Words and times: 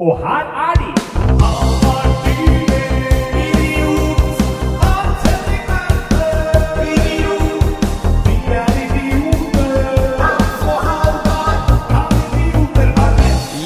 Og 0.00 0.18
her 0.18 0.44
er 0.66 0.74
de! 0.80 0.90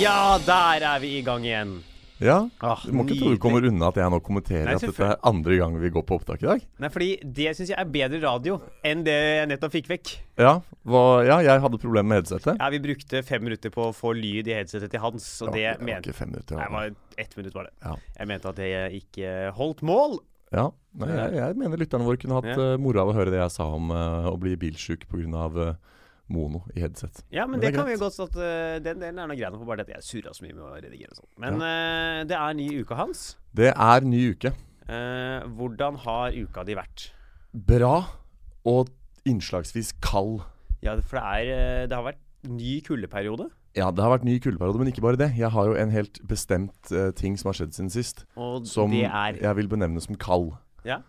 Ja, 0.00 0.38
der 0.46 0.86
er 0.86 0.98
vi 0.98 1.18
i 1.18 1.22
gang 1.22 1.44
igjen. 1.44 1.93
Ja, 2.24 2.38
Ah, 2.64 2.80
Du 2.86 2.92
må 2.96 3.04
ikke 3.04 3.18
tro 3.20 3.30
du 3.34 3.38
kommer 3.42 3.66
unna 3.68 3.90
at 3.92 3.98
jeg 4.00 4.10
nå 4.14 4.18
kommenterer 4.24 4.70
Nei, 4.70 4.74
at 4.78 4.84
dette 4.86 5.08
er 5.12 5.18
andre 5.28 5.58
gang 5.60 5.74
vi 5.82 5.90
går 5.92 6.04
på 6.08 6.16
opptak 6.16 6.42
i 6.42 6.48
dag. 6.48 6.62
Nei, 6.80 6.90
fordi 6.94 7.08
det 7.36 7.50
syns 7.58 7.70
jeg 7.74 7.78
er 7.82 7.90
bedre 7.92 8.20
radio 8.24 8.56
enn 8.86 9.02
det 9.04 9.14
jeg 9.18 9.48
nettopp 9.52 9.74
fikk 9.76 9.90
vekk. 9.92 10.12
Ja, 10.40 10.54
hva, 10.88 11.02
ja 11.28 11.38
jeg 11.44 11.60
hadde 11.66 11.80
problemer 11.82 12.08
med 12.14 12.22
headsetet. 12.22 12.56
Ja, 12.58 12.70
Vi 12.72 12.80
brukte 12.86 13.22
fem 13.26 13.44
minutter 13.44 13.70
på 13.74 13.90
å 13.90 13.94
få 13.94 14.14
lyd 14.16 14.48
i 14.48 14.56
headsetet 14.56 14.90
til 14.94 15.02
Hans, 15.04 15.26
og 15.44 15.52
det 15.54 15.66
var, 15.68 15.78
det 15.84 15.90
var 15.92 16.00
ikke 16.06 16.16
fem 16.16 16.32
minutter. 16.32 16.56
Nei, 16.56 16.68
det 16.70 16.78
var 16.78 17.24
ett 17.26 17.36
minutt, 17.38 17.54
var 17.60 17.68
det. 17.68 17.74
Ja. 17.84 17.96
Jeg 18.18 18.32
mente 18.32 18.48
at 18.54 18.56
det 18.62 18.70
ikke 19.02 19.34
holdt 19.60 19.82
mål. 19.86 20.18
Ja, 20.54 20.68
Nei, 20.94 21.08
jeg, 21.10 21.32
jeg 21.40 21.56
mener 21.58 21.80
lytterne 21.80 22.06
våre 22.06 22.20
kunne 22.22 22.36
hatt 22.38 22.46
Ja. 22.52 22.54
eh, 22.74 22.76
moro 22.78 23.00
av 23.02 23.08
å 23.10 23.14
høre 23.16 23.32
det 23.34 23.40
jeg 23.40 23.50
sa 23.50 23.64
om 23.74 23.88
uh, 23.90 24.28
å 24.30 24.36
bli 24.38 24.52
bilsjuk 24.56 25.08
pga. 25.10 25.48
Uh, 25.50 25.74
mono 26.32 26.62
i 26.74 26.80
headset. 26.80 27.22
Ja, 27.30 27.44
men 27.46 27.58
Men 27.58 27.60
det, 27.60 27.72
det 27.72 27.78
kan 27.78 27.86
vi 27.86 27.96
jo 27.96 28.00
godt 28.04 28.18
at 28.24 28.36
uh, 28.38 28.82
Den 28.84 29.02
delen 29.02 29.18
er 29.20 29.28
noe 29.28 29.36
greit 29.36 29.52
nok, 29.52 29.66
bare 29.68 29.84
det 29.84 29.92
at 29.92 29.96
jeg 29.98 30.08
surra 30.08 30.32
så 30.34 30.44
mye 30.46 30.54
med 30.56 30.64
å 30.64 30.72
redigere 30.78 31.12
og 31.12 31.18
sånn. 31.20 31.30
Men 31.44 31.60
eh, 31.60 32.20
det 32.30 32.38
er 32.38 32.54
ny 32.56 32.68
uke, 32.80 32.96
Hans. 32.98 33.24
Det 33.52 33.72
er 33.74 34.06
ny 34.08 34.22
uke. 34.32 34.54
Uh, 34.88 35.44
hvordan 35.56 35.98
har 36.04 36.36
uka 36.36 36.64
di 36.64 36.76
vært? 36.78 37.10
Bra 37.52 37.96
og 38.68 38.88
innslagsvis 39.28 39.92
kald. 40.04 40.42
Ja, 40.84 40.96
for 41.00 41.20
det 41.20 41.52
er 41.52 41.86
Det 41.88 41.96
har 41.96 42.08
vært 42.08 42.20
ny 42.48 42.80
kuldeperiode. 42.84 43.48
Ja, 43.74 43.88
det 43.90 44.04
har 44.04 44.12
vært 44.12 44.26
ny 44.26 44.36
kuldeperiode, 44.38 44.78
men 44.78 44.90
ikke 44.92 45.02
bare 45.02 45.18
det. 45.18 45.32
Jeg 45.36 45.50
har 45.50 45.66
jo 45.66 45.74
en 45.80 45.90
helt 45.90 46.20
bestemt 46.28 46.92
uh, 46.92 47.10
ting 47.16 47.36
som 47.40 47.50
har 47.50 47.58
skjedd 47.58 47.74
siden 47.74 47.90
sist, 47.90 48.24
Og 48.36 48.68
som 48.70 48.92
det 48.92 49.04
er 49.08 49.40
jeg 49.40 49.56
vil 49.60 49.68
benevne 49.72 50.00
som 50.04 50.16
kald. 50.20 50.52
Ja. 50.86 51.00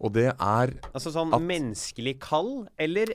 Og 0.00 0.14
det 0.14 0.30
er 0.32 0.72
Altså 0.92 1.12
sånn 1.14 1.34
At- 1.34 1.42
menneskelig 1.42 2.18
kald, 2.20 2.68
eller 2.78 3.14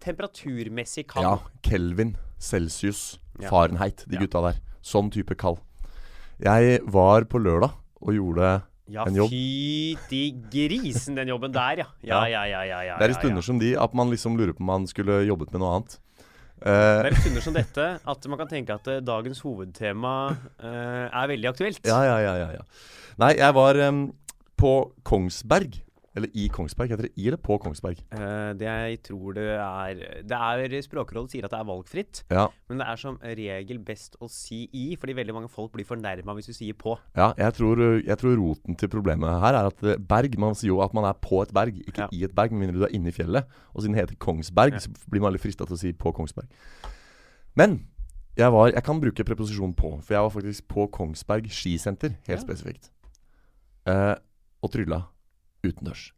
temperaturmessig 0.00 1.06
kald? 1.08 1.24
Ja, 1.24 1.38
Kelvin, 1.62 2.16
Celsius, 2.38 3.18
Ja. 3.40 3.48
Fahrenheit, 3.50 4.04
de 4.08 4.14
Ja. 4.16 4.20
gutta 4.20 4.40
der. 4.52 4.60
Sånn 4.82 5.10
type 5.10 5.34
kald. 5.36 5.58
Jeg 6.40 6.80
var 6.86 7.24
på 7.24 7.38
lørdag 7.42 7.72
og 8.02 8.12
gjorde 8.14 8.62
Ja, 8.88 9.04
en 9.06 9.14
jobb. 9.14 9.30
fytti 9.30 10.34
grisen, 10.50 11.14
den 11.16 11.28
jobben 11.28 11.52
der, 11.52 11.76
ja. 11.78 11.86
Ja, 12.02 12.24
ja, 12.26 12.44
ja. 12.44 12.62
ja, 12.62 12.80
ja 12.82 12.98
Det 12.98 13.04
er 13.04 13.08
i 13.10 13.14
ja, 13.14 13.18
stunder 13.20 13.36
ja. 13.42 13.42
som 13.42 13.58
de 13.58 13.74
at 13.76 13.94
man 13.94 14.10
liksom 14.10 14.36
lurer 14.36 14.52
på 14.52 14.60
om 14.60 14.66
man 14.66 14.86
skulle 14.86 15.24
jobbet 15.26 15.52
med 15.52 15.60
noe 15.60 15.76
annet. 15.80 15.98
Det 16.60 16.70
Eh, 16.70 17.04
er 17.04 17.10
i 17.12 17.14
stunder 17.20 17.42
som 17.42 17.52
dette 17.52 18.00
at 18.06 18.26
man 18.28 18.38
kan 18.38 18.48
tenke 18.48 18.70
at 18.74 18.86
eh, 18.88 19.00
dagens 19.00 19.40
hovedtema 19.40 20.36
eh, 20.62 21.08
er 21.12 21.26
veldig 21.28 21.48
aktuelt. 21.50 21.80
ja, 21.84 22.02
ja, 22.04 22.18
ja, 22.20 22.36
ja, 22.36 22.50
ja. 22.52 22.62
Nei, 23.18 23.34
jeg 23.36 23.54
var 23.54 23.74
em, 23.76 24.12
på 24.56 24.92
Kongsberg. 25.04 25.80
Eller 26.14 26.30
i 26.38 26.44
Kongsberg. 26.52 26.92
Heter 26.92 27.08
det 27.08 27.12
i 27.18 27.26
eller 27.26 27.40
på 27.42 27.56
Kongsberg? 27.58 27.98
Uh, 28.14 28.52
det 28.54 28.68
jeg 28.68 28.98
tror 29.02 29.34
det 29.34 29.46
er 29.58 29.94
Det 30.22 30.38
er 30.38 30.74
Språkrådet 30.86 31.32
sier 31.32 31.44
at 31.48 31.50
det 31.50 31.58
er 31.58 31.66
valgfritt, 31.66 32.20
Ja, 32.30 32.44
men 32.68 32.78
det 32.78 32.86
er 32.86 33.00
som 33.00 33.16
regel 33.22 33.80
best 33.82 34.14
å 34.22 34.28
si 34.30 34.68
i, 34.72 34.84
fordi 35.00 35.16
veldig 35.18 35.34
mange 35.34 35.50
folk 35.50 35.72
blir 35.74 35.84
fornærma 35.88 36.36
hvis 36.38 36.46
du 36.46 36.54
sier 36.54 36.74
på. 36.78 36.94
ja 37.16 37.32
jeg, 37.36 37.54
tror, 37.54 37.82
jeg 38.04 38.18
tror 38.20 38.36
roten 38.38 38.76
til 38.78 38.88
problemet 38.92 39.40
her 39.42 39.54
er 39.58 39.66
at 39.72 39.82
eh, 39.82 39.96
berg 39.98 40.38
Man 40.38 40.54
sier 40.54 40.68
jo 40.70 40.80
at 40.84 40.94
man 40.94 41.04
er 41.08 41.14
på 41.18 41.42
et 41.42 41.52
berg, 41.52 41.80
ikke 41.82 42.06
Ja. 42.06 42.08
i 42.12 42.22
et 42.24 42.34
berg, 42.34 42.52
med 42.52 42.66
mindre 42.66 42.78
du 42.78 42.84
er 42.86 42.94
inne 42.94 43.08
i 43.08 43.14
fjellet. 43.14 43.44
Og 43.74 43.82
siden 43.82 43.94
det 43.96 44.04
heter 44.04 44.16
Kongsberg, 44.22 44.72
Ja. 44.78 44.78
så 44.78 44.90
blir 45.10 45.20
man 45.20 45.32
litt 45.32 45.42
frista 45.42 45.66
til 45.66 45.74
å 45.74 45.78
si 45.80 45.92
på 45.92 46.12
Kongsberg. 46.14 46.46
Men 47.56 47.86
jeg 48.36 48.50
var 48.52 48.70
Jeg 48.70 48.82
kan 48.84 49.00
bruke 49.00 49.24
preposisjonen 49.24 49.74
på, 49.74 50.00
for 50.02 50.14
jeg 50.14 50.22
var 50.22 50.30
faktisk 50.30 50.68
på 50.68 50.86
Kongsberg 50.90 51.46
skisenter, 51.50 52.16
helt 52.26 52.40
spesifikt. 52.42 52.90
Uh, 53.86 54.14
og 54.62 54.70
trylla 54.72 55.02
utendørs. 55.72 56.10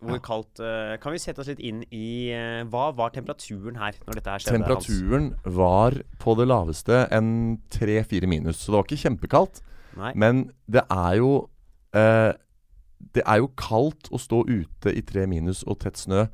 Hvor 0.00 0.16
Ja. 0.16 0.20
kaldt 0.24 0.60
eh, 0.64 0.96
Kan 0.96 1.12
vi 1.12 1.18
sette 1.20 1.42
oss 1.42 1.48
litt 1.50 1.58
inn 1.60 1.82
i 1.92 2.30
eh, 2.32 2.62
Hva 2.64 2.86
var 2.96 3.10
temperaturen 3.12 3.76
her 3.76 3.92
når 4.06 4.14
dette 4.16 4.30
her 4.32 4.38
skjedde? 4.40 4.64
Hans? 4.64 4.86
Temperaturen 4.86 5.26
var 5.44 5.98
på 6.18 6.34
det 6.38 6.46
laveste 6.48 7.02
en 7.12 7.58
tre-fire 7.68 8.26
minus, 8.26 8.56
så 8.62 8.72
det 8.72 8.78
var 8.78 8.86
ikke 8.88 9.02
kjempekaldt. 9.04 9.60
Nei. 10.00 10.12
Men 10.16 10.40
det 10.72 10.86
er 10.88 11.18
jo 11.20 11.50
eh, 11.92 12.32
Det 13.12 13.22
er 13.26 13.42
jo 13.42 13.50
kaldt 13.60 14.08
å 14.12 14.16
stå 14.20 14.40
ute 14.48 14.94
i 14.96 15.02
tre 15.02 15.26
minus 15.28 15.62
og 15.68 15.80
tett 15.84 15.96
snø 16.00 16.28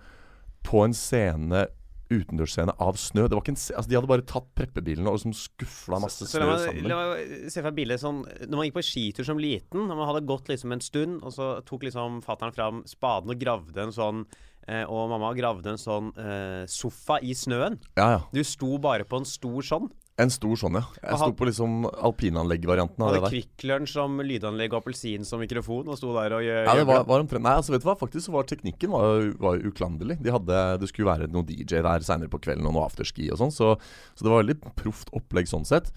på 0.67 0.85
en 0.85 0.95
scene 0.95 1.67
utendørsscene 2.13 2.75
av 2.83 2.97
snø. 3.01 3.27
Det 3.27 3.35
var 3.37 3.43
ikke 3.43 3.55
en, 3.55 3.61
altså 3.79 3.91
De 3.91 3.97
hadde 3.99 4.11
bare 4.11 4.25
tatt 4.29 4.47
preppebilene 4.59 5.11
og 5.11 5.19
liksom 5.19 5.35
skufla 5.37 5.99
masse 6.03 6.27
Så 6.27 6.39
snø 6.39 6.57
sammen. 6.63 6.87
la 6.91 6.99
meg 7.13 7.51
se 7.53 7.65
for 7.65 7.77
bildet 7.77 8.03
sånn 8.03 8.23
Når 8.47 8.57
man 8.57 8.67
gikk 8.69 8.77
på 8.79 8.85
skitur 8.87 9.27
som 9.29 9.41
liten, 9.43 9.87
når 9.89 9.99
man 9.99 10.11
hadde 10.13 10.25
gått 10.29 10.51
liksom 10.53 10.75
en 10.77 10.85
stund, 10.85 11.21
og 11.27 11.35
så 11.35 11.49
tok 11.67 11.87
liksom 11.89 12.21
fattern 12.27 12.55
fram 12.55 12.83
spaden 12.87 13.35
og 13.35 13.41
gravde 13.43 13.83
en 13.89 13.95
sånn 13.95 14.25
eh, 14.69 14.85
Og 14.87 15.09
mamma 15.11 15.33
gravde 15.39 15.75
en 15.75 15.81
sånn 15.83 16.13
eh, 16.17 16.65
sofa 16.71 17.19
i 17.23 17.35
snøen. 17.35 17.81
Ja, 17.99 18.11
ja. 18.17 18.21
Du 18.35 18.43
sto 18.47 18.77
bare 18.83 19.07
på 19.09 19.19
en 19.23 19.27
stor 19.29 19.63
sånn. 19.67 19.91
En 20.17 20.31
stor 20.33 20.57
sånn, 20.57 20.79
ja. 20.79 20.85
Jeg 21.03 21.19
sto 21.21 21.33
på 21.37 21.45
liksom 21.45 21.73
alpinanlegg-varianten 21.93 23.03
av 23.05 23.11
det 23.13 23.19
der. 23.21 23.35
Kvikk 23.35 23.65
Lunsj 23.69 23.97
som 23.99 24.15
lydanlegg 24.25 24.73
og 24.73 24.79
appelsin 24.79 25.27
som 25.29 25.43
mikrofon, 25.45 25.91
og 25.93 25.99
sto 26.01 26.15
der 26.17 26.33
og 26.39 26.45
gjør 26.47 26.63
Ja, 26.71 26.77
det 26.79 26.87
var, 26.89 27.03
var 27.05 27.25
omtrent 27.25 27.45
Nei, 27.45 27.53
altså 27.61 27.75
vet 27.75 27.85
du 27.85 27.89
hva, 27.91 27.99
faktisk 28.01 28.31
så 28.31 28.33
var 28.39 28.49
teknikken 28.49 28.95
var, 28.95 29.29
var 29.43 29.61
uklanderlig. 29.61 30.17
De 30.25 30.33
hadde, 30.33 30.63
Det 30.81 30.89
skulle 30.89 31.11
være 31.11 31.29
noen 31.29 31.45
DJ 31.51 31.83
der 31.85 32.07
seinere 32.07 32.33
på 32.33 32.41
kvelden 32.41 32.65
og 32.71 32.79
noe 32.79 32.87
afterski 32.89 33.29
og 33.29 33.43
sånn, 33.43 33.53
så, 33.53 33.75
så 34.17 34.25
det 34.25 34.33
var 34.33 34.41
veldig 34.41 34.59
proft 34.81 35.13
opplegg 35.17 35.53
sånn 35.53 35.69
sett. 35.69 35.93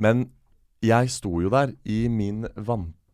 Men 0.00 0.30
jeg 0.84 1.12
sto 1.12 1.34
jo 1.42 1.52
der 1.52 1.76
i 1.84 2.06
min 2.08 2.46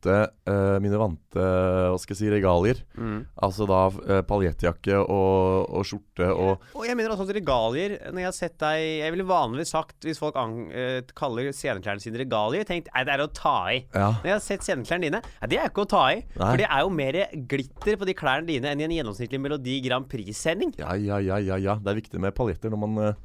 vante 0.05 0.51
uh, 0.51 0.79
mine 0.83 0.99
vante 0.99 1.45
hva 1.45 1.97
skal 2.01 2.15
jeg 2.15 2.21
si, 2.21 2.31
regalier. 2.33 2.81
Mm. 2.97 3.25
Altså 3.45 3.67
da 3.69 3.81
uh, 3.91 4.21
paljettjakke 4.27 4.99
og, 5.01 5.71
og 5.71 5.87
skjorte 5.89 6.29
og 6.31 6.65
Og 6.75 6.87
jeg 6.87 6.97
mener 6.99 7.15
også 7.15 7.27
at 7.27 7.35
regalier 7.37 7.97
Når 8.11 8.21
jeg 8.21 8.29
har 8.29 8.37
sett 8.37 8.57
deg 8.61 8.83
Jeg 9.01 9.13
ville 9.15 9.27
vanligvis 9.27 9.73
sagt, 9.75 9.97
hvis 10.05 10.21
folk 10.21 10.37
an, 10.41 10.57
uh, 10.71 11.01
kaller 11.17 11.51
sceneklærne 11.55 12.03
sine 12.03 12.21
regalier, 12.21 12.67
tenkt 12.69 12.91
Nei, 12.95 13.05
det 13.07 13.15
er 13.17 13.25
å 13.25 13.31
ta 13.35 13.57
i. 13.73 13.81
Ja. 13.95 14.11
Når 14.21 14.29
jeg 14.29 14.37
har 14.37 14.45
sett 14.45 14.67
sceneklærne 14.67 15.09
dine, 15.09 15.21
nei, 15.25 15.51
det 15.51 15.59
er 15.61 15.71
ikke 15.71 15.85
å 15.85 15.91
ta 15.91 16.05
i. 16.13 16.21
Nei. 16.35 16.47
For 16.47 16.61
det 16.61 16.69
er 16.69 16.85
jo 16.85 16.93
mer 16.95 17.19
glitter 17.51 17.99
på 18.01 18.09
de 18.09 18.17
klærne 18.17 18.49
dine 18.49 18.71
enn 18.71 18.83
i 18.83 18.87
en 18.87 18.95
gjennomsnittlig 18.95 19.41
Melodi 19.43 19.81
Grand 19.85 20.07
Prix-sending. 20.11 20.75
Ja, 20.81 20.95
ja, 21.01 21.19
ja, 21.23 21.41
ja, 21.43 21.59
ja. 21.61 21.77
Det 21.81 21.93
er 21.93 21.99
viktig 21.99 22.23
med 22.23 22.35
paljetter 22.37 22.73
når 22.73 22.83
man, 22.85 23.01
eh, 23.03 23.19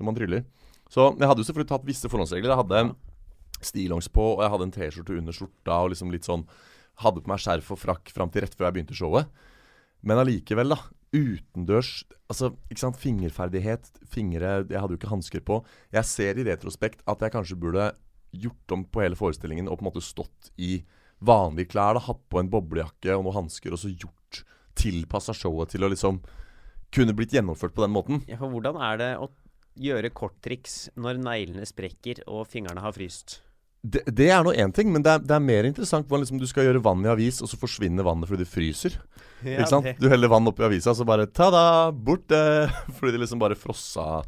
når 0.00 0.08
man 0.08 0.18
tryller. 0.18 0.44
Så 0.90 1.10
jeg 1.12 1.30
hadde 1.30 1.42
jo 1.42 1.48
selvfølgelig 1.50 1.70
tatt 1.70 1.86
visse 1.86 2.10
forholdsregler. 2.10 2.54
Jeg 2.54 2.62
hadde 2.62 2.82
stillongs 3.66 4.08
på, 4.12 4.24
og 4.36 4.44
jeg 4.44 4.52
hadde 4.54 4.66
en 4.68 4.74
T-skjorte 4.76 5.18
under 5.18 5.36
skjorta, 5.36 5.76
og 5.76 5.92
liksom 5.94 6.12
litt 6.14 6.28
sånn 6.28 6.46
Hadde 7.00 7.22
på 7.24 7.30
meg 7.30 7.40
skjerf 7.40 7.70
og 7.72 7.78
frakk 7.80 8.10
fram 8.12 8.28
til 8.28 8.42
rett 8.44 8.52
før 8.52 8.66
jeg 8.66 8.74
begynte 8.76 8.96
showet. 8.98 9.28
Men 10.04 10.20
allikevel, 10.20 10.74
da. 10.74 10.82
Utendørs 11.16 12.02
Altså, 12.30 12.52
ikke 12.70 12.82
sant. 12.84 12.98
Fingerferdighet, 13.00 13.88
fingre 14.06 14.52
Jeg 14.68 14.78
hadde 14.78 14.94
jo 14.94 15.00
ikke 15.00 15.10
hansker 15.10 15.42
på. 15.42 15.62
Jeg 15.96 16.06
ser 16.06 16.38
i 16.38 16.44
retrospekt 16.46 17.00
at 17.10 17.24
jeg 17.24 17.34
kanskje 17.34 17.58
burde 17.58 17.88
gjort 18.30 18.76
om 18.76 18.84
på 18.86 19.02
hele 19.02 19.18
forestillingen 19.18 19.66
og 19.66 19.80
på 19.80 19.82
en 19.82 19.88
måte 19.88 20.04
stått 20.04 20.52
i 20.60 20.82
vanlige 21.18 21.72
klær. 21.72 21.96
da 21.98 22.04
Hatt 22.04 22.22
på 22.30 22.38
en 22.38 22.52
boblejakke 22.52 23.16
og 23.16 23.26
noen 23.26 23.40
hansker, 23.42 23.74
og 23.74 23.82
så 23.82 23.90
gjort 23.90 24.44
tilpassa 24.78 25.34
showet 25.34 25.74
til 25.74 25.84
å 25.84 25.90
liksom 25.90 26.20
kunne 26.94 27.14
blitt 27.16 27.34
gjennomført 27.34 27.74
på 27.74 27.82
den 27.84 27.94
måten. 27.94 28.22
Ja, 28.30 28.38
for 28.38 28.52
hvordan 28.52 28.78
er 28.78 29.00
det 29.00 29.12
å 29.18 29.30
gjøre 29.80 30.12
korttriks 30.14 30.90
når 30.98 31.20
neglene 31.22 31.66
sprekker 31.66 32.22
og 32.28 32.46
fingrene 32.50 32.82
har 32.84 32.94
fryst? 32.94 33.40
Det, 33.82 34.02
det 34.12 34.26
er 34.28 34.42
nå 34.44 34.52
én 34.52 34.74
ting, 34.76 34.90
men 34.92 35.00
det 35.02 35.08
er, 35.14 35.22
det 35.24 35.32
er 35.32 35.40
mer 35.40 35.64
interessant 35.64 36.04
hvordan 36.06 36.20
liksom 36.26 36.40
du 36.42 36.46
skal 36.46 36.66
gjøre 36.66 36.82
vann 36.84 37.00
i 37.06 37.08
avis, 37.08 37.38
og 37.40 37.48
så 37.48 37.56
forsvinner 37.56 38.04
vannet 38.04 38.28
fordi 38.28 38.44
det 38.44 38.50
fryser. 38.52 38.98
Ja, 39.40 39.62
ikke 39.62 39.70
sant? 39.72 39.84
det- 39.88 39.96
Du 40.02 40.08
heller 40.12 40.28
vann 40.28 40.46
oppi 40.50 40.66
avisa, 40.66 40.92
så 40.94 41.06
bare 41.08 41.24
ta-da, 41.26 41.90
bort 41.90 42.26
det! 42.28 42.68
Fordi 42.98 43.12
det 43.16 43.20
liksom 43.22 43.40
bare 43.40 43.56
frossa 43.56 44.22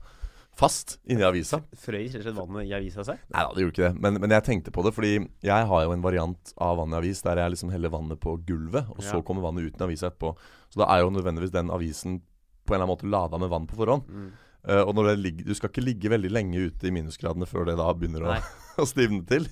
fast 0.57 0.99
inni 1.09 1.25
avisa. 1.25 1.61
Frøys 1.81 2.13
rett 2.15 2.23
og 2.23 2.25
slett 2.27 2.37
vannet 2.39 2.69
i 2.69 2.73
avisa 2.77 3.05
seg? 3.05 3.21
Nei 3.33 3.45
da, 3.45 3.53
det 3.57 3.63
gjorde 3.65 3.73
ikke 3.77 3.87
det. 3.93 4.01
Men, 4.05 4.19
men 4.21 4.31
jeg 4.37 4.45
tenkte 4.49 4.73
på 4.73 4.85
det, 4.85 4.93
fordi 4.97 5.13
jeg 5.45 5.69
har 5.69 5.85
jo 5.87 5.93
en 5.95 6.05
variant 6.05 6.53
av 6.61 6.77
vann 6.81 6.93
i 6.93 6.99
avis 7.03 7.21
der 7.25 7.41
jeg 7.41 7.55
liksom 7.55 7.73
heller 7.73 7.93
vannet 7.93 8.21
på 8.21 8.35
gulvet, 8.49 8.89
og 8.93 9.01
så 9.05 9.19
Ja. 9.21 9.23
kommer 9.25 9.45
vannet 9.45 9.69
ut 9.69 9.81
i 9.81 9.85
avisa 9.85 10.09
etterpå. 10.11 10.35
Så 10.73 10.81
da 10.81 10.89
er 10.93 11.05
jo 11.05 11.11
nødvendigvis 11.13 11.53
den 11.53 11.69
avisen 11.73 12.21
på 12.65 12.73
en 12.73 12.81
eller 12.81 12.87
annen 12.87 12.95
måte 12.97 13.11
lada 13.11 13.41
med 13.41 13.51
vann 13.53 13.67
på 13.69 13.77
forhånd. 13.81 14.09
Mm. 14.09 14.33
Eh, 14.69 14.83
og 14.83 14.95
det 14.95 15.17
ligger, 15.19 15.49
du 15.49 15.57
skal 15.59 15.73
ikke 15.73 15.83
ligge 15.85 16.13
veldig 16.13 16.31
lenge 16.31 16.69
ute 16.69 16.87
i 16.87 16.95
minusgradene 16.95 17.49
før 17.51 17.67
det 17.71 17.79
da 17.81 17.89
begynner 17.97 18.29
å, 18.29 18.37
å 18.83 18.87
stivne 18.89 19.25
til. 19.27 19.49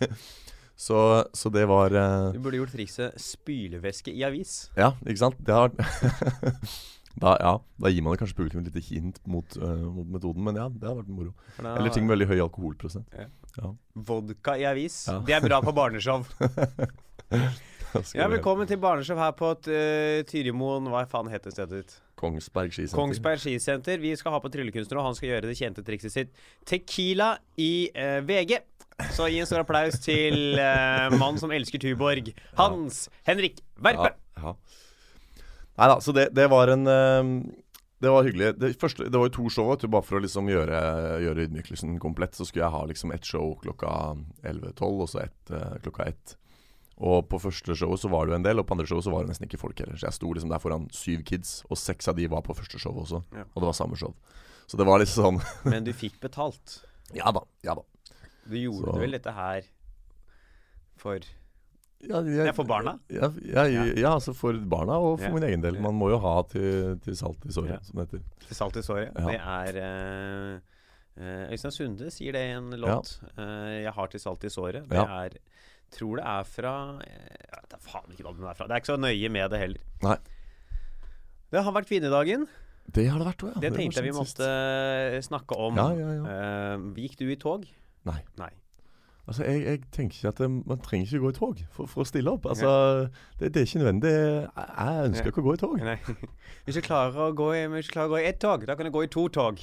Så, 0.80 0.96
så 1.36 1.50
det 1.52 1.66
var 1.68 1.92
uh, 1.92 2.30
Du 2.32 2.38
burde 2.40 2.56
gjort 2.56 2.72
trikset 2.72 3.18
spylevæske 3.20 4.14
i 4.16 4.22
avis. 4.24 4.70
Ja, 4.78 4.94
ikke 5.04 5.20
sant? 5.26 5.40
Det 5.44 5.52
har 5.52 5.74
da, 7.20 7.34
ja, 7.34 7.52
da 7.60 7.92
gir 7.92 8.06
man 8.06 8.14
det 8.14 8.22
kanskje 8.22 8.38
publikum 8.38 8.62
et 8.62 8.70
lite 8.70 8.84
hint 8.86 9.20
mot, 9.28 9.58
uh, 9.60 9.82
mot 9.98 10.08
metoden, 10.14 10.46
men 10.46 10.56
ja, 10.56 10.70
det 10.72 10.88
har 10.88 10.96
vært 11.02 11.12
moro. 11.12 11.34
Da- 11.58 11.74
Eller 11.74 11.92
ting 11.92 12.06
med 12.06 12.16
veldig 12.16 12.30
høy 12.32 12.38
alkoholprosent. 12.46 13.12
Vodka 14.08 14.54
i 14.56 14.64
avis. 14.70 15.02
Ja. 15.10 15.18
Det 15.26 15.36
er 15.36 15.44
bra 15.44 15.60
på 15.64 15.74
barneshow. 15.76 16.24
Ja, 18.14 18.28
velkommen 18.30 18.68
til 18.70 18.78
barneshow 18.78 19.18
her 19.18 19.32
på 19.34 19.48
uh, 19.50 20.20
Tyrimoen 20.28 20.86
Hva 20.92 21.00
faen 21.10 21.26
heter 21.32 21.50
stedet 21.50 21.80
ditt? 21.80 21.96
Kongsberg 22.20 22.74
skisenter. 22.74 22.98
Kongsberg 22.98 23.40
skisenter. 23.42 24.02
Vi 24.02 24.12
skal 24.18 24.36
ha 24.36 24.42
på 24.42 24.50
tryllekunstner, 24.52 25.00
og 25.00 25.08
han 25.08 25.16
skal 25.18 25.32
gjøre 25.32 25.48
det 25.48 25.56
kjente 25.58 25.84
trikset 25.86 26.14
sitt 26.14 26.44
Tequila 26.68 27.32
i 27.60 27.88
eh, 27.94 28.20
VG. 28.26 28.58
Så 29.16 29.30
gi 29.32 29.40
en 29.40 29.48
stor 29.48 29.62
applaus 29.62 29.96
til 30.04 30.58
uh, 30.60 31.08
mannen 31.16 31.40
som 31.40 31.52
elsker 31.54 31.80
Tuborg. 31.80 32.32
Hans 32.58 33.06
Henrik 33.24 33.62
Verpe. 33.80 34.12
Ja, 34.36 34.52
ja. 34.52 34.54
Nei 35.80 35.88
da, 35.88 35.96
så 36.04 36.12
det, 36.12 36.28
det 36.36 36.44
var 36.52 36.68
en 36.68 36.86
eh, 36.86 37.30
Det 38.00 38.10
var 38.12 38.26
hyggelig. 38.26 38.52
Det, 38.60 38.74
første, 38.80 39.06
det 39.08 39.16
var 39.16 39.30
jo 39.30 39.36
to 39.38 39.48
show. 39.52 39.70
du, 39.76 39.88
Bare 39.88 40.04
for 40.04 40.18
å 40.18 40.24
liksom 40.24 40.48
gjøre, 40.48 40.80
gjøre 41.24 41.46
ydmykelsen 41.48 41.98
komplett, 42.02 42.36
så 42.36 42.44
skulle 42.48 42.66
jeg 42.66 42.74
ha 42.74 42.84
liksom 42.88 43.12
ett 43.16 43.24
show 43.28 43.54
klokka 43.62 43.90
11-12, 44.44 44.84
og 44.88 45.08
så 45.08 45.24
ett 45.24 45.52
eh, 45.56 45.78
klokka 45.84 46.10
ett. 46.12 46.36
Og 47.00 47.24
på 47.32 47.38
første 47.40 47.72
showet 47.80 48.00
så 48.02 48.10
var 48.12 48.26
det 48.26 48.34
jo 48.34 48.36
en 48.36 48.44
del, 48.44 48.58
og 48.60 48.66
på 48.68 48.74
andre 48.76 48.84
showet 48.86 49.06
så 49.06 49.12
var 49.14 49.24
det 49.24 49.32
nesten 49.32 49.46
ikke 49.48 49.60
folk 49.62 49.78
heller. 49.80 49.96
Så 49.96 50.04
jeg 50.10 50.18
sto 50.18 50.32
liksom 50.36 50.50
der 50.52 50.60
foran 50.60 50.86
syv 50.92 51.22
kids, 51.24 51.62
og 51.70 51.78
seks 51.80 52.08
av 52.12 52.16
de 52.18 52.26
var 52.28 52.42
på 52.44 52.52
første 52.58 52.78
show 52.78 52.92
også. 53.00 53.22
Ja. 53.32 53.46
Og 53.54 53.62
det 53.62 53.68
var 53.70 53.76
samme 53.78 53.96
show. 53.96 54.12
Så 54.68 54.76
det 54.76 54.84
var 54.86 55.00
litt 55.00 55.08
sånn 55.10 55.40
Men 55.72 55.84
du 55.86 55.92
fikk 55.96 56.20
betalt. 56.20 56.82
Ja 57.16 57.32
da. 57.32 57.40
Ja 57.64 57.74
da. 57.74 57.82
Du 58.46 58.56
gjorde 58.58 58.92
Så- 58.92 59.00
vel 59.00 59.16
dette 59.16 59.32
her 59.32 59.62
for 61.00 61.18
Ja, 62.00 62.20
jeg, 62.24 62.46
er 62.48 62.54
for 62.56 62.64
barna? 62.64 62.94
Ja, 63.12 63.28
ja, 63.44 63.66
ja, 63.68 63.82
ja, 63.92 64.10
altså 64.16 64.32
for 64.36 64.56
barna 64.56 64.94
og 64.96 65.18
for 65.20 65.26
Ja. 65.28 65.34
min 65.34 65.44
egen 65.44 65.60
del. 65.60 65.76
Man 65.80 65.94
må 65.98 66.08
jo 66.10 66.18
ha 66.18 66.42
til, 66.48 66.96
til 67.04 67.16
salt 67.16 67.44
i 67.44 67.52
såret, 67.52 67.74
Ja. 67.74 67.80
som 67.84 67.98
det 68.00 68.06
heter. 68.08 68.22
til 68.46 68.56
salt 68.56 68.76
i 68.76 68.82
såret? 68.84 69.12
Ja. 69.16 69.26
Det 69.26 69.40
er 69.40 69.80
uh, 69.84 70.60
eh, 71.20 71.52
Øystein 71.52 71.72
Sunde 71.76 72.08
sier 72.10 72.32
det 72.32 72.40
i 72.40 72.52
en 72.56 72.70
låt. 72.72 73.18
Uh, 73.36 73.84
'Jeg 73.84 73.92
har 73.92 74.06
til 74.08 74.20
salt 74.20 74.44
i 74.44 74.48
såret'. 74.48 74.88
Det 74.88 74.96
Ja. 74.96 75.24
er 75.24 75.30
Tror 75.90 76.20
det 76.20 76.26
er 76.30 76.44
fra 76.46 76.72
eh, 77.02 77.36
Jeg 77.48 77.56
vet 77.56 77.72
da 77.72 77.80
faen 77.82 78.12
ikke 78.14 78.26
hva 78.26 78.34
den 78.36 78.48
er 78.50 78.58
fra. 78.58 78.68
Det 78.70 78.76
er 78.76 78.82
ikke 78.82 78.92
så 78.92 78.98
nøye 79.00 79.30
med 79.32 79.50
det 79.50 79.60
heller. 79.64 79.84
Nei. 80.06 80.16
Det 81.50 81.64
har 81.66 81.74
vært 81.74 81.90
kvinnedagen. 81.90 82.46
Det 82.90 83.04
har 83.10 83.18
det 83.22 83.26
vært 83.26 83.44
òg, 83.46 83.52
ja. 83.54 83.60
Det 83.62 83.70
tenkte 83.74 84.00
jeg 84.00 84.08
vi 84.08 84.16
måtte 84.16 84.34
sist. 84.34 84.46
eh, 84.46 85.20
snakke 85.26 85.58
om. 85.58 85.78
Ja, 85.78 85.90
ja, 85.94 86.10
ja. 86.16 86.78
Uh, 86.78 86.90
gikk 86.98 87.18
du 87.20 87.26
i 87.30 87.38
tog? 87.38 87.66
Nei. 88.08 88.18
Nei. 88.38 88.50
Altså, 89.30 89.44
jeg, 89.46 89.60
jeg 89.62 89.80
tenker 89.94 90.16
ikke 90.16 90.30
at 90.32 90.40
det, 90.42 90.48
man 90.50 90.80
trenger 90.82 91.06
ikke 91.06 91.20
gå 91.22 91.30
i 91.30 91.36
tog 91.36 91.58
for, 91.70 91.90
for 91.90 92.02
å 92.02 92.06
stille 92.08 92.32
opp. 92.32 92.48
Altså, 92.50 92.70
det, 93.38 93.52
det 93.54 93.60
er 93.60 93.68
ikke 93.68 93.82
nødvendig. 93.82 94.10
Jeg, 94.10 95.04
ønsker 95.10 95.30
ikke 95.30 95.42
å 95.42 95.46
gå 95.46 95.54
i 95.54 95.60
tog. 95.60 95.76
Nei. 95.86 95.98
Hvis 96.64 96.78
du 96.80 96.82
klarer 96.82 97.20
å 97.28 97.28
gå 97.36 97.46
i, 97.54 97.60
hvis 97.70 97.90
du 97.90 97.94
klarer 97.94 98.10
å 98.10 98.14
gå 98.16 98.22
i 98.22 98.26
ett 98.30 98.40
tog, 98.42 98.64
da 98.66 98.74
kan 98.78 98.88
du 98.88 98.94
gå 98.94 99.04
i 99.06 99.10
to 99.12 99.28
tog. 99.30 99.62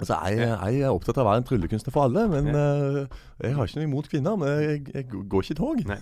Altså, 0.00 0.16
jeg, 0.32 0.48
jeg 0.48 0.80
er 0.82 0.90
opptatt 0.94 1.18
av 1.20 1.26
å 1.26 1.30
være 1.30 1.42
en 1.42 1.46
tryllekunstner 1.46 1.92
for 1.94 2.08
alle, 2.08 2.24
men 2.32 2.48
eh, 2.48 3.18
jeg 3.44 3.54
har 3.58 3.68
ikke 3.68 3.78
noe 3.82 3.88
imot 3.90 4.08
kvinner. 4.10 4.38
Men 4.40 4.48
jeg, 4.64 4.80
jeg 4.94 5.04
går 5.12 5.44
ikke 5.44 5.54
i 5.54 5.58
tog. 5.60 5.82
Nei. 5.90 6.00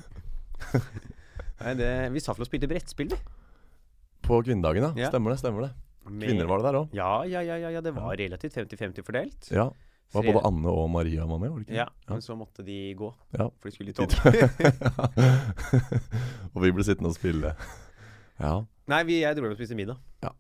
Nei, 1.61 1.73
det, 1.77 1.89
vi 2.15 2.23
satt 2.25 2.39
vel 2.39 2.47
og 2.47 2.49
spilte 2.49 2.69
brettspill, 2.71 3.11
vi. 3.13 3.19
På 4.25 4.39
kvinnedagen, 4.47 4.87
ja. 4.89 4.93
Ja. 5.07 5.11
Stemmer 5.13 5.35
det. 5.35 5.41
stemmer 5.43 5.67
det 5.67 5.73
Kvinner 6.11 6.47
var 6.49 6.63
det 6.63 6.67
der 6.71 6.77
òg. 6.81 6.95
Ja, 6.97 7.11
ja, 7.29 7.41
ja, 7.45 7.57
ja, 7.61 7.69
ja. 7.77 7.81
Det 7.85 7.93
var 7.95 8.15
relativt 8.17 8.55
50-50 8.57 9.05
fordelt. 9.07 9.51
Ja. 9.53 9.67
Det 10.11 10.17
Var 10.17 10.25
både 10.27 10.41
Anne 10.49 10.71
og 10.75 10.89
Maria 10.91 11.23
var 11.29 11.39
med, 11.39 11.51
var 11.53 11.59
det 11.61 11.67
ikke? 11.69 11.77
Ja, 11.77 11.85
men 12.11 12.23
så 12.25 12.35
måtte 12.35 12.65
de 12.67 12.79
gå, 12.99 13.13
Ja. 13.37 13.45
for 13.61 13.69
de 13.69 13.73
skulle 13.77 13.91
i 13.91 13.93
tog. 13.95 14.11
og 16.55 16.65
vi 16.65 16.71
ble 16.75 16.83
sittende 16.87 17.13
og 17.13 17.15
spille. 17.15 17.53
Ja. 18.41 18.55
Nei, 18.91 19.01
vi, 19.07 19.21
jeg 19.21 19.37
dro 19.39 19.45
hjem 19.47 19.55
og 19.55 19.61
spiste 19.61 19.77
middag. 19.79 20.01
Ja. 20.25 20.33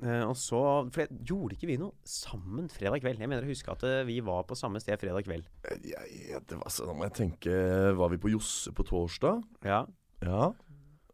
Eh, 0.00 0.22
og 0.24 0.32
så 0.38 0.60
for 0.88 1.02
jeg, 1.02 1.12
Gjorde 1.28 1.56
ikke 1.56 1.68
vi 1.68 1.76
noe 1.80 1.92
sammen 2.08 2.70
fredag 2.72 3.02
kveld? 3.02 3.20
Jeg 3.20 3.28
mener 3.28 3.44
å 3.44 3.50
huske 3.50 3.72
at 3.74 3.84
eh, 3.84 4.00
vi 4.08 4.18
var 4.24 4.46
på 4.48 4.56
samme 4.58 4.80
sted 4.80 4.96
fredag 5.00 5.26
kveld. 5.26 5.44
Ja, 5.84 6.00
ja, 6.30 6.40
det 6.40 6.56
var 6.60 6.72
så, 6.72 6.86
Nå 6.88 6.96
må 6.96 7.04
jeg 7.08 7.16
tenke 7.18 7.52
Var 7.98 8.14
vi 8.14 8.20
på 8.22 8.32
Josse 8.32 8.72
på 8.76 8.86
torsdag? 8.88 9.42
Ja. 9.66 9.84
Ja. 10.24 10.50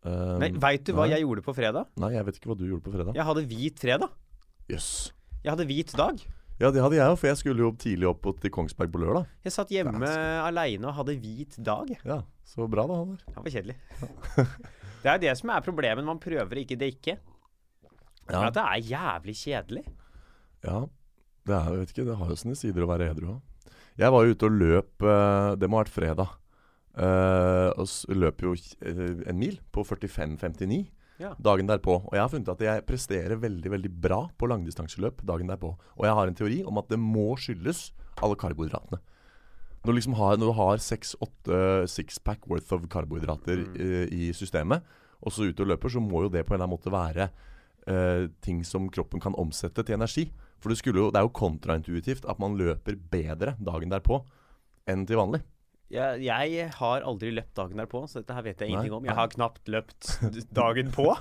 Um, 0.06 0.38
Nei, 0.38 0.52
Veit 0.62 0.86
du 0.86 0.92
hva 0.94 1.06
nei. 1.08 1.16
jeg 1.16 1.24
gjorde 1.26 1.42
på 1.42 1.54
fredag? 1.56 1.90
Nei, 1.98 2.12
jeg 2.14 2.28
vet 2.28 2.38
ikke 2.38 2.52
hva 2.52 2.58
du 2.58 2.64
gjorde 2.68 2.86
på 2.86 2.94
fredag. 2.94 3.16
Jeg 3.18 3.26
hadde 3.26 3.42
hvit 3.50 3.82
fredag. 3.82 4.12
Jøss. 4.70 4.90
Jeg 5.42 5.50
hadde 5.50 5.66
hvit 5.66 5.94
dag. 5.98 6.22
Ja, 6.56 6.70
det 6.72 6.80
hadde 6.80 6.96
jeg 6.96 7.04
òg, 7.10 7.18
for 7.20 7.28
jeg 7.28 7.38
skulle 7.42 7.64
jo 7.66 7.72
tidlig 7.76 8.06
opp 8.08 8.28
til 8.40 8.52
Kongsberg 8.54 8.92
på 8.94 9.00
lørdag. 9.02 9.26
Jeg 9.44 9.52
satt 9.52 9.72
hjemme 9.74 10.08
aleine 10.46 10.88
og 10.88 10.94
hadde 11.02 11.18
hvit 11.20 11.58
dag. 11.60 11.90
Ja, 12.06 12.22
Så 12.48 12.64
bra 12.70 12.86
da, 12.88 12.96
Halvor. 13.02 13.18
Det 13.26 13.42
var 13.42 13.52
kjedelig. 13.52 13.76
det 15.02 15.10
er 15.12 15.20
det 15.26 15.34
som 15.42 15.52
er 15.52 15.66
problemet. 15.66 16.06
Man 16.06 16.22
prøver 16.22 16.48
å 16.48 16.62
ikke 16.62 16.78
dekke. 16.80 17.18
Ja. 18.30 18.40
Men 18.40 18.48
At 18.48 18.54
det 18.58 18.64
er 18.64 18.86
jævlig 18.92 19.36
kjedelig. 19.42 19.84
ja. 20.66 20.84
Det 21.46 21.54
er, 21.54 21.66
jeg 21.70 21.78
vet 21.78 21.90
ikke, 21.92 22.04
det 22.08 22.16
har 22.18 22.30
jo 22.32 22.36
sine 22.40 22.56
sider 22.58 22.82
å 22.82 22.88
være 22.90 23.06
edru 23.12 23.28
òg. 23.36 23.70
Jeg 24.02 24.10
var 24.10 24.24
jo 24.26 24.32
ute 24.34 24.46
og 24.48 24.54
løp 24.58 25.04
eh, 25.06 25.50
Det 25.62 25.68
må 25.70 25.78
ha 25.78 25.84
vært 25.84 25.94
fredag. 25.94 26.32
Uh, 26.96 27.70
og 27.76 28.16
løp 28.16 28.40
jo 28.42 28.54
eh, 28.56 29.28
en 29.28 29.36
mil 29.38 29.58
på 29.70 29.84
45,59 29.84 30.86
Ja. 31.20 31.34
dagen 31.38 31.68
derpå. 31.68 32.00
Og 32.08 32.12
jeg 32.16 32.22
har 32.24 32.32
funnet 32.32 32.48
at 32.50 32.60
jeg 32.64 32.84
presterer 32.88 33.38
veldig 33.38 33.70
veldig 33.70 33.90
bra 34.02 34.22
på 34.36 34.48
langdistanseløp 34.50 35.22
dagen 35.28 35.46
derpå. 35.52 35.70
Og 35.96 36.04
jeg 36.08 36.16
har 36.18 36.26
en 36.26 36.34
teori 36.34 36.62
om 36.66 36.78
at 36.82 36.88
det 36.90 36.98
må 36.98 37.36
skyldes 37.38 37.92
alle 38.24 38.34
karbohydratene. 38.34 38.98
Når 39.84 39.92
du 39.92 39.96
liksom 40.00 40.16
har, 40.18 40.36
når 40.40 40.50
du 40.50 40.56
har 40.58 40.82
seks-åtte 40.82 41.58
sixpack 41.86 42.48
worth 42.50 42.72
of 42.74 42.88
karbohydrater 42.90 43.62
eh, 43.78 44.08
i 44.10 44.32
systemet, 44.34 44.82
og 45.22 45.30
så 45.32 45.46
ut 45.46 45.60
og 45.62 45.70
løper, 45.70 45.92
så 45.94 46.02
må 46.02 46.24
jo 46.26 46.32
det 46.32 46.42
på 46.44 46.54
en 46.54 46.58
eller 46.58 46.66
annen 46.66 46.74
måte 46.74 46.90
være 46.92 47.28
eh, 47.90 48.26
ting 48.44 48.62
som 48.66 48.88
kroppen 48.92 49.22
kan 49.22 49.36
omsette 49.38 49.84
til 49.84 49.96
energi. 49.98 50.28
For 50.62 50.72
det, 50.72 50.80
jo, 50.86 51.10
det 51.12 51.20
er 51.20 51.26
jo 51.26 51.34
kontraintuitivt 51.36 52.26
at 52.28 52.40
man 52.42 52.56
løper 52.58 52.96
bedre 53.12 53.56
dagen 53.60 53.92
derpå 53.92 54.22
enn 54.90 55.04
til 55.08 55.20
vanlig. 55.20 55.42
Jeg, 55.92 56.24
jeg 56.26 56.70
har 56.74 57.04
aldri 57.06 57.30
løpt 57.30 57.54
dagen 57.54 57.78
derpå, 57.78 58.00
så 58.10 58.18
dette 58.18 58.34
her 58.34 58.42
vet 58.42 58.62
jeg 58.62 58.72
Nei, 58.72 58.74
ingenting 58.74 58.96
om. 58.96 59.04
Jeg 59.06 59.14
har 59.14 59.30
knapt 59.30 59.68
løpt 59.70 60.08
dagen 60.56 60.90
på. 60.94 61.12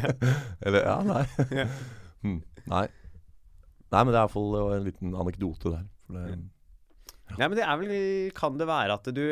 Eller 0.66 0.84
Ja, 0.84 0.98
nei. 1.06 1.22
Ja. 1.62 1.68
Hm, 2.22 2.42
nei. 2.70 2.84
Nei, 3.92 4.02
men 4.04 4.12
det 4.12 4.18
er 4.18 4.20
iallfall 4.22 4.58
en 4.76 4.84
liten 4.86 5.16
anekdote 5.18 5.72
der. 5.72 5.88
Det, 6.12 6.26
Nei, 7.38 7.46
men 7.46 7.56
det 7.56 7.64
er 7.64 7.78
vel 7.80 7.92
Kan 8.36 8.58
det 8.60 8.68
være 8.68 8.98
at 8.98 9.08
du 9.16 9.24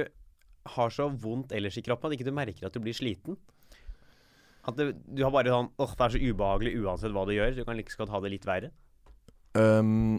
har 0.75 0.93
så 0.95 1.09
vondt 1.13 1.53
ellers 1.57 1.77
i 1.81 1.85
kroppen 1.85 2.09
at 2.09 2.17
ikke 2.17 2.29
du 2.29 2.37
merker 2.37 2.69
at 2.69 2.77
du 2.77 2.81
blir 2.85 2.97
sliten? 2.97 3.37
At 4.69 4.77
det, 4.77 4.91
du 5.09 5.23
har 5.25 5.33
bare 5.33 5.53
sånn 5.53 5.71
åh, 5.81 5.93
det 5.97 6.07
er 6.07 6.15
så 6.15 6.21
ubehagelig 6.21 6.73
uansett 6.83 7.15
hva 7.15 7.27
du 7.29 7.35
gjør. 7.37 7.55
Så 7.55 7.63
du 7.63 7.69
kan 7.69 7.79
like 7.79 7.93
så 7.95 8.03
godt 8.03 8.15
ha 8.15 8.21
det 8.25 8.33
litt 8.35 8.49
verre. 8.49 8.73
Um, 9.57 10.19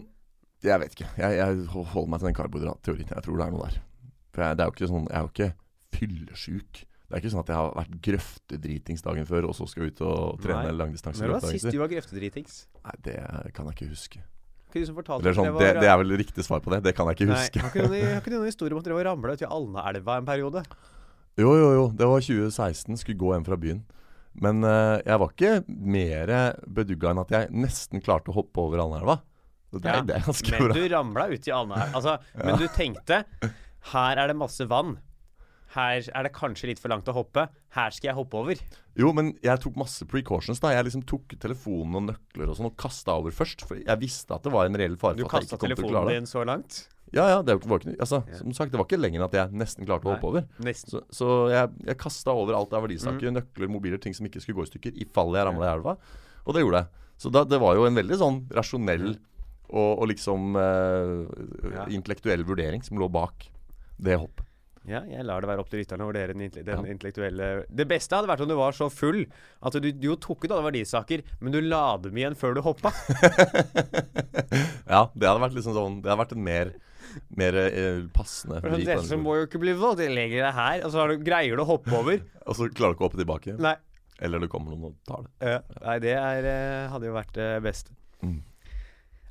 jeg 0.62 0.78
vet 0.82 0.96
ikke. 0.96 1.10
Jeg, 1.18 1.38
jeg 1.38 1.66
holder 1.72 2.10
meg 2.10 2.22
til 2.22 2.30
den 2.30 2.38
karbohydratteorien. 2.38 3.12
Jeg 3.14 3.26
tror 3.26 3.38
det 3.38 3.46
er 3.46 3.54
noe 3.54 3.68
der. 3.68 3.78
For 4.32 4.44
jeg, 4.46 4.58
det 4.58 4.64
er 4.64 4.70
jo 4.70 4.74
ikke 4.76 4.90
sånn, 4.90 5.06
jeg 5.10 5.18
er 5.18 5.26
jo 5.26 5.32
ikke 5.32 5.50
fyllesjuk. 5.92 6.82
Det 7.12 7.18
er 7.18 7.20
ikke 7.20 7.32
sånn 7.34 7.42
at 7.42 7.50
jeg 7.52 7.58
har 7.58 7.72
vært 7.76 7.96
grøftedritings 8.06 9.02
dagen 9.04 9.26
før, 9.28 9.48
og 9.50 9.56
så 9.58 9.66
skal 9.68 9.90
ut 9.90 9.98
og 10.06 10.38
trene 10.40 10.70
Nei. 10.70 10.76
langdistanse. 10.78 11.20
Når 11.20 11.34
var 11.34 11.50
sist 11.52 11.68
du 11.68 11.80
var 11.82 11.90
grøftedritings? 11.92 12.54
Nei, 12.86 12.94
det 13.04 13.16
kan 13.52 13.68
jeg 13.68 13.76
ikke 13.76 13.90
huske. 13.90 14.22
Som 14.72 14.96
Eller 14.96 15.34
sånn, 15.36 15.50
det, 15.60 15.66
det 15.82 15.88
er 15.92 15.98
vel 16.00 16.14
riktig 16.16 16.46
svar 16.46 16.62
på 16.64 16.72
det. 16.72 16.78
Det 16.86 16.94
kan 16.96 17.10
jeg 17.10 17.18
ikke 17.18 17.26
Nei, 17.28 17.40
huske. 17.42 17.60
har 17.60 17.74
ikke 17.74 17.90
noen, 17.92 18.30
noen 18.32 18.48
historie 18.54 18.72
om 18.72 18.80
at 18.80 18.86
dere 18.88 19.02
ramla 19.04 19.34
uti 19.36 19.44
Alnaelva 19.44 20.16
en 20.22 20.28
periode? 20.30 20.62
Jo, 21.36 21.50
jo, 21.52 21.66
jo. 21.76 21.82
Det 21.92 22.08
var 22.08 22.24
2016. 22.24 22.96
Skulle 23.02 23.20
gå 23.20 23.34
hjem 23.34 23.44
fra 23.44 23.58
byen. 23.60 23.82
Men 24.34 24.64
eh, 24.64 25.02
jeg 25.04 25.20
var 25.20 25.32
ikke 25.34 25.52
mer 25.68 26.32
bedugga 26.66 27.10
enn 27.12 27.20
at 27.20 27.34
jeg 27.34 27.50
nesten 27.52 28.00
klarte 28.04 28.32
å 28.32 28.38
hoppe 28.40 28.62
over 28.64 28.80
Alnaelva. 28.86 29.18
Så 29.72 29.80
Det, 29.80 29.88
Ja, 29.92 30.00
det 30.04 30.16
er 30.16 30.24
ganske 30.26 30.50
Men 30.52 30.66
bra. 30.66 30.74
du 30.76 30.88
ramla 30.92 31.26
uti 31.32 31.52
Alnaelva. 31.52 31.90
Altså, 31.96 32.16
Men 32.44 32.58
du 32.60 32.66
tenkte 32.72 33.22
her 33.92 34.16
er 34.22 34.30
det 34.32 34.36
masse 34.38 34.64
vann. 34.70 34.96
Her 35.72 36.04
er 36.14 36.22
det 36.26 36.32
kanskje 36.36 36.68
litt 36.68 36.78
for 36.82 36.92
langt 36.92 37.08
å 37.08 37.14
hoppe. 37.16 37.46
Her 37.72 37.90
skal 37.96 38.10
jeg 38.10 38.16
hoppe 38.18 38.36
over. 38.36 38.58
Jo, 39.00 39.12
men 39.16 39.30
jeg 39.42 39.58
tok 39.62 39.76
masse 39.80 40.04
precautions. 40.04 40.60
da 40.60 40.74
Jeg 40.74 40.84
liksom 40.90 41.04
tok 41.08 41.32
telefonen 41.40 41.94
og 41.96 42.02
nøkler 42.10 42.50
og 42.52 42.56
sånn 42.58 42.68
og 42.68 42.76
kasta 42.76 43.14
over 43.16 43.32
først. 43.32 43.64
For 43.64 43.80
jeg 43.80 43.98
visste 44.02 44.34
at 44.36 44.42
det 44.44 44.52
var 44.52 44.66
en 44.68 44.76
reell 44.76 44.96
fare 45.00 45.16
Du 45.16 45.24
for 45.24 45.38
at 45.38 45.46
jeg 45.46 45.48
kasta 45.48 45.56
ikke 45.56 45.60
kom 45.60 45.68
til 45.68 45.72
å 45.72 45.76
telefonen 45.76 45.94
klare 45.96 46.10
det. 46.12 46.18
din 46.20 46.26
så 46.28 46.44
langt. 46.44 46.82
Ja, 47.12 47.24
ja, 47.28 47.38
det 47.44 47.58
var 47.64 47.78
ikke, 47.80 47.96
altså, 48.00 48.22
Ja. 48.28 48.36
Som 48.38 48.52
sagt, 48.56 48.72
det 48.72 48.78
var 48.80 48.86
ikke 48.88 49.00
lenger 49.00 49.20
enn 49.20 49.24
at 49.28 49.34
jeg 49.36 49.52
nesten 49.52 49.84
klarte 49.88 50.08
å 50.08 50.14
hoppe 50.14 50.28
over. 50.30 50.44
Nesten. 50.64 50.88
Så, 50.94 51.00
så 51.12 51.26
jeg, 51.52 51.68
jeg 51.88 51.98
kasta 52.00 52.32
over 52.32 52.54
alt 52.56 52.72
av 52.72 52.84
verdisaker, 52.86 53.28
Mm. 53.32 53.36
nøkler, 53.40 53.68
mobiler, 53.68 53.98
ting 54.00 54.14
som 54.16 54.24
ikke 54.28 54.40
skulle 54.40 54.60
gå 54.60 54.64
i 54.68 54.70
stykker, 54.72 54.96
i 54.96 55.04
fall 55.12 55.32
jeg 55.36 55.44
ramla 55.48 55.66
i 55.68 55.74
elva. 55.76 55.96
Og 56.46 56.54
det 56.54 56.62
gjorde 56.64 56.80
jeg. 56.84 56.88
Så 57.18 57.30
da, 57.32 57.44
det 57.44 57.60
var 57.60 57.76
jo 57.76 57.84
en 57.84 57.94
veldig 57.96 58.16
sånn 58.20 58.38
rasjonell 58.50 59.10
og, 59.72 59.98
og 60.02 60.08
liksom 60.08 60.56
eh, 60.56 61.72
Ja. 61.76 61.84
intellektuell 61.88 62.44
vurdering 62.44 62.82
som 62.84 62.96
lå 62.98 63.08
bak 63.12 63.48
det 64.00 64.18
hoppet. 64.20 64.44
Ja, 64.88 65.04
jeg 65.06 65.22
lar 65.28 65.40
det 65.44 65.46
være 65.46 65.62
opp 65.62 65.68
til 65.70 65.78
lytterne 65.78 66.02
å 66.02 66.08
vurdere 66.10 66.34
den, 66.34 66.48
den 66.50 66.66
Ja. 66.66 66.78
intellektuelle 66.90 67.50
Det 67.70 67.84
beste 67.86 68.16
hadde 68.18 68.26
vært 68.26 68.40
om 68.42 68.48
du 68.50 68.56
var 68.58 68.74
så 68.74 68.88
full 68.90 69.20
at 69.62 69.76
du, 69.78 69.92
du 69.94 70.08
jo 70.08 70.16
tok 70.18 70.42
ut 70.44 70.50
alle 70.56 70.64
verdisaker, 70.66 71.22
men 71.38 71.52
du 71.54 71.60
la 71.62 71.96
dem 72.02 72.16
igjen 72.18 72.34
før 72.34 72.54
du 72.58 72.62
hoppa. 72.66 72.90
Ja, 74.92 75.06
det 75.14 75.24
hadde 75.28 75.40
vært 75.40 75.54
liksom 75.56 75.72
sånn 75.76 75.94
Det 76.02 76.10
hadde 76.10 76.20
vært 76.20 76.34
en 76.36 76.42
mer, 76.44 76.72
mer 77.40 77.56
eh, 77.62 78.02
passende 78.12 78.58
For 78.60 78.74
sånn, 78.74 78.84
Dette 78.84 79.18
må 79.20 79.36
jo 79.38 79.46
ikke 79.46 79.60
bli 79.62 79.72
vold. 79.78 80.02
Jeg 80.04 80.12
legger 80.12 80.44
det 80.48 80.52
her, 80.58 80.82
og 80.84 80.92
så 80.92 81.00
har 81.02 81.12
du, 81.14 81.22
greier 81.24 81.56
du 81.56 81.62
å 81.64 81.68
hoppe 81.70 81.94
over. 81.96 82.20
Og 82.48 82.58
så 82.58 82.66
klarer 82.74 82.92
du 82.92 82.98
ikke 82.98 83.06
å 83.06 83.08
hoppe 83.08 83.20
tilbake. 83.22 83.54
Nei. 83.62 83.76
Eller 84.22 84.42
det 84.42 84.48
kommer 84.52 84.74
noen 84.74 84.90
og 84.90 84.96
tar 85.08 85.24
det. 85.24 85.30
Ja. 85.54 85.60
Nei, 85.86 85.94
det 86.04 86.12
er, 86.18 86.48
eh, 86.50 86.90
hadde 86.92 87.08
jo 87.08 87.14
vært 87.16 87.32
det 87.38 87.48
beste. 87.64 87.94
Mm. 88.22 88.40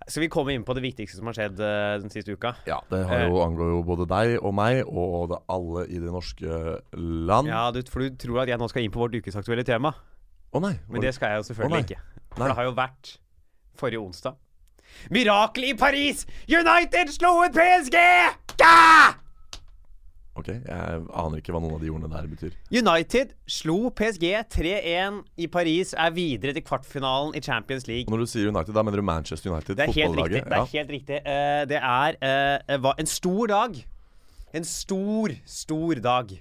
Skal 0.09 0.23
vi 0.23 0.29
komme 0.33 0.55
inn 0.55 0.63
på 0.65 0.73
det 0.73 0.81
viktigste 0.83 1.19
som 1.19 1.27
har 1.29 1.35
skjedd 1.37 1.59
eh, 1.61 1.95
den 2.01 2.13
siste 2.13 2.33
uka? 2.33 2.55
Ja, 2.65 2.79
det 2.89 3.03
har 3.09 3.27
jo, 3.27 3.41
angår 3.43 3.73
jo 3.75 3.81
både 3.85 4.07
deg 4.09 4.37
og 4.39 4.55
meg 4.57 4.81
og 4.89 5.29
det 5.29 5.41
alle 5.53 5.85
i 5.87 6.01
det 6.01 6.13
norske 6.13 6.61
land. 6.97 7.51
Ja, 7.51 7.67
du, 7.75 7.83
For 7.91 8.05
du 8.05 8.17
tror 8.21 8.43
at 8.43 8.51
jeg 8.51 8.61
nå 8.61 8.69
skal 8.71 8.87
inn 8.87 8.93
på 8.93 9.03
vårt 9.03 9.17
ukesaktuelle 9.19 9.65
tema? 9.67 9.93
Å 10.51 10.63
nei. 10.63 10.73
Men 10.89 11.05
det 11.05 11.13
skal 11.15 11.35
jeg 11.35 11.43
jo 11.43 11.49
selvfølgelig 11.51 11.77
oh, 11.77 11.85
ikke. 11.85 12.23
For 12.31 12.43
Nei. 12.43 12.49
det 12.49 12.57
har 12.57 12.67
jo 12.67 12.77
vært 12.81 13.13
forrige 13.79 14.03
onsdag. 14.03 14.39
Mirakel 15.13 15.69
i 15.69 15.73
Paris! 15.79 16.25
United 16.49 17.13
slo 17.15 17.37
ut 17.45 17.55
PSG! 17.55 17.97
Ja! 18.59 19.20
Ok, 20.41 20.47
Jeg 20.49 21.01
aner 21.21 21.37
ikke 21.41 21.53
hva 21.53 21.61
noen 21.61 21.75
av 21.77 21.81
de 21.83 21.89
ordene 21.93 22.09
der 22.09 22.27
betyr. 22.31 22.53
United 22.73 23.33
slo 23.45 23.75
PSG 23.93 24.25
3-1 24.49 25.19
i 25.37 25.47
Paris, 25.53 25.93
er 25.93 26.13
videre 26.15 26.55
til 26.57 26.63
kvartfinalen 26.65 27.35
i 27.37 27.41
Champions 27.45 27.85
League. 27.87 28.07
Og 28.09 28.15
når 28.15 28.23
du 28.25 28.31
sier 28.31 28.49
United, 28.49 28.73
da 28.73 28.83
mener 28.87 28.97
du 29.03 29.05
Manchester 29.05 29.53
United? 29.53 29.77
Det 29.77 29.85
er 29.87 29.93
helt 29.99 30.17
riktig. 30.17 30.41
Det 30.41 30.51
er 30.51 30.57
Ja. 30.57 30.65
helt 30.73 30.93
riktig. 30.97 31.19
Uh, 31.21 31.61
det 31.69 31.81
er 31.81 32.17
uh, 32.81 32.93
en 32.97 33.05
stor 33.11 33.47
dag. 33.53 33.77
En 34.53 34.65
stor, 34.67 35.31
stor 35.45 36.01
dag. 36.03 36.33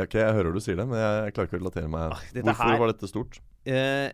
Ok, 0.00 0.14
Jeg 0.16 0.32
hører 0.32 0.54
du 0.56 0.60
sier 0.64 0.78
det, 0.80 0.88
men 0.88 0.96
jeg, 0.98 1.34
klarer 1.36 1.50
ikke 1.50 1.58
å 1.58 1.60
relatere 1.60 1.88
meg. 1.92 2.14
Ah, 2.16 2.22
Hvorfor 2.40 2.64
her- 2.72 2.78
var 2.80 2.92
dette 2.94 3.08
stort? 3.10 3.36
Uh, 3.68 4.08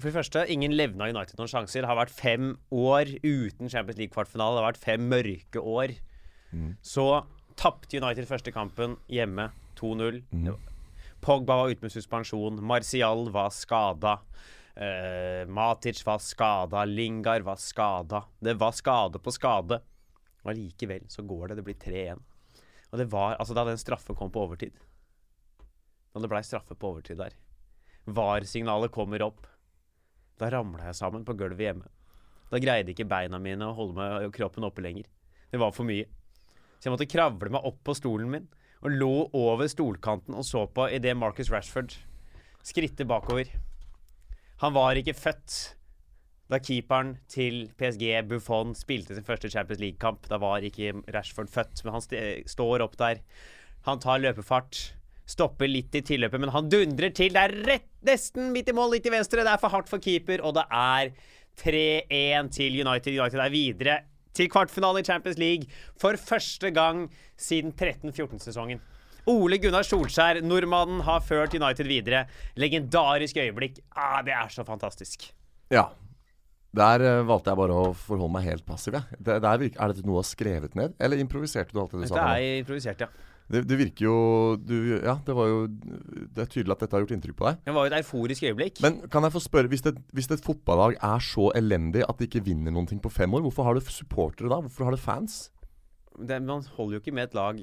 for 0.00 0.10
det 0.10 0.16
første, 0.16 0.42
ingen 0.50 0.72
levna 0.74 1.06
United 1.12 1.38
noen 1.38 1.46
sjanser. 1.52 1.84
Det 1.84 1.86
har 1.92 2.00
vært 2.00 2.10
fem 2.10 2.56
år 2.74 3.12
uten 3.22 3.70
Champions 3.70 4.00
League-kvartfinale. 4.00 4.56
Det 4.58 4.64
har 4.64 4.72
vært 4.72 4.82
fem 4.82 5.06
mørke 5.08 5.62
år. 5.62 5.94
Mm. 6.52 6.72
Så 6.82 7.06
tapte 7.58 7.98
United 7.98 8.28
første 8.28 8.52
kampen 8.54 8.98
hjemme 9.10 9.50
2-0. 9.78 10.20
Mm. 10.30 10.54
Pogba 11.24 11.56
var 11.56 11.72
ute 11.72 11.84
med 11.84 11.92
suspensjon. 11.92 12.60
Martial 12.62 13.28
var 13.32 13.50
skada. 13.54 14.18
Uh, 14.74 15.46
Matic 15.48 16.02
var 16.06 16.18
skada. 16.18 16.84
Lingard 16.84 17.46
var 17.46 17.56
skada. 17.56 18.24
Det 18.40 18.56
var 18.60 18.76
skade 18.76 19.22
på 19.22 19.32
skade. 19.32 19.80
Og 20.44 20.52
allikevel 20.52 21.06
så 21.08 21.24
går 21.24 21.48
det. 21.48 21.60
Det 21.60 21.66
blir 21.66 21.80
3-1. 21.80 22.20
Og 22.92 23.00
det 23.00 23.08
var 23.10 23.38
altså 23.40 23.56
da 23.56 23.64
den 23.66 23.80
straffen 23.80 24.16
kom 24.18 24.30
på 24.30 24.44
overtid. 24.44 24.76
Da 26.12 26.22
det 26.22 26.30
blei 26.30 26.44
straffe 26.46 26.76
på 26.78 26.92
overtid 26.92 27.18
der. 27.18 27.34
VAR-signalet 28.04 28.92
kommer 28.94 29.24
opp. 29.24 29.48
Da 30.38 30.50
ramla 30.52 30.90
jeg 30.90 30.98
sammen 31.00 31.24
på 31.26 31.34
gulvet 31.38 31.64
hjemme. 31.64 31.88
Da 32.52 32.60
greide 32.62 32.92
ikke 32.92 33.08
beina 33.08 33.40
mine 33.42 33.66
å 33.66 33.74
holde 33.74 33.96
meg 33.98 34.28
kroppen 34.36 34.66
oppe 34.66 34.84
lenger. 34.84 35.08
Det 35.50 35.58
var 35.58 35.72
for 35.74 35.88
mye. 35.88 36.06
Så 36.84 36.90
jeg 36.90 36.98
måtte 36.98 37.08
kravle 37.08 37.48
meg 37.48 37.64
opp 37.64 37.78
på 37.80 37.94
stolen 37.96 38.28
min 38.28 38.42
og 38.84 38.92
lå 38.92 39.12
over 39.40 39.64
stolkanten 39.72 40.34
og 40.36 40.44
så 40.44 40.66
på 40.68 40.84
idet 40.92 41.14
Marcus 41.16 41.48
Rashford 41.48 41.94
skrittet 42.60 43.08
bakover. 43.08 43.48
Han 44.60 44.74
var 44.76 45.00
ikke 45.00 45.14
født 45.16 45.54
da 46.52 46.60
keeperen 46.60 47.14
til 47.32 47.70
PSG, 47.80 48.04
Buffon, 48.28 48.76
spilte 48.76 49.16
sin 49.16 49.24
første 49.24 49.48
Champions 49.48 49.80
League-kamp. 49.80 50.28
Da 50.28 50.36
var 50.36 50.60
ikke 50.60 50.92
Rashford 51.08 51.48
født, 51.48 51.80
men 51.86 51.96
han 51.96 52.04
st 52.04 52.20
står 52.52 52.84
opp 52.84 53.00
der. 53.00 53.24
Han 53.88 54.04
tar 54.04 54.20
løpefart. 54.20 54.84
Stopper 55.24 55.72
litt 55.72 55.96
i 55.96 56.04
tilløpet, 56.04 56.36
men 56.36 56.52
han 56.52 56.68
dundrer 56.68 57.16
til. 57.16 57.32
Det 57.32 57.46
er 57.48 57.60
rett 57.64 57.92
nesten 58.04 58.52
midt 58.52 58.68
i 58.68 58.76
mål, 58.76 58.92
litt 58.92 59.08
til 59.08 59.16
venstre. 59.16 59.40
Det 59.40 59.56
er 59.56 59.62
for 59.62 59.72
hardt 59.72 59.88
for 59.88 60.04
keeper, 60.04 60.44
og 60.44 60.58
det 60.60 60.68
er 60.68 61.14
3-1 61.64 62.52
til 62.60 62.82
United. 62.84 63.16
United 63.16 63.40
er 63.40 63.56
videre 63.56 64.02
til 64.34 64.50
kvartfinale 64.52 65.02
i 65.02 65.06
Champions 65.06 65.38
League 65.40 65.70
for 66.00 66.18
første 66.20 66.70
gang 66.74 67.06
siden 67.40 67.72
13-14-sesongen. 67.72 68.82
Ole 69.30 69.56
Gunnar 69.58 69.86
Solskjær, 69.88 70.42
nordmannen, 70.44 71.00
har 71.06 71.22
ført 71.24 71.54
United 71.56 71.88
videre. 71.88 72.26
Legendarisk 72.60 73.38
øyeblikk. 73.40 73.80
Ah, 73.96 74.20
det 74.24 74.34
er 74.36 74.50
så 74.52 74.66
fantastisk. 74.68 75.30
Ja. 75.72 75.86
Der 76.74 77.04
eh, 77.06 77.22
valgte 77.24 77.52
jeg 77.52 77.60
bare 77.60 77.76
å 77.78 77.92
forholde 77.96 78.34
meg 78.34 78.48
helt 78.50 78.66
passiv. 78.66 78.98
Ja. 78.98 79.04
Der, 79.16 79.40
der 79.40 79.64
er 79.70 79.94
dette 79.94 80.04
noe 80.04 80.20
å 80.20 80.26
skrevet 80.26 80.74
ned, 80.76 80.96
eller 81.00 81.22
improviserte 81.22 81.72
du 81.72 81.80
alt 81.80 81.94
det 81.94 82.02
du 82.02 82.08
sa? 82.10 82.18
Dette 82.18 82.34
er 82.42 82.60
improvisert, 82.64 83.06
ja. 83.06 83.32
Det, 83.52 83.60
det 83.68 83.76
virker 83.76 84.06
jo 84.06 84.14
du, 84.56 84.74
Ja, 85.04 85.18
det 85.26 85.34
var 85.36 85.46
jo 85.50 85.66
Det 85.68 86.38
er 86.40 86.48
tydelig 86.48 86.72
at 86.72 86.80
dette 86.80 86.96
har 86.96 87.02
gjort 87.04 87.12
inntrykk 87.12 87.36
på 87.36 87.44
deg. 87.50 87.58
Det 87.66 87.74
var 87.76 87.84
jo 87.84 87.92
et 87.92 87.98
euforisk 88.00 88.42
øyeblikk. 88.48 88.80
Men 88.80 89.02
kan 89.12 89.22
jeg 89.26 89.34
få 89.34 89.42
spørre, 89.44 89.68
hvis, 89.68 89.82
det, 89.84 89.94
hvis 90.16 90.30
et 90.32 90.40
fotballag 90.44 90.96
er 91.02 91.18
så 91.20 91.50
elendig 91.54 92.06
at 92.08 92.16
de 92.18 92.24
ikke 92.28 92.44
vinner 92.46 92.72
noen 92.72 92.88
ting 92.88 93.02
på 93.04 93.12
fem 93.12 93.34
år, 93.36 93.44
hvorfor 93.44 93.64
har 93.68 93.74
du 93.76 93.80
supportere 93.84 94.48
da? 94.48 94.62
Hvorfor 94.64 94.84
har 94.88 94.96
du 94.96 95.00
fans? 95.00 95.50
det, 96.14 96.38
man 96.46 96.62
holder 96.76 96.94
jo 96.94 97.00
ikke 97.02 97.12
med 97.14 97.24
et 97.26 97.34
lag 97.34 97.56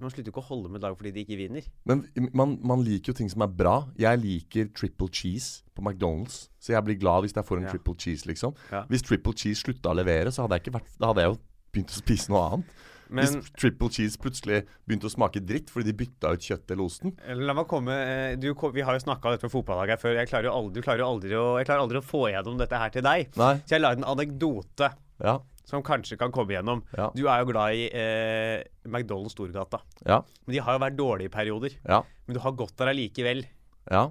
Man 0.00 0.08
slutter 0.12 0.30
jo 0.30 0.32
ikke 0.32 0.40
å 0.44 0.46
holde 0.46 0.68
med 0.70 0.78
et 0.78 0.84
lag 0.86 0.94
fordi 0.96 1.10
de 1.12 1.20
ikke 1.26 1.36
vinner. 1.36 1.64
Men 1.84 2.04
man, 2.32 2.54
man 2.64 2.80
liker 2.86 3.10
jo 3.12 3.16
ting 3.18 3.28
som 3.28 3.42
er 3.44 3.50
bra. 3.52 3.74
Jeg 4.00 4.16
liker 4.22 4.70
triple 4.72 5.08
cheese 5.12 5.60
på 5.76 5.82
McDonald's. 5.84 6.46
Så 6.62 6.72
jeg 6.72 6.84
blir 6.86 6.96
glad 7.02 7.26
hvis 7.26 7.34
jeg 7.36 7.44
får 7.44 7.58
en 7.60 7.66
Ja. 7.66 7.72
triple 7.74 7.94
cheese, 7.98 8.24
liksom. 8.30 8.54
Ja. 8.72 8.84
Hvis 8.88 9.02
triple 9.04 9.34
cheese 9.36 9.60
slutta 9.60 9.90
å 9.92 9.96
levere, 9.98 10.32
så 10.32 10.46
hadde 10.46 10.56
jeg 10.56 10.64
ikke 10.64 10.78
vært 10.78 10.94
hadde 11.04 11.20
jeg 11.26 11.34
jo 11.34 11.36
begynt 11.74 11.92
å 11.92 11.98
spise 12.00 12.32
noe 12.32 12.44
annet. 12.46 12.72
Men 13.10 13.26
hvis 13.26 13.50
triple 13.58 13.88
cheese 13.90 14.18
plutselig 14.22 14.60
begynte 14.86 15.08
å 15.08 15.12
smake 15.12 15.40
dritt 15.42 15.70
fordi 15.72 15.90
de 15.90 15.96
bytta 15.98 16.30
ut 16.36 16.44
kjøttet 16.46 16.70
eller 16.76 16.84
osten 16.86 17.14
la 17.42 17.54
meg 17.58 17.66
komme 17.70 17.90
eh, 17.96 18.34
du, 18.38 18.52
Vi 18.74 18.84
har 18.86 18.94
jo 18.94 19.02
snakka 19.02 19.32
dette 19.34 19.48
med 19.48 19.54
fotballaget 19.54 19.96
her 19.96 20.02
før. 20.02 20.18
Jeg 20.20 20.30
klarer 20.30 20.46
jo 20.50 20.52
aldri, 20.54 20.82
klarer 20.86 21.02
aldri 21.06 21.34
å, 21.34 21.46
jeg 21.58 21.66
klarer 21.66 21.82
aldri 21.84 21.98
å 22.00 22.06
få 22.06 22.28
gjennom 22.30 22.60
dette 22.60 22.78
her 22.78 22.92
til 22.94 23.02
deg. 23.06 23.32
Nei. 23.40 23.54
Så 23.66 23.74
jeg 23.76 23.82
la 23.82 23.92
en 23.98 24.06
anekdote 24.14 24.92
Ja. 25.20 25.34
som 25.68 25.82
kanskje 25.86 26.16
kan 26.18 26.32
komme 26.34 26.54
gjennom. 26.54 26.84
Ja. 26.96 27.10
Du 27.14 27.26
er 27.26 27.42
jo 27.42 27.50
glad 27.50 27.74
i 27.74 27.88
eh, 27.90 28.62
McDonald's 28.86 29.34
Storgata. 29.34 29.82
Ja. 30.06 30.20
Men 30.46 30.54
de 30.56 30.62
har 30.64 30.78
jo 30.78 30.84
vært 30.86 30.98
dårlige 30.98 31.30
i 31.30 31.34
perioder. 31.34 31.76
Ja. 31.84 32.00
Men 32.26 32.38
du 32.38 32.40
har 32.46 32.56
gått 32.58 32.76
der 32.78 32.92
allikevel. 32.94 33.44
Ja. 33.90 34.06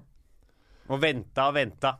Og 0.89 1.01
venta 1.01 1.47
og 1.49 1.55
venta 1.57 1.95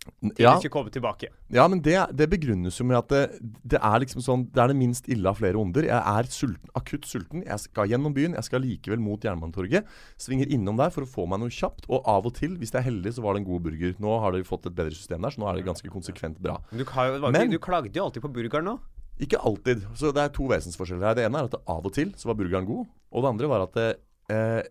til 0.00 0.42
Ja, 0.42 0.54
ikke 0.58 0.70
komme 0.72 0.90
tilbake. 0.90 1.28
ja 1.52 1.66
men 1.68 1.80
det, 1.84 1.94
det 2.16 2.26
begrunnes 2.32 2.78
jo 2.80 2.84
med 2.88 2.96
at 2.98 3.08
det, 3.12 3.20
det 3.68 3.78
er 3.82 3.98
liksom 4.00 4.22
sånn 4.24 4.46
Det 4.50 4.62
er 4.62 4.68
det 4.72 4.76
minst 4.80 5.08
ille 5.12 5.28
av 5.28 5.36
flere 5.38 5.60
onder. 5.60 5.84
Jeg 5.84 6.00
er 6.00 6.30
sulten, 6.32 6.70
akutt 6.74 7.04
sulten. 7.06 7.42
Jeg 7.44 7.58
skal 7.60 7.86
gjennom 7.92 8.14
byen. 8.16 8.34
Jeg 8.34 8.44
skal 8.48 8.64
likevel 8.64 8.98
mot 9.04 9.20
Jernbanetorget. 9.22 9.84
Svinger 10.18 10.48
innom 10.50 10.76
der 10.80 10.90
for 10.94 11.04
å 11.04 11.10
få 11.10 11.26
meg 11.28 11.40
noe 11.42 11.52
kjapt. 11.52 11.84
Og 11.92 12.02
av 12.08 12.26
og 12.26 12.34
til, 12.34 12.56
hvis 12.56 12.72
jeg 12.72 12.80
er 12.80 12.88
heldig, 12.88 13.12
så 13.18 13.22
var 13.22 13.36
det 13.36 13.42
en 13.44 13.50
god 13.52 13.62
burger. 13.68 13.94
Nå 14.00 14.16
har 14.24 14.32
dere 14.32 14.48
fått 14.48 14.66
et 14.66 14.74
bedre 14.80 14.96
system 14.96 15.20
der, 15.22 15.30
så 15.36 15.44
nå 15.44 15.50
er 15.52 15.60
det 15.60 15.66
ganske 15.68 15.92
konsekvent 15.92 16.40
bra. 16.40 16.56
Men 16.72 16.82
du, 16.82 16.88
har 16.96 17.06
jo, 17.12 17.30
Men- 17.30 17.50
du 17.52 17.58
klagde 17.60 17.92
jo 17.94 18.04
alltid 18.08 18.22
på 18.24 18.32
burgeren 18.32 18.64
nå. 18.72 18.78
Ikke 19.20 19.36
alltid. 19.44 19.84
Så 20.00 20.14
det 20.16 20.22
er 20.24 20.32
to 20.32 20.48
vesensforskjeller 20.48 21.10
her. 21.10 21.14
Det 21.20 21.26
ene 21.28 21.42
er 21.44 21.44
at 21.50 21.52
det 21.58 21.60
av 21.68 21.84
og 21.84 21.92
til 21.92 22.14
så 22.16 22.32
var 22.32 22.40
burgeren 22.40 22.64
god. 22.64 22.86
Og 23.12 23.22
det 23.22 23.28
andre 23.34 23.48
var 23.52 23.66
at 23.68 23.74
det, 23.76 23.88
eh, 24.32 24.62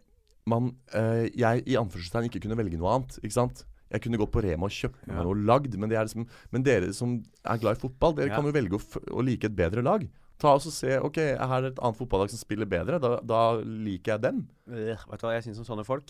man 0.50 0.72
eh, 0.96 1.30
Jeg 1.38 1.64
i 1.70 1.76
anførselstegn 1.78 2.26
ikke 2.32 2.42
kunne 2.48 2.58
velge 2.58 2.80
noe 2.82 2.96
annet. 2.98 3.20
Ikke 3.22 3.38
sant? 3.38 3.62
Jeg 3.91 4.01
kunne 4.01 4.17
gått 4.22 4.31
på 4.31 4.43
Rema 4.43 4.65
og 4.65 4.72
kjøpt 4.72 5.08
meg 5.08 5.17
Ja. 5.17 5.24
noe 5.24 5.36
lagd. 5.36 5.75
Men, 5.77 5.89
det 5.89 5.98
er 5.98 6.05
liksom, 6.05 6.27
men 6.51 6.63
dere 6.63 6.93
som 6.93 7.24
er 7.46 7.58
glad 7.58 7.77
i 7.77 7.79
fotball, 7.88 8.13
dere 8.15 8.27
Ja. 8.29 8.36
kan 8.36 8.46
jo 8.46 8.51
velge 8.51 8.77
å, 8.77 9.01
å 9.12 9.24
like 9.25 9.46
et 9.46 9.55
bedre 9.55 9.81
lag. 9.84 10.08
Ta 10.39 10.53
oss 10.55 10.67
og 10.67 10.72
se 10.74 10.98
Ok, 11.00 11.17
her 11.17 11.38
er 11.58 11.62
det 11.62 11.72
et 11.74 11.79
annet 11.84 11.98
fotballag 11.98 12.29
som 12.29 12.38
spiller 12.39 12.65
bedre. 12.65 13.00
Da, 13.01 13.19
da 13.19 13.41
liker 13.60 14.13
jeg 14.13 14.22
dem. 14.22 14.48
Øh, 14.69 14.96
vet 15.10 15.19
du 15.19 15.25
hva 15.27 15.34
jeg 15.36 15.43
syns 15.50 15.60
om 15.60 15.65
sånne 15.65 15.86
folk? 15.86 16.05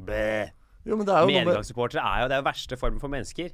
Bæ. 0.00 0.50
Er 0.86 0.96
den 0.96 1.04
Medgangssupportere 1.04 2.00
er 2.00 2.22
jo 2.22 2.28
det 2.28 2.36
er 2.38 2.42
verste 2.46 2.76
formen 2.80 3.00
for 3.00 3.08
mennesker. 3.12 3.50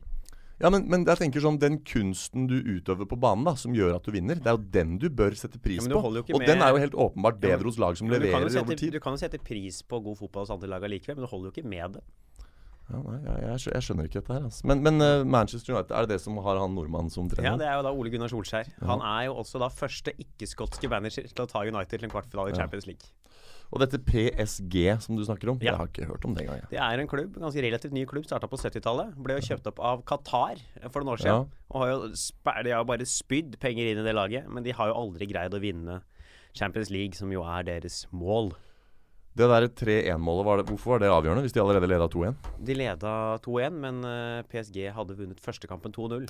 Ja, 0.59 0.71
men, 0.71 0.87
men 0.89 1.03
jeg 1.05 1.19
tenker 1.19 1.43
sånn 1.45 1.59
Den 1.61 1.81
kunsten 1.85 2.47
du 2.49 2.55
utøver 2.63 3.05
på 3.05 3.19
banen, 3.21 3.45
da 3.45 3.53
som 3.61 3.75
gjør 3.77 3.97
at 3.99 4.07
du 4.07 4.13
vinner, 4.15 4.39
det 4.41 4.47
er 4.47 4.57
jo 4.57 4.63
den 4.73 4.95
du 5.03 5.11
bør 5.13 5.35
sette 5.37 5.59
pris 5.61 5.85
Ja, 5.85 5.93
på. 5.93 6.01
Og 6.01 6.39
med- 6.39 6.47
den 6.49 6.63
er 6.63 6.71
jo 6.73 6.79
helt 6.81 6.95
åpenbart 6.97 7.43
Ja, 7.43 7.49
men- 7.49 7.59
bedre 7.59 7.65
hos 7.69 7.79
lag 7.79 7.97
som 7.99 8.09
leverer 8.09 8.49
sette, 8.49 8.63
over 8.65 8.75
tid. 8.77 8.93
du 8.93 9.01
kan 9.01 9.13
jo 9.13 9.19
sette 9.21 9.39
pris 9.43 9.83
på 9.83 10.01
god 10.03 10.17
fotball 10.17 10.47
hos 10.47 10.51
andre 10.51 10.69
lag 10.69 10.83
allikevel, 10.83 11.17
men 11.17 11.25
du 11.27 11.31
holder 11.31 11.51
jo 11.51 11.61
ikke 11.61 11.69
med 11.69 11.93
det. 11.95 12.03
Ja, 12.87 13.01
nei, 13.03 13.17
jeg, 13.19 13.43
jeg, 13.43 13.59
skjø- 13.65 13.73
jeg 13.75 13.83
skjønner 13.83 14.07
ikke 14.07 14.21
dette 14.21 14.33
her. 14.37 14.45
Altså. 14.47 14.67
Men, 14.71 14.83
men 14.87 15.01
uh, 15.03 15.25
Manchester 15.27 15.75
United, 15.75 15.91
er 15.97 16.07
det 16.07 16.15
det 16.15 16.21
som 16.23 16.37
har 16.45 16.61
han 16.63 16.75
nordmannen 16.77 17.11
som 17.11 17.29
trener? 17.29 17.49
Ja, 17.51 17.57
Det 17.59 17.67
er 17.67 17.75
jo 17.81 17.83
da 17.89 17.91
Ole 17.93 18.11
Gunnar 18.15 18.31
Solskjær. 18.31 18.69
Han 18.87 19.03
er 19.03 19.25
jo 19.27 19.35
også 19.43 19.59
da 19.59 19.69
første 19.75 20.15
ikke-skotske 20.23 20.89
manager 20.93 21.27
til 21.27 21.45
å 21.45 21.49
ta 21.51 21.65
United 21.67 21.99
til 21.99 22.07
en 22.07 22.13
kvartfinale 22.15 22.53
i 22.53 22.55
Ja. 22.55 22.61
Champions 22.63 22.87
League. 22.87 23.11
Og 23.75 23.81
dette 23.83 23.99
PSG 23.99 24.77
som 25.03 25.17
du 25.19 25.25
snakker 25.27 25.51
om, 25.51 25.59
Ja. 25.59 25.73
jeg 25.73 25.77
har 25.81 25.89
ikke 25.91 26.07
hørt 26.07 26.25
om 26.29 26.35
det 26.37 26.45
engang. 26.47 26.61
Det 26.71 26.79
er 26.79 27.01
en 27.03 27.09
klubb, 27.11 27.33
ganske 27.43 27.63
relativt 27.65 27.93
ny 27.93 28.05
klubb, 28.07 28.25
starta 28.31 28.47
på 28.47 28.57
70-tallet. 28.63 29.17
Ble 29.19 29.41
jo 29.41 29.47
kjøpt 29.49 29.67
opp 29.73 29.81
av 29.83 30.05
Qatar 30.07 30.63
for 30.93 31.03
noen 31.03 31.17
år 31.17 31.25
Ja. 31.25 31.25
siden. 31.25 31.49
Og 31.75 31.81
har 31.83 31.89
jo 31.91 32.63
de 32.63 32.71
har 32.71 32.79
jo 32.85 32.85
bare 32.85 33.03
spydd 33.11 33.59
penger 33.59 33.91
inn 33.91 33.99
i 33.99 34.07
det 34.07 34.15
laget, 34.15 34.47
men 34.49 34.63
de 34.63 34.71
har 34.71 34.87
jo 34.93 34.95
aldri 34.95 35.27
greid 35.27 35.51
å 35.51 35.59
vinne 35.61 36.03
Champions 36.55 36.89
League, 36.95 37.15
som 37.19 37.33
jo 37.35 37.43
er 37.43 37.65
deres 37.67 38.07
mål. 38.13 38.53
Det 39.37 39.47
der 39.51 39.67
3-1-målet, 39.69 40.65
hvorfor 40.71 40.95
var 40.95 41.03
det 41.03 41.09
avgjørende 41.13 41.43
hvis 41.45 41.53
de 41.53 41.61
allerede 41.61 41.89
leda 41.91 42.07
2-1? 42.09 42.37
De 42.65 42.77
leda 42.77 43.11
2-1, 43.45 43.75
men 43.83 43.99
eh, 44.09 44.45
PSG 44.49 44.87
hadde 44.97 45.17
vunnet 45.19 45.43
første 45.45 45.69
kampen 45.69 45.93
2-0. 45.93 46.25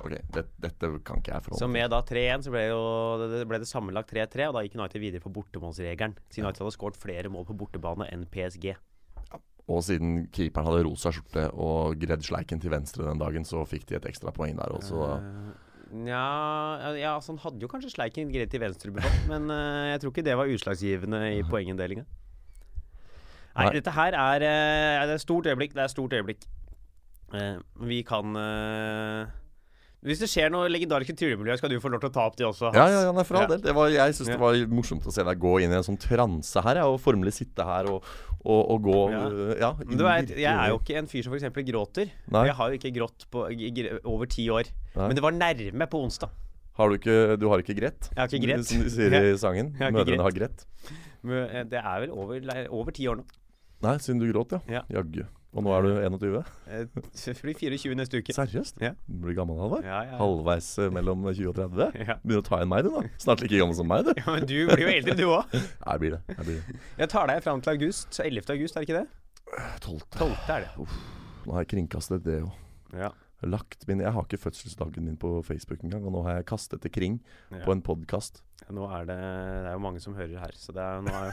Ok, 0.00 0.14
det, 0.32 0.46
Dette 0.60 0.90
kan 1.04 1.20
ikke 1.20 1.34
jeg 1.34 1.44
forholde 1.44 1.68
meg 1.68 1.82
med 1.82 1.92
da 1.92 2.00
3-1 2.08 2.46
så 2.46 2.54
ble, 2.54 2.64
jo, 2.70 2.80
det- 3.20 3.44
ble 3.48 3.60
det 3.60 3.68
sammenlagt 3.68 4.12
3-3, 4.12 4.48
og 4.48 4.56
da 4.56 4.64
gikk 4.64 4.78
United 4.80 5.04
videre 5.04 5.24
på 5.24 5.32
bortemålsregelen. 5.36 6.16
Siden 6.32 6.48
United 6.48 6.64
hadde 6.64 6.76
skåret 6.78 7.00
flere 7.00 7.32
mål 7.32 7.44
på 7.48 7.58
bortebane 7.60 8.08
enn 8.12 8.24
PSG. 8.32 8.72
Og 9.66 9.82
siden 9.82 10.26
keeperen 10.32 10.68
hadde 10.70 10.84
rosa 10.86 11.12
skjorte 11.12 11.48
og 11.52 11.96
gredd 12.00 12.24
sleiken 12.24 12.60
til 12.62 12.72
venstre 12.72 13.04
den 13.08 13.20
dagen, 13.20 13.44
så 13.44 13.64
fikk 13.68 13.88
de 13.90 14.00
et 14.00 14.08
ekstra 14.08 14.32
poeng 14.32 14.56
der 14.56 14.72
også. 14.76 14.96
Uh... 14.96 15.54
Nja 15.96 16.96
ja, 16.98 17.12
altså 17.14 17.30
Han 17.36 17.38
hadde 17.44 17.62
jo 17.62 17.68
kanskje 17.70 17.92
sleiken 17.92 18.32
greit 18.32 18.50
til 18.50 18.62
venstre, 18.62 18.90
men 19.28 19.50
uh, 19.52 19.92
jeg 19.92 20.00
tror 20.02 20.14
ikke 20.14 20.24
det 20.26 20.38
var 20.38 20.50
utslagsgivende 20.50 21.20
i 21.36 21.42
poenginndelinga. 21.46 22.06
Nei, 23.56 23.70
dette 23.78 23.92
her 23.96 24.12
er 24.20 24.44
eh, 24.44 25.02
er 25.02 25.14
et 25.16 25.22
stort 25.24 25.46
øyeblikk. 25.48 25.72
Det 25.74 25.80
er 25.82 25.88
et 25.88 25.94
stort 25.96 26.12
øyeblikk. 26.12 26.44
Uh, 27.34 27.56
vi 27.88 28.02
kan 28.06 28.36
uh, 28.38 29.26
Hvis 30.06 30.20
det 30.22 30.28
skjer 30.30 30.52
noe 30.54 30.68
legendarisk 30.70 31.10
kulturmiljø, 31.10 31.56
skal 31.58 31.72
du 31.72 31.80
få 31.82 31.90
lov 31.90 31.98
til 32.04 32.10
å 32.12 32.14
ta 32.14 32.26
opp 32.28 32.36
de 32.38 32.44
også. 32.46 32.68
Hans. 32.70 32.76
Ja, 32.78 33.00
ja, 33.08 33.12
nei, 33.16 33.24
for 33.26 33.40
all 33.40 33.48
Ja. 33.48 33.56
del. 33.56 33.62
Det 33.64 33.74
var, 33.74 33.88
jeg 33.90 34.14
syns 34.14 34.28
Ja. 34.30 34.36
det 34.36 34.42
var 34.44 34.58
morsomt 34.70 35.08
å 35.08 35.12
se 35.16 35.24
deg 35.26 35.40
gå 35.42 35.54
inn 35.64 35.72
i 35.74 35.78
en 35.80 35.82
sånn 35.88 35.98
transe 35.98 36.62
her, 36.62 36.78
ja, 36.78 36.84
og 36.86 37.00
formelig 37.02 37.32
sitte 37.40 37.66
her 37.66 37.88
og, 37.90 38.04
og, 38.44 38.60
og 38.76 38.82
gå 38.86 39.00
Ja. 39.10 39.22
Uh, 39.26 39.54
ja 39.58 39.70
Men 39.80 39.98
du 39.98 40.04
vet, 40.06 40.30
jeg 40.36 40.52
er 40.52 40.70
jo 40.70 40.78
ikke 40.78 40.98
en 41.00 41.10
fyr 41.10 41.26
som 41.26 41.34
f.eks. 41.34 41.50
gråter. 41.66 42.12
Nei. 42.30 42.44
Jeg 42.46 42.54
har 42.60 42.70
jo 42.70 42.78
ikke 42.78 42.92
grått 43.00 43.26
på 43.32 43.46
over 44.04 44.30
ti 44.30 44.46
år. 44.54 44.70
Nei. 44.94 45.08
Men 45.08 45.18
det 45.18 45.24
var 45.26 45.34
nærme 45.34 45.88
på 45.90 46.02
onsdag. 46.06 46.30
Har 46.76 46.92
du 46.92 46.98
ikke 47.00 47.40
Du 47.40 47.48
har 47.48 47.58
ikke 47.64 47.74
grett? 47.74 48.10
Jeg 48.12 48.20
har 48.20 48.28
ikke 48.28 48.44
grett. 48.46 48.68
Som 48.68 48.84
de 48.84 48.90
sier 48.92 49.16
i 49.32 49.34
sangen. 49.40 49.74
Har 49.80 49.90
Mødrene 49.90 50.20
grett. 50.20 50.28
har 50.28 50.38
grett. 50.38 50.66
Det 51.72 51.80
er 51.82 52.00
vel 52.04 52.12
over, 52.14 52.38
over 52.70 52.94
ti 52.94 53.08
år 53.10 53.16
nå. 53.24 53.26
Nei, 53.84 53.96
siden 54.00 54.20
du 54.22 54.28
gråt, 54.32 54.54
ja. 54.56 54.60
Ja. 54.78 54.82
Jaggu. 54.98 55.24
Og 55.56 55.64
nå 55.64 55.70
er 55.72 55.86
du 55.86 55.90
21? 55.96 56.34
Jeg 56.68 56.88
Det 56.92 57.34
blir 57.40 57.54
24 57.56 57.94
neste 57.96 58.18
uke. 58.20 58.34
Seriøst? 58.36 58.80
Ja. 58.82 58.90
Du 59.08 59.22
blir 59.24 59.36
gammel, 59.38 59.56
Halvard? 59.60 59.86
Ja, 59.88 60.02
ja. 60.04 60.16
Halvveis 60.20 60.68
eh, 60.84 60.90
mellom 60.92 61.22
20 61.30 61.48
og 61.48 61.56
30? 61.56 61.96
Ja. 62.04 62.16
Begynner 62.20 62.42
å 62.42 62.46
ta 62.48 62.58
igjen 62.60 62.72
meg, 62.72 62.84
du, 62.84 62.90
da. 62.92 63.04
Snart 63.22 63.40
like 63.44 63.56
gammel 63.56 63.76
som 63.78 63.88
meg, 63.88 64.04
du. 64.04 64.12
ja, 64.20 64.26
men 64.28 64.44
du 64.48 64.56
blir 64.68 64.82
jo 64.84 64.90
eldre, 64.92 65.14
du 65.16 65.24
òg. 65.30 65.54
Jeg 65.88 66.02
blir 66.02 66.16
det. 66.16 66.20
Jeg 66.34 66.44
blir 66.48 66.58
det. 66.60 66.80
Jeg 67.00 67.12
tar 67.14 67.30
deg 67.32 67.40
fram 67.46 67.62
til 67.64 67.72
august. 67.72 68.18
11. 68.20 68.50
august, 68.56 68.76
er 68.76 68.84
det 68.84 68.88
ikke 68.90 68.98
det? 68.98 69.06
Tolvte. 69.86 70.18
12. 70.20 70.34
er 70.58 70.66
det. 70.66 70.88
Nå 71.46 71.54
har 71.54 71.62
jeg 71.64 71.70
kringkastet 71.70 72.24
det 72.26 72.40
òg. 72.42 72.52
Ja. 72.98 73.12
Lagt 73.46 73.84
min 73.86 74.00
Jeg 74.02 74.10
har 74.16 74.24
ikke 74.26 74.40
fødselsdagen 74.40 75.04
min 75.06 75.16
på 75.20 75.30
Facebook 75.46 75.84
engang, 75.86 76.04
og 76.08 76.12
nå 76.16 76.22
har 76.26 76.40
jeg 76.40 76.48
kastet 76.50 76.82
det 76.84 76.90
kring 76.92 77.20
Ja. 77.52 77.62
på 77.64 77.72
en 77.76 77.82
podkast. 77.84 78.42
Nå 78.72 78.88
er 78.90 79.04
det 79.08 79.16
Det 79.16 79.70
er 79.70 79.76
jo 79.76 79.82
mange 79.84 80.00
som 80.02 80.16
hører 80.18 80.40
her, 80.42 80.52
så 80.56 80.72
det 80.74 80.82
er 80.82 81.04
nå 81.06 81.12
er 81.14 81.32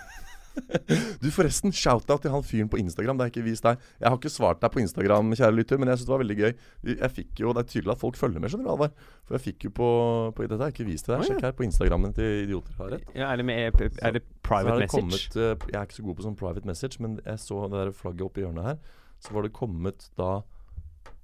Du, 1.24 1.30
forresten, 1.34 1.74
shout-out 1.74 2.24
til 2.24 2.34
han 2.34 2.44
fyren 2.46 2.70
på 2.72 2.80
Instagram. 2.82 3.18
Det 3.18 3.26
har 3.26 3.30
jeg 3.32 3.36
ikke 3.38 3.46
vist 3.48 3.66
deg. 3.66 3.82
Jeg 4.02 4.10
har 4.10 4.18
ikke 4.20 4.32
svart 4.34 4.62
deg 4.62 4.74
på 4.74 4.82
Instagram, 4.84 5.34
kjære 5.40 5.56
lytter, 5.56 5.80
men 5.82 5.92
jeg 5.92 6.00
syns 6.00 6.10
det 6.10 6.14
var 6.14 6.24
veldig 6.24 6.38
gøy. 6.40 6.54
Jeg 6.94 7.12
fikk 7.18 7.44
jo, 7.44 7.54
Det 7.54 7.64
er 7.64 7.70
tydelig 7.74 7.94
at 7.96 8.02
folk 8.04 8.20
følger 8.20 8.44
med, 8.44 8.54
skjønner 8.54 8.70
du, 8.70 8.72
Alvar. 8.76 9.12
For 9.24 9.38
jeg 9.38 9.46
fikk 9.48 9.68
jo 9.70 9.74
på, 9.82 9.90
på 10.36 10.48
Dette 10.48 10.60
har 10.62 10.72
jeg 10.72 10.78
ikke 10.78 10.90
vist 10.90 11.08
til 11.08 11.16
deg. 11.16 11.28
Sjekk 11.30 11.46
her 11.48 11.58
på 11.58 11.68
Instagrammen 11.68 12.16
til 12.18 12.42
Idioter 12.46 12.80
har 12.82 12.96
rett. 12.98 13.14
ja, 13.16 13.30
er, 13.32 13.42
det 13.42 13.48
med, 13.50 13.84
er 13.84 14.18
det 14.18 14.24
private 14.46 14.76
har 14.76 14.84
det? 14.86 14.90
Kommet, 14.94 15.20
message? 15.20 15.70
jeg 15.72 15.80
er 15.80 15.88
ikke 15.88 16.00
så 16.00 16.08
god 16.10 16.20
på 16.20 16.28
sånn 16.28 16.40
private 16.40 16.70
message, 16.70 17.04
men 17.04 17.20
jeg 17.24 17.44
så 17.44 17.64
det 17.68 17.80
der 17.80 17.96
flagget 17.98 18.28
oppi 18.28 18.46
hjørnet 18.46 18.74
her. 18.74 19.00
Så 19.24 19.34
var 19.36 19.48
det 19.48 19.54
kommet 19.56 20.10
da 20.20 20.42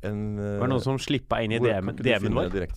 en 0.07 0.39
eh, 0.39 0.55
Var 0.59 0.69
det 0.69 0.71
noen 0.71 0.83
som 0.83 0.99
slippa 1.01 1.41
inn 1.43 1.53
i 1.57 1.59
DM-en 1.59 1.97
DM 1.99 2.29
vår? 2.31 2.53
Jeg 2.55 2.69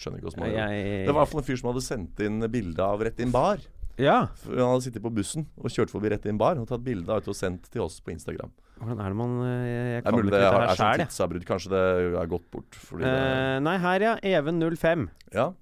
skjønner 0.00 0.18
ikke 0.18 0.26
hvordan 0.26 0.42
man 0.42 0.50
gjør 0.50 0.72
det. 0.72 0.80
Det 1.06 1.12
var 1.12 1.14
i 1.14 1.20
hvert 1.20 1.32
fall 1.32 1.42
en 1.42 1.46
fyr 1.46 1.60
som 1.60 1.70
hadde 1.70 1.84
sendt 1.86 2.22
inn 2.26 2.48
bilde 2.50 2.88
av 2.88 3.04
Rett 3.06 3.22
inn 3.22 3.34
bar. 3.34 3.62
Ja. 3.98 4.26
For 4.42 4.56
Han 4.58 4.72
hadde 4.74 4.84
sittet 4.88 5.02
på 5.04 5.10
bussen 5.14 5.46
og 5.60 5.70
kjørt 5.70 5.90
forbi 5.92 6.10
Rett 6.10 6.24
i 6.26 6.32
en 6.32 6.38
bar 6.40 6.58
og 6.58 6.66
tatt 6.70 6.82
bilde 6.84 7.08
av 7.12 7.20
det 7.22 7.28
og 7.30 7.36
sendt 7.38 7.68
til 7.70 7.82
oss 7.84 8.00
på 8.02 8.10
Instagram. 8.14 8.50
Hvordan 8.80 9.00
er 9.04 9.12
det 9.12 9.16
man 9.20 9.34
eh, 9.46 9.66
Jeg 9.66 9.90
Det 9.90 9.98
er 10.00 10.02
kan 10.08 10.14
mulig 10.18 10.26
ikke 10.26 10.34
det 10.34 10.40
dette 10.42 10.54
er 10.54 10.64
her 10.64 10.68
sånn 10.74 10.80
sjæl, 10.80 10.98
jeg. 10.98 11.08
tidsavbrudd. 11.12 11.44
Kanskje 11.50 11.70
det 11.74 11.82
er 12.22 12.30
gått 12.32 12.48
bort. 12.50 12.78
Fordi 12.88 13.04
det, 13.06 13.12
Eh, 13.14 13.58
nei, 13.68 13.76
her 13.78 14.00
ja. 14.08 14.14
Even05. 14.34 15.06
ja. 15.34 15.52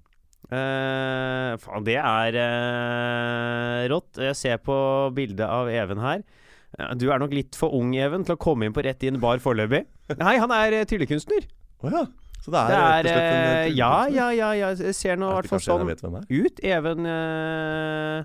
Eh, 0.53 1.57
faen, 1.63 1.85
det 1.87 1.95
er 1.97 2.37
eh, 2.37 3.83
rått. 3.93 4.19
Jeg 4.21 4.37
ser 4.37 4.59
på 4.65 4.75
bildet 5.17 5.47
av 5.49 5.69
Even 5.73 6.01
her. 6.03 6.23
Eh, 6.79 6.95
Du 6.99 7.07
er 7.13 7.19
nok 7.23 7.33
litt 7.33 7.57
for 7.57 7.73
ung, 7.77 7.95
Even, 7.97 8.25
til 8.27 8.37
å 8.37 8.41
komme 8.41 8.67
inn 8.69 8.75
på 8.77 8.85
rett 8.85 9.03
inn 9.09 9.21
bar 9.23 9.39
foreløpig. 9.41 9.85
Nei, 10.19 10.35
han 10.43 10.51
er 10.53 10.81
uh, 10.81 10.85
tryllekunstner. 10.89 11.47
Å 11.85 11.93
ja. 11.95 12.03
Så 12.43 12.51
det 12.51 12.59
er, 12.59 13.03
Det 13.07 13.13
er 13.15 13.23
en 13.23 13.71
eh. 13.71 13.75
Ja, 13.79 13.93
ja, 14.11 14.29
ja. 14.35 14.53
ja. 14.59 14.71
Jeg 14.75 14.95
ser 14.99 15.19
nå 15.21 15.31
i 15.31 15.35
hvert 15.39 15.51
fall 15.53 15.63
sånn 15.63 15.87
ut. 15.87 16.63
Even 16.67 17.07
uh, 17.07 18.25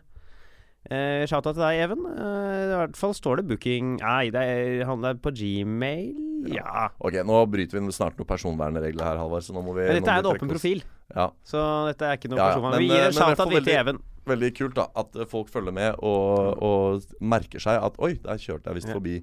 Shout-out 1.27 1.53
til 1.57 1.61
deg, 1.61 1.81
Even. 1.83 2.05
Uh, 2.07 2.73
I 2.73 2.77
hvert 2.79 2.97
fall 2.97 3.13
står 3.17 3.41
det 3.41 3.47
booking 3.51 3.97
Nei, 4.01 4.29
det 4.33 4.41
er, 4.41 4.85
han 4.89 5.05
er 5.05 5.19
på 5.21 5.33
Gmail. 5.35 6.15
Ja. 6.53 6.87
Ok, 7.03 7.17
nå 7.27 7.39
bryter 7.51 7.79
vi 7.81 7.93
snart 7.95 8.17
noen 8.19 8.29
personvernregler 8.29 9.05
her, 9.05 9.19
Halvard. 9.21 9.43
Så 9.45 9.55
nå 9.55 9.63
må 9.65 9.75
vi 9.77 9.85
Men 9.87 9.99
dette 9.99 10.13
er 10.15 10.23
en 10.23 10.29
åpen 10.31 10.51
profil, 10.51 10.83
Ja. 11.13 11.29
så 11.47 11.61
dette 11.89 12.07
er 12.07 12.17
ikke 12.19 12.31
noe 12.31 12.39
Ja, 12.39 12.45
ja, 12.47 12.53
personvern. 12.55 12.71
men, 12.77 12.79
Vi 12.83 12.87
gir 12.91 13.01
eh, 13.01 13.07
en 13.09 13.17
shout-out 13.17 13.53
til 13.57 13.73
Even. 13.73 14.01
Veldig 14.27 14.51
kult 14.57 14.75
da 14.75 14.87
at 14.99 15.15
eh, 15.15 15.25
folk 15.29 15.49
følger 15.51 15.75
med 15.75 15.95
og, 16.03 16.63
og 16.63 17.21
merker 17.21 17.63
seg 17.63 17.79
at 17.83 17.99
Oi, 18.03 18.13
der 18.23 18.41
kjørte 18.41 18.71
jeg 18.71 18.79
visst 18.81 18.91
forbi 18.91 19.15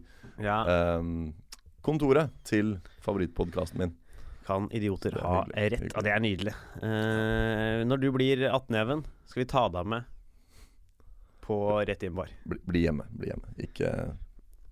Ja. 0.42 0.62
ehm, 0.68 1.32
kontoret 1.84 2.32
til 2.44 2.78
favorittpodkasten 3.04 3.78
min. 3.84 3.92
Kan 4.44 4.66
idioter 4.76 5.16
er 5.16 5.24
ha 5.24 5.36
hyggelig, 5.42 5.54
rett? 5.56 5.80
hyggelig. 5.80 5.94
Og 5.96 6.04
det 6.04 6.12
er 6.12 6.24
nydelig. 6.24 6.54
Uh, 6.82 7.78
når 7.88 8.02
du 8.02 8.10
blir 8.12 8.44
18, 8.50 8.76
Even, 8.82 9.04
skal 9.30 9.44
vi 9.44 9.48
ta 9.54 9.68
deg 9.72 9.88
med 9.94 10.10
på 11.44 11.56
Rett 11.84 12.04
inn 12.06 12.14
bar. 12.16 12.30
Bli, 12.48 12.60
bli 12.64 12.84
hjemme. 12.86 13.06
Bli 13.12 13.28
hjemme. 13.32 13.52
Ikke 13.60 13.90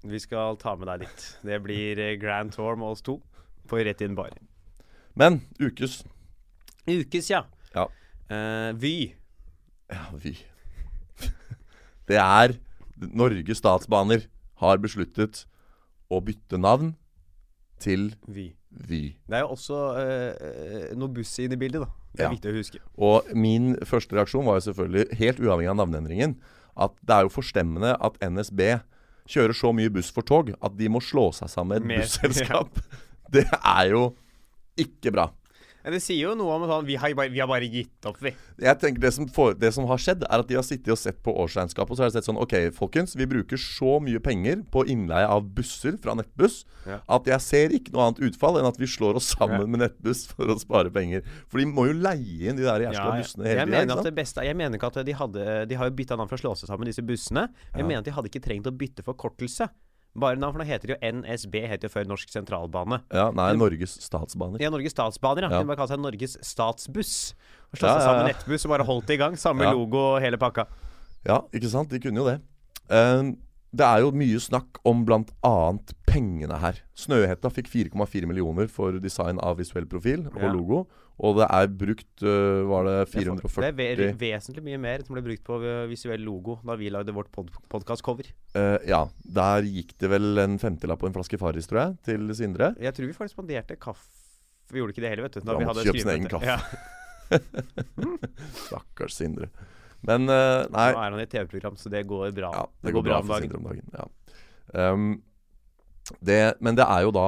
Vi 0.09 0.21
skal 0.23 0.57
ta 0.61 0.75
med 0.79 0.89
deg 0.89 1.05
dit. 1.05 1.27
Det 1.45 1.59
blir 1.65 2.01
eh, 2.01 2.15
Grand 2.21 2.53
Tour 2.55 2.79
med 2.81 2.95
oss 2.95 3.05
to 3.05 3.19
på 3.69 3.81
Rett 3.85 4.01
inn 4.05 4.17
bar. 4.19 4.35
Men 5.15 5.43
ukes 5.61 6.03
Ukes, 6.89 7.29
ja. 7.31 7.45
Ja. 7.77 7.87
Uh, 8.33 8.73
Vy. 8.81 9.13
Ja, 9.93 10.09
vi 10.17 10.35
Det 12.09 12.19
er 12.19 12.57
Norges 12.97 13.61
Statsbaner 13.61 14.27
har 14.63 14.81
besluttet 14.83 15.45
å 16.13 16.21
bytte 16.25 16.59
navn 16.59 16.95
til 17.83 18.13
Vy. 18.27 18.53
Vy. 18.73 19.15
Det 19.29 19.37
er 19.37 19.43
jo 19.45 19.53
også 19.55 19.79
eh, 20.01 20.95
noe 20.97 21.13
buss 21.13 21.35
inn 21.45 21.53
i 21.53 21.59
bildet, 21.61 21.83
da. 21.85 21.91
Det 22.13 22.21
er 22.21 22.25
Ja. 22.29 22.31
viktig 22.33 22.51
å 22.53 22.57
huske. 22.57 22.79
Og 22.99 23.29
min 23.37 23.75
første 23.89 24.17
reaksjon 24.17 24.45
var 24.45 24.59
jo 24.61 24.65
selvfølgelig, 24.73 25.17
helt 25.21 25.41
uavhengig 25.41 25.71
av 25.73 25.77
navneendringen, 25.81 26.35
at 26.77 26.93
det 27.05 27.15
er 27.19 27.23
jo 27.27 27.33
forstemmende 27.33 27.97
at 28.01 28.17
NSB 28.25 28.81
kjører 29.29 29.55
så 29.57 29.73
mye 29.77 29.93
buss 29.93 30.11
for 30.13 30.23
tog 30.27 30.51
at 30.61 30.77
de 30.77 30.89
må 30.89 31.01
slå 31.05 31.29
seg 31.37 31.49
sammen 31.53 31.85
med 31.87 32.01
et 32.01 32.09
busselskap. 32.09 32.73
busselskap. 32.75 33.33
Det 33.33 33.47
er 33.53 33.91
jo 33.93 34.03
ikke 34.81 35.13
bra. 35.13 35.29
Ja, 35.83 35.91
det 35.91 35.99
sier 36.05 36.21
jo 36.29 36.35
noe 36.39 36.55
om 36.55 36.63
sånn 36.71 36.87
Vi 36.87 36.95
har, 37.01 37.11
bare, 37.19 37.31
vi 37.33 37.41
har 37.43 37.49
bare 37.51 37.67
gitt 37.67 38.07
opp, 38.07 38.21
vi. 38.23 38.31
Jeg 38.63 38.79
tenker 38.79 39.03
det 39.03 39.11
som, 39.17 39.27
for, 39.27 39.55
det 39.59 39.73
som 39.75 39.87
har 39.91 39.99
skjedd, 39.99 40.23
er 40.29 40.43
at 40.45 40.49
de 40.49 40.55
har 40.59 40.63
sittet 40.67 40.93
og 40.95 40.99
sett 41.01 41.19
på 41.27 41.35
årsregnskapet, 41.43 41.91
og 41.91 41.99
så 41.99 42.05
har 42.05 42.13
de 42.13 42.17
sett 42.21 42.29
sånn 42.29 42.39
OK, 42.39 42.55
folkens, 42.77 43.17
vi 43.19 43.27
bruker 43.27 43.59
så 43.59 43.97
mye 44.05 44.21
penger 44.23 44.63
på 44.71 44.85
innleie 44.93 45.27
av 45.27 45.43
busser 45.57 45.99
fra 46.03 46.15
Nettbuss 46.19 46.63
Ja. 46.87 46.99
at 47.15 47.27
jeg 47.31 47.41
ser 47.45 47.75
ikke 47.77 47.93
noe 47.95 48.09
annet 48.09 48.23
utfall 48.27 48.59
enn 48.59 48.67
at 48.67 48.79
vi 48.79 48.87
slår 48.91 49.19
oss 49.21 49.33
sammen 49.35 49.61
Ja. 49.61 49.67
med 49.67 49.83
Nettbuss 49.85 50.25
for 50.31 50.51
å 50.51 50.59
spare 50.59 50.91
penger. 50.91 51.23
For 51.49 51.59
de 51.59 51.67
må 51.67 51.87
jo 51.91 51.99
leie 51.99 52.49
inn 52.51 52.57
de 52.59 52.63
der 52.67 52.87
jævla 52.87 52.99
Ja, 52.99 53.11
bussene 53.19 53.47
hele 53.47 53.67
tida. 53.67 54.43
Jeg 54.43 54.57
mener 54.57 54.79
ikke 54.79 54.91
at 54.91 55.07
de 55.07 55.13
hadde 55.19 55.69
De 55.69 55.75
har 55.79 55.89
jo 55.91 55.95
bytta 55.97 56.17
navn 56.19 56.29
for 56.31 56.37
å 56.39 56.43
slå 56.43 56.55
seg 56.59 56.69
sammen, 56.71 56.87
disse 56.87 57.03
bussene. 57.03 57.49
Jeg 57.75 57.85
mener 57.87 57.99
at 58.03 58.05
de 58.09 58.15
hadde 58.15 58.31
ikke 58.31 58.43
trengt 58.43 58.67
å 58.67 58.75
bytte 58.75 59.03
forkortelse. 59.07 59.69
Bare 60.13 60.37
navn, 60.37 60.53
for 60.53 60.61
nå 60.61 60.67
heter 60.69 60.91
det 60.91 60.97
jo 60.99 61.13
NSB, 61.23 61.55
heter 61.71 61.89
jo 61.89 61.93
før 61.95 62.05
Norsk 62.11 62.29
Sentralbane. 62.35 62.99
Ja, 63.17 63.31
nei, 63.33 63.47
Norges 63.57 63.95
Statsbaner. 64.05 64.61
Ja, 64.61 64.69
Norges 64.73 64.93
Statsbaner, 64.93 65.47
ja. 65.47 65.55
Ja. 65.55 65.61
De 65.63 65.71
bare 65.71 65.81
kalte 65.81 65.95
seg 65.95 66.03
Norges 66.05 66.35
Statsbuss. 66.45 67.15
Og 67.73 67.81
slå 67.81 67.89
Ja, 67.89 67.95
seg 67.97 68.05
sammen 68.11 68.29
Nettbuss 68.29 68.67
og 68.69 68.75
bare 68.75 68.85
holdt 68.85 69.09
det 69.09 69.17
i 69.17 69.23
gang. 69.23 69.39
Samme 69.41 69.71
logo 69.73 70.03
og 70.11 70.19
hele 70.21 70.37
pakka. 70.41 70.67
Ja, 71.25 71.41
ikke 71.57 71.71
sant? 71.73 71.89
De 71.95 72.01
kunne 72.03 72.21
jo 72.21 72.27
det. 72.29 72.37
Um, 72.93 73.33
det 73.73 73.87
er 73.89 74.03
jo 74.05 74.11
mye 74.13 74.37
snakk 74.43 74.83
om 74.85 75.01
bl.a. 75.09 75.55
pengene 76.05 76.59
her. 76.61 76.83
Snøhetta 76.93 77.49
fikk 77.49 77.71
4,4 77.73 78.29
millioner 78.29 78.69
for 78.69 78.99
design 79.01 79.41
av 79.41 79.57
visuell 79.63 79.87
profil 79.89 80.27
og 80.35 80.45
logo. 80.53 80.83
Og 81.21 81.37
det 81.37 81.47
er 81.53 81.69
brukt 81.69 82.25
uh, 82.25 82.63
Var 82.71 82.87
det 82.89 82.95
440 83.13 83.75
Det 83.77 83.89
er 84.09 84.15
vesentlig 84.19 84.65
mye 84.65 84.81
mer 84.81 85.05
som 85.05 85.17
ble 85.17 85.25
brukt 85.27 85.45
på 85.47 85.59
visuell 85.91 86.25
logo 86.25 86.57
da 86.65 86.77
vi 86.81 86.89
lagde 86.93 87.15
vårt 87.15 87.31
pod 87.35 87.53
podkastcover. 87.73 88.33
Uh, 88.57 88.79
Ja, 88.89 89.05
der 89.23 89.69
gikk 89.69 89.95
det 90.01 90.11
vel 90.13 90.41
en 90.43 90.59
femtilapp 90.63 91.05
og 91.05 91.13
en 91.13 91.19
flaske 91.19 91.39
Farris, 91.41 91.69
tror 91.71 91.83
jeg, 91.83 92.01
til 92.09 92.33
Sindre. 92.39 92.73
Jeg 92.81 92.97
tror 92.97 93.11
vi 93.11 93.17
faktisk 93.19 93.37
spanderte 93.37 93.77
kaffe 93.81 94.09
Vi 94.73 94.81
gjorde 94.81 94.97
ikke 94.97 95.05
det 95.05 95.13
heller, 95.13 95.29
vet 95.29 95.37
du. 95.37 95.45
Da 95.45 95.53
Da 95.53 95.61
vi 95.61 95.71
hadde 95.71 95.87
kjøpt 95.91 96.05
sin 96.07 96.15
egen 96.17 96.33
kaffe. 96.33 96.49
Ja. 96.49 96.59
Stakkars 98.67 99.17
Sindre. 99.21 99.53
Men 100.03 100.27
uh, 100.27 100.65
nei. 100.73 100.89
Nå 100.91 100.99
er 100.99 101.15
han 101.15 101.21
i 101.23 101.29
TV-program, 101.31 101.77
så 101.79 101.93
det 101.93 102.03
går 102.11 102.33
bra. 102.35 102.51
Ja, 102.57 102.65
det, 102.83 102.95
går 102.97 103.05
bra 103.07 103.21
om 103.21 103.29
for 103.29 103.39
dagen. 103.39 103.61
Om 103.61 103.69
dagen. 103.71 103.93
Ja. 103.95 104.91
Um, 104.93 105.13
det, 106.25 106.41
men 106.61 106.79
det 106.79 106.87
er 106.89 107.05
jo 107.07 107.13
da 107.15 107.27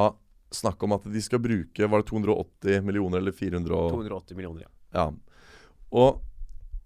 snakk 0.57 0.83
om 0.87 0.97
at 0.97 1.09
de 1.11 1.23
skal 1.25 1.43
bruke 1.43 1.91
Var 1.91 2.05
det 2.05 2.09
280 2.11 2.87
millioner 2.87 3.21
eller 3.23 3.35
400 3.35 3.75
og 3.77 3.91
280 3.99 4.39
millioner, 4.39 4.67
ja. 4.67 4.73
Ja. 4.95 5.11
Og 5.95 6.23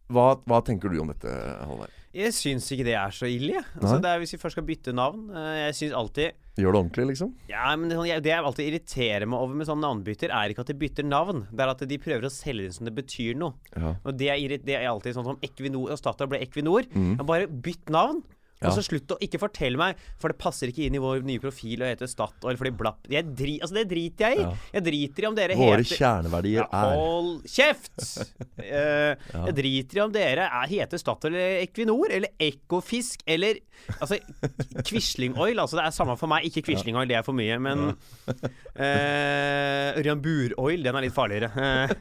hva, 0.09 0.33
hva 0.49 0.61
tenker 0.65 0.89
du 0.89 1.01
om 1.03 1.11
dette, 1.13 1.31
Halvard? 1.69 1.93
Jeg 2.17 2.33
syns 2.33 2.67
ikke 2.73 2.87
det 2.89 2.95
er 2.97 3.13
så 3.13 3.29
ille. 3.29 3.61
Altså, 3.77 3.99
det 4.01 4.11
er 4.11 4.21
Hvis 4.23 4.33
vi 4.33 4.41
først 4.41 4.57
skal 4.57 4.65
bytte 4.65 4.95
navn 4.97 5.27
eh, 5.29 5.67
Jeg 5.67 5.75
syns 5.77 5.97
alltid 5.99 6.39
Gjør 6.59 6.75
det 6.75 6.79
ordentlig, 6.81 7.05
liksom? 7.13 7.35
Ja, 7.47 7.69
men 7.79 7.87
det, 7.87 7.95
sånn, 7.95 8.09
det 8.25 8.33
jeg 8.33 8.43
alltid 8.49 8.69
irriterer 8.71 9.29
meg 9.31 9.43
over 9.45 9.59
med 9.61 9.69
sånne 9.69 9.85
navnbytter, 9.85 10.33
er 10.35 10.51
ikke 10.51 10.65
at 10.65 10.73
de 10.73 10.75
bytter 10.81 11.07
navn. 11.07 11.45
Det 11.53 11.63
er 11.63 11.71
at 11.71 11.85
de 11.93 11.99
prøver 12.03 12.27
å 12.27 12.31
selge 12.35 12.65
det 12.67 12.75
som 12.75 12.89
det 12.89 12.95
betyr 12.97 13.39
noe. 13.39 13.55
Ja. 13.77 13.93
Og 14.03 14.17
det 14.19 14.33
er, 14.35 14.57
det 14.67 14.75
er 14.75 14.89
alltid 14.91 15.15
sånn 15.15 15.29
som 15.29 15.39
Equinor 15.47 15.93
og 15.95 16.01
Statoil 16.01 16.33
ble 16.33 16.41
Equinor. 16.43 16.89
Mm. 16.91 17.13
Bare 17.29 17.47
bytt 17.47 17.93
navn, 17.95 18.25
Ja. 18.59 18.73
Altså 18.73 18.83
Slutt 18.83 19.13
å 19.15 19.19
ikke 19.23 19.39
fortelle 19.39 19.79
meg, 19.79 19.99
for 20.19 20.33
det 20.33 20.39
passer 20.43 20.73
ikke 20.73 20.89
inn 20.89 20.97
i 20.99 21.03
vår 21.03 21.23
nye 21.27 21.39
profil 21.43 21.85
å 21.85 21.89
hete 21.89 22.09
Statoil 22.11 22.59
fordi 22.59 22.73
blapp 22.75 23.07
dri, 23.07 23.59
Altså 23.63 23.77
Det 23.77 23.85
driter 23.91 24.33
jeg 24.33 24.41
i. 24.41 24.43
Ja. 24.43 24.55
Jeg 24.75 24.87
driter 24.89 25.23
i 25.23 25.29
om 25.29 25.37
dere 25.39 25.59
Våre 25.59 25.85
heter 25.85 26.01
kjerneverdier 26.01 26.65
ja, 26.65 26.69
er 26.83 26.99
Hold 26.99 27.47
kjeft! 27.47 27.95
Eh, 28.59 29.15
Jeg 29.47 29.55
driter 29.55 29.99
i 29.99 30.01
om 30.03 30.11
dere 30.13 30.49
er, 30.51 30.67
heter 30.69 30.99
Statoil 31.01 31.33
eller 31.37 31.63
Equinor 31.63 32.11
eller 32.13 32.35
Ekofisk 32.43 33.23
eller 33.31 33.61
Altså 34.03 34.19
Quisling 34.85 35.37
Oil. 35.39 35.59
Altså 35.63 35.79
Det 35.79 35.85
er 35.87 35.95
samme 35.95 36.17
for 36.19 36.31
meg. 36.31 36.45
Ikke 36.49 36.65
Quisling 36.67 36.99
Oil, 36.99 37.09
det 37.09 37.17
er 37.21 37.25
for 37.27 37.37
mye. 37.39 37.57
Men 37.63 37.93
uh, 37.93 39.89
Ørjan 39.99 40.21
Bur 40.25 40.57
Oil, 40.61 40.83
den 40.85 40.99
er 40.99 41.07
litt 41.07 41.17
farligere. 41.17 41.53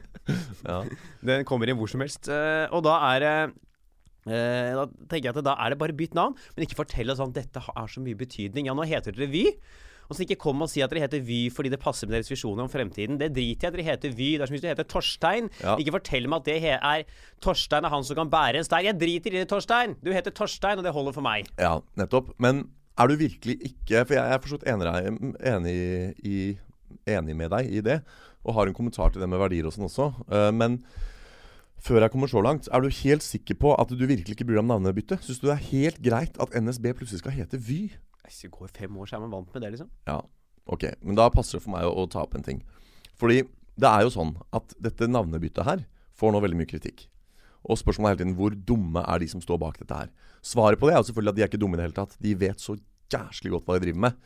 Ja. 0.68 0.82
den 1.24 1.46
kommer 1.48 1.70
inn 1.70 1.78
hvor 1.78 1.88
som 1.88 2.02
helst. 2.04 2.28
Uh, 2.28 2.66
og 2.74 2.82
da 2.84 2.98
er 3.14 3.22
det 3.24 3.36
eh, 4.28 4.72
Da 4.76 4.86
tenker 5.08 5.30
jeg 5.30 5.36
at 5.36 5.44
da 5.46 5.56
er 5.58 5.74
det 5.74 5.80
bare 5.80 5.96
bytt 5.96 6.16
navn, 6.18 6.36
men 6.54 6.66
ikke 6.66 6.78
fortell 6.84 7.10
oss 7.12 7.20
sånn 7.22 7.34
dette 7.36 7.62
har 7.64 7.90
så 7.90 8.02
mye 8.04 8.18
betydning. 8.18 8.68
Ja, 8.70 8.76
nå 8.76 8.86
heter 8.88 9.16
dere 9.16 9.30
Vy. 9.32 9.44
Og 10.08 10.16
så 10.16 10.24
ikke 10.24 10.38
kom 10.40 10.62
og 10.64 10.70
si 10.72 10.80
at 10.80 10.88
dere 10.92 11.04
heter 11.04 11.20
Vy 11.20 11.50
fordi 11.52 11.68
det 11.72 11.80
passer 11.82 12.08
med 12.08 12.16
deres 12.16 12.30
visjoner 12.32 12.64
om 12.64 12.70
fremtiden. 12.72 13.18
Det 13.20 13.28
driter 13.36 13.68
jeg 13.68 13.68
i 13.68 13.68
at 13.68 13.76
dere 13.76 13.88
heter 13.90 14.14
Vy. 14.16 14.28
Det 14.36 14.44
er 14.44 14.50
som 14.50 14.56
hvis 14.56 14.64
du 14.64 14.70
heter 14.70 14.88
Torstein. 14.88 15.50
Ja. 15.60 15.74
Ikke 15.76 15.98
fortell 15.98 16.28
meg 16.32 16.40
at 16.40 16.48
det 16.48 16.56
er 16.78 17.04
Torstein 17.44 17.84
er 17.84 17.92
han 17.92 18.06
som 18.08 18.16
kan 18.16 18.32
bære 18.32 18.62
en 18.62 18.68
stein. 18.68 18.88
Jeg 18.88 18.96
driter 19.00 19.34
i 19.34 19.42
det, 19.42 19.48
Torstein! 19.50 19.98
Du 20.00 20.08
heter 20.14 20.32
Torstein, 20.32 20.80
og 20.80 20.86
det 20.86 20.94
holder 20.96 21.16
for 21.16 21.26
meg. 21.26 21.50
Ja, 21.60 21.74
nettopp. 22.00 22.32
Men 22.40 22.64
er 22.98 23.10
du 23.10 23.18
virkelig 23.20 23.58
ikke 23.68 24.06
For 24.08 24.16
jeg 24.16 24.32
er 24.32 24.40
for 24.42 24.50
så 24.50 24.56
vidt 24.58 24.70
enig, 24.72 25.34
enig, 25.52 26.48
enig 27.08 27.36
med 27.36 27.52
deg 27.52 27.68
i 27.68 27.84
det, 27.84 28.00
og 28.48 28.56
har 28.56 28.70
en 28.70 28.76
kommentar 28.76 29.12
til 29.12 29.22
det 29.22 29.28
med 29.28 29.40
verdier 29.42 29.68
og 29.68 29.76
sånn 29.76 29.90
også. 29.90 30.08
Eh, 30.32 30.48
men 30.56 30.80
før 31.84 32.02
jeg 32.04 32.12
kommer 32.12 32.30
så 32.30 32.42
langt, 32.44 32.68
er 32.72 32.82
du 32.82 32.88
helt 32.90 33.24
sikker 33.24 33.58
på 33.60 33.74
at 33.78 33.92
du 33.92 34.02
virkelig 34.02 34.34
ikke 34.34 34.46
bryr 34.48 34.58
deg 34.58 34.64
om 34.64 34.72
navnebytte? 34.72 35.20
Syns 35.24 35.40
du 35.42 35.48
det 35.48 35.56
er 35.56 35.68
helt 35.70 36.00
greit 36.04 36.38
at 36.42 36.54
NSB 36.56 36.90
plutselig 36.98 37.22
skal 37.22 37.36
hete 37.36 37.60
Vy? 37.60 37.86
Hvis 38.24 38.42
det 38.44 38.50
går 38.52 38.72
fem 38.76 38.96
år, 38.98 39.08
så 39.08 39.16
er 39.16 39.22
man 39.24 39.36
vant 39.36 39.54
med 39.54 39.64
det, 39.64 39.70
liksom. 39.76 39.92
Ja, 40.08 40.18
ok. 40.68 40.90
Men 41.00 41.16
da 41.16 41.30
passer 41.32 41.58
det 41.58 41.64
for 41.64 41.74
meg 41.76 41.86
å, 41.88 41.94
å 42.02 42.08
ta 42.10 42.24
opp 42.26 42.34
en 42.36 42.44
ting. 42.44 42.60
Fordi 43.18 43.40
det 43.78 43.88
er 43.88 44.04
jo 44.04 44.12
sånn 44.12 44.34
at 44.54 44.74
dette 44.82 45.08
navnebyttet 45.08 45.64
her 45.66 45.86
får 46.18 46.34
nå 46.34 46.42
veldig 46.44 46.58
mye 46.58 46.70
kritikk. 46.70 47.06
Og 47.68 47.78
spørsmålet 47.80 48.10
er 48.10 48.14
hele 48.16 48.24
tiden 48.24 48.36
hvor 48.38 48.56
dumme 48.68 49.04
er 49.04 49.22
de 49.22 49.30
som 49.30 49.42
står 49.42 49.60
bak 49.62 49.78
dette 49.80 49.96
her. 49.96 50.10
Svaret 50.44 50.80
på 50.80 50.88
det 50.88 50.96
er 50.96 51.00
jo 51.02 51.08
selvfølgelig 51.08 51.34
at 51.34 51.38
de 51.38 51.44
er 51.46 51.50
ikke 51.50 51.62
dumme 51.62 51.78
i 51.78 51.80
det 51.80 51.88
hele 51.88 51.98
tatt. 51.98 52.18
De 52.22 52.34
vet 52.38 52.62
så 52.62 52.76
jæslig 53.12 53.54
godt 53.54 53.66
hva 53.66 53.78
de 53.78 53.86
driver 53.86 54.04
med. 54.08 54.20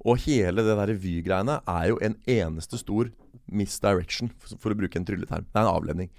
Og 0.00 0.22
hele 0.24 0.64
det 0.64 0.76
der 0.78 0.94
Vy-greiene 0.96 1.58
er 1.68 1.90
jo 1.90 1.98
en 2.04 2.16
eneste 2.30 2.80
stor 2.80 3.10
misdirection, 3.50 4.30
for, 4.40 4.56
for 4.62 4.72
å 4.72 4.78
bruke 4.78 4.96
en 5.00 5.06
trylleterm. 5.06 5.48
Det 5.48 5.58
er 5.58 5.66
en 5.66 5.74
avledning. 5.74 6.12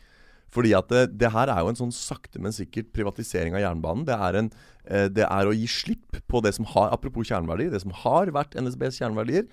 Fordi 0.52 0.74
at 0.76 0.90
det, 0.92 1.04
det 1.22 1.32
her 1.32 1.48
er 1.54 1.62
jo 1.64 1.72
en 1.72 1.80
sånn 1.80 1.94
sakte, 1.96 2.42
men 2.44 2.52
sikkert 2.56 2.90
privatisering 2.96 3.56
av 3.56 3.64
jernbanen. 3.64 4.04
Det 4.10 4.18
er, 4.18 4.40
en, 4.42 4.50
eh, 4.86 5.06
det 5.08 5.24
er 5.28 5.48
å 5.48 5.56
gi 5.56 5.68
slipp 5.72 6.20
på 6.28 6.42
det 6.44 6.52
som 6.58 6.68
har 6.74 6.92
Apropos 6.92 7.30
kjerneverdier. 7.30 7.72
Det 7.72 7.84
som 7.86 7.94
har 8.04 8.32
vært 8.36 8.58
NSBs 8.60 9.00
kjerneverdier. 9.00 9.48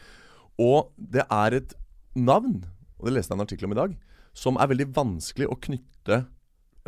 Og 0.58 0.90
det 0.98 1.22
er 1.30 1.60
et 1.60 1.76
navn, 2.18 2.64
og 2.98 3.06
det 3.06 3.14
leste 3.14 3.30
jeg 3.30 3.38
en 3.38 3.44
artikkel 3.46 3.68
om 3.70 3.76
i 3.76 3.78
dag, 3.78 3.94
som 4.34 4.58
er 4.58 4.70
veldig 4.72 4.88
vanskelig 4.96 5.46
å 5.46 5.56
knytte 5.68 6.16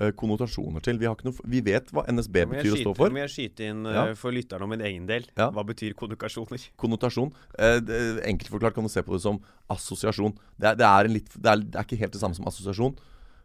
eh, 0.00 0.10
konnotasjoner 0.18 0.82
til. 0.82 0.98
Vi, 0.98 1.06
har 1.06 1.14
ikke 1.14 1.28
noe, 1.28 1.46
vi 1.54 1.60
vet 1.66 1.92
hva 1.94 2.02
NSB 2.10 2.40
betyr 2.50 2.66
skyte, 2.72 2.80
å 2.80 2.82
stå 2.88 2.94
for. 2.98 3.14
Må 3.14 3.22
jeg 3.22 3.32
skyte 3.36 3.68
inn 3.70 3.84
Ja. 3.86 4.08
eh, 4.08 4.16
for 4.18 4.34
lytterne 4.34 4.66
om 4.66 4.74
min 4.74 4.82
egen 4.90 5.06
del? 5.06 5.28
Ja. 5.38 5.52
Hva 5.54 5.62
betyr 5.70 5.94
konnotasjoner? 5.98 6.66
Konnotasjon. 6.82 7.30
Eh, 7.58 7.78
det, 7.78 8.00
enkelt 8.26 8.50
forklart 8.56 8.74
kan 8.74 8.86
du 8.86 8.90
se 8.90 9.06
på 9.06 9.14
det 9.14 9.22
som 9.22 9.38
assosiasjon. 9.70 10.34
Det 10.58 10.72
er, 10.72 10.82
det, 10.82 10.90
er 10.90 11.06
en 11.10 11.14
litt, 11.20 11.30
er, 11.38 11.62
det 11.62 11.78
er 11.78 11.86
ikke 11.86 12.02
helt 12.02 12.18
det 12.18 12.22
samme 12.22 12.34
som 12.38 12.50
assosiasjon, 12.50 12.98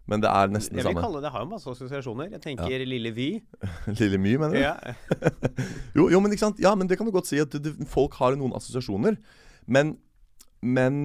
men 0.06 0.22
det 0.22 0.30
er 0.30 0.52
nesten 0.54 0.78
det 0.78 0.84
samme. 0.86 0.94
Jeg 0.94 0.96
vil 0.96 1.04
kalle 1.04 1.18
det, 1.18 1.26
det 1.26 1.32
har 1.34 1.46
jo 1.46 1.50
masse 1.50 1.72
assosiasjoner. 1.72 2.28
Jeg 2.36 2.42
tenker 2.44 2.86
Lille 2.86 3.12
Vy. 3.16 3.30
Lille 4.00 4.20
My, 4.22 4.36
mener 4.42 4.54
du? 4.54 4.62
Ja. 4.62 4.76
Jo, 5.98 6.10
jo, 6.12 6.20
men 6.22 6.36
ikke 6.36 6.44
sant? 6.44 6.60
Ja, 6.62 6.76
men 6.78 6.90
det 6.92 7.00
kan 7.00 7.08
du 7.08 7.14
godt 7.16 7.30
si. 7.30 7.40
At 7.42 7.56
det, 7.56 7.74
folk 7.90 8.18
har 8.20 8.36
noen 8.38 8.54
assosiasjoner. 8.58 9.18
Men, 9.66 9.96
men 10.62 11.00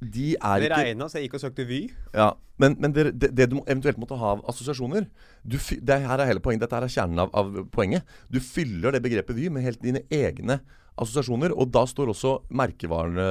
de 0.00 0.34
er 0.34 0.60
Det 0.60 0.70
regna, 0.72 1.06
så 1.08 1.18
jeg 1.18 1.28
gikk 1.28 1.36
og 1.38 1.44
søkte 1.44 1.64
Vy. 1.68 1.80
Ja, 2.12 2.32
Men, 2.60 2.76
men 2.82 2.92
det, 2.94 3.12
det, 3.18 3.30
det 3.34 3.48
du 3.50 3.58
eventuelt 3.62 3.98
måtte 3.98 4.18
ha 4.18 4.34
av 4.36 4.42
assosiasjoner 4.50 5.06
du, 5.42 5.56
det 5.58 5.98
her 6.04 6.20
er 6.20 6.28
hele 6.28 6.42
poenget, 6.42 6.66
Dette 6.66 6.78
er 6.78 6.92
kjernen 6.92 7.22
av, 7.24 7.30
av 7.34 7.64
poenget. 7.74 8.06
Du 8.30 8.40
fyller 8.40 8.94
det 8.94 9.02
begrepet 9.04 9.36
Vy 9.36 9.48
med 9.52 9.64
helt 9.66 9.82
dine 9.82 10.04
egne 10.12 10.60
assosiasjoner. 11.00 11.54
Og 11.56 11.70
da 11.74 11.84
står 11.88 12.12
også 12.12 12.34
merkevarene, 12.54 13.28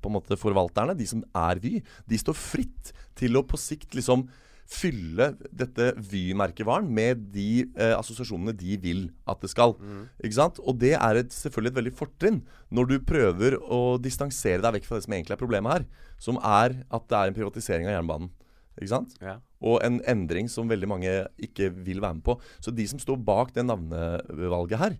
på 0.00 0.10
en 0.10 0.16
måte 0.16 0.38
forvalterne, 0.40 0.96
de 0.98 1.08
som 1.08 1.24
er 1.36 1.60
Vy, 1.62 1.78
de 2.10 2.20
står 2.20 2.38
fritt 2.38 2.94
til 3.18 3.38
å 3.38 3.44
på 3.46 3.60
sikt 3.60 3.94
liksom 3.98 4.26
fylle 4.70 5.32
dette 5.50 5.90
Vy-merkevaren 5.98 6.86
med 6.94 7.24
de 7.34 7.64
eh, 7.74 7.94
assosiasjonene 7.96 8.54
de 8.56 8.76
vil 8.82 9.02
at 9.28 9.42
det 9.42 9.50
skal. 9.50 9.74
Ikke 10.22 10.38
sant? 10.38 10.60
Og 10.62 10.78
det 10.80 10.94
er 10.94 11.20
et, 11.20 11.34
selvfølgelig 11.34 11.72
et 11.72 11.80
veldig 11.80 11.94
fortrinn 11.98 12.40
når 12.70 12.90
du 12.92 12.96
prøver 13.06 13.58
å 13.58 13.98
distansere 14.02 14.62
deg 14.62 14.78
vekk 14.78 14.86
fra 14.86 15.00
det 15.00 15.08
som 15.08 15.16
egentlig 15.16 15.36
er 15.36 15.42
problemet 15.42 15.74
her, 15.74 15.86
som 16.22 16.38
er 16.38 16.78
at 16.86 17.08
det 17.10 17.18
er 17.18 17.32
en 17.32 17.38
privatisering 17.40 17.90
av 17.90 17.96
jernbanen. 17.98 18.30
Ikke 18.78 18.92
sant? 18.94 19.16
Ja. 19.20 19.38
Og 19.60 19.82
en 19.84 19.98
endring 20.08 20.48
som 20.48 20.70
veldig 20.70 20.88
mange 20.88 21.14
ikke 21.42 21.68
vil 21.74 22.00
være 22.00 22.20
med 22.20 22.24
på. 22.24 22.38
Så 22.62 22.72
de 22.72 22.86
som 22.88 23.00
står 23.02 23.18
bak 23.26 23.52
det 23.56 23.66
navnevalget 23.66 24.80
her, 24.80 24.94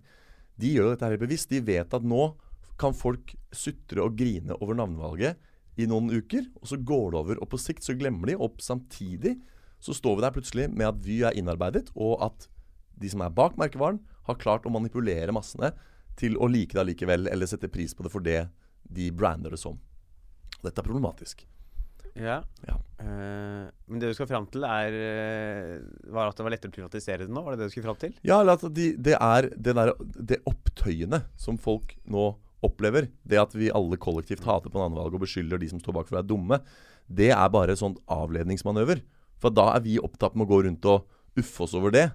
de 0.61 0.75
gjør 0.75 0.91
dette 0.91 1.07
her 1.07 1.21
bevisst. 1.21 1.49
De 1.49 1.63
vet 1.65 1.95
at 1.95 2.05
nå 2.05 2.33
kan 2.81 2.93
folk 2.97 3.33
sutre 3.55 4.03
og 4.03 4.17
grine 4.19 4.57
over 4.59 4.77
navnevalget 4.77 5.39
i 5.79 5.87
noen 5.89 6.11
uker, 6.11 6.45
og 6.59 6.67
så 6.69 6.77
går 6.77 7.07
det 7.13 7.19
over. 7.21 7.41
Og 7.41 7.49
på 7.49 7.59
sikt 7.61 7.85
så 7.87 7.95
glemmer 7.97 8.29
de, 8.29 8.37
opp 8.37 8.61
samtidig 8.61 9.37
så 9.81 9.95
står 9.97 10.17
vi 10.17 10.25
der 10.25 10.33
plutselig 10.35 10.69
med 10.69 10.87
at 10.87 10.99
Vy 11.03 11.21
er 11.27 11.37
innarbeidet, 11.37 11.89
og 11.97 12.21
at 12.25 12.47
de 13.01 13.09
som 13.09 13.23
er 13.25 13.33
bak 13.33 13.57
merkevaren, 13.59 14.01
har 14.27 14.37
klart 14.41 14.67
å 14.69 14.73
manipulere 14.73 15.33
massene 15.33 15.71
til 16.19 16.37
å 16.37 16.49
like 16.51 16.75
det 16.75 16.83
allikevel, 16.83 17.25
eller 17.31 17.49
sette 17.49 17.71
pris 17.71 17.95
på 17.97 18.05
det 18.05 18.11
for 18.13 18.23
det 18.25 18.43
de 18.85 19.07
brander 19.15 19.55
det 19.55 19.61
som. 19.61 19.79
Dette 20.61 20.77
er 20.77 20.85
problematisk. 20.85 21.47
Ja. 22.13 22.41
Ja. 22.67 22.75
Uh, 22.99 23.71
men 23.87 24.01
det 24.01 24.11
du 24.11 24.17
skal 24.17 24.27
fram 24.29 24.45
til, 24.51 24.65
er 24.67 24.93
eh, 24.93 25.77
Var 26.11 26.27
at 26.27 26.35
det 26.37 26.43
var 26.43 26.53
lettere 26.53 26.73
å 26.73 26.75
privatisere 26.75 27.23
det 27.23 27.31
nå? 27.33 27.43
Var 27.45 27.55
det 27.55 27.61
det 27.61 27.69
du 27.69 27.73
skulle 27.73 27.87
fram 27.87 27.99
til? 28.01 28.13
Ja, 28.27 28.41
eller 28.41 28.59
at 28.59 28.65
de, 28.75 28.89
det 28.99 29.15
er 29.15 29.47
det, 29.55 29.75
der, 29.77 29.93
det 30.19 30.41
opptøyene 30.49 31.23
som 31.39 31.59
folk 31.61 31.95
nå 32.03 32.33
opplever. 32.67 33.07
Det 33.23 33.39
at 33.41 33.55
vi 33.57 33.71
alle 33.73 33.97
kollektivt 34.01 34.45
hater 34.45 34.69
på 34.69 34.77
en 34.77 34.89
annen 34.89 34.99
valg 34.99 35.15
og 35.17 35.23
beskylder 35.23 35.61
de 35.61 35.71
som 35.71 35.81
står 35.81 35.97
bak 35.97 36.09
for 36.09 36.17
å 36.17 36.19
være 36.19 36.29
dumme. 36.33 36.59
Det 37.07 37.31
er 37.33 37.53
bare 37.53 37.73
en 37.73 37.81
sånn 37.81 37.97
avledningsmanøver. 38.11 39.01
For 39.41 39.53
da 39.53 39.71
er 39.75 39.85
vi 39.85 39.97
opptatt 40.01 40.35
med 40.37 40.45
å 40.47 40.51
gå 40.53 40.63
rundt 40.67 40.85
og 40.91 41.07
uffe 41.41 41.63
oss 41.65 41.73
over 41.77 41.93
det. 41.95 42.09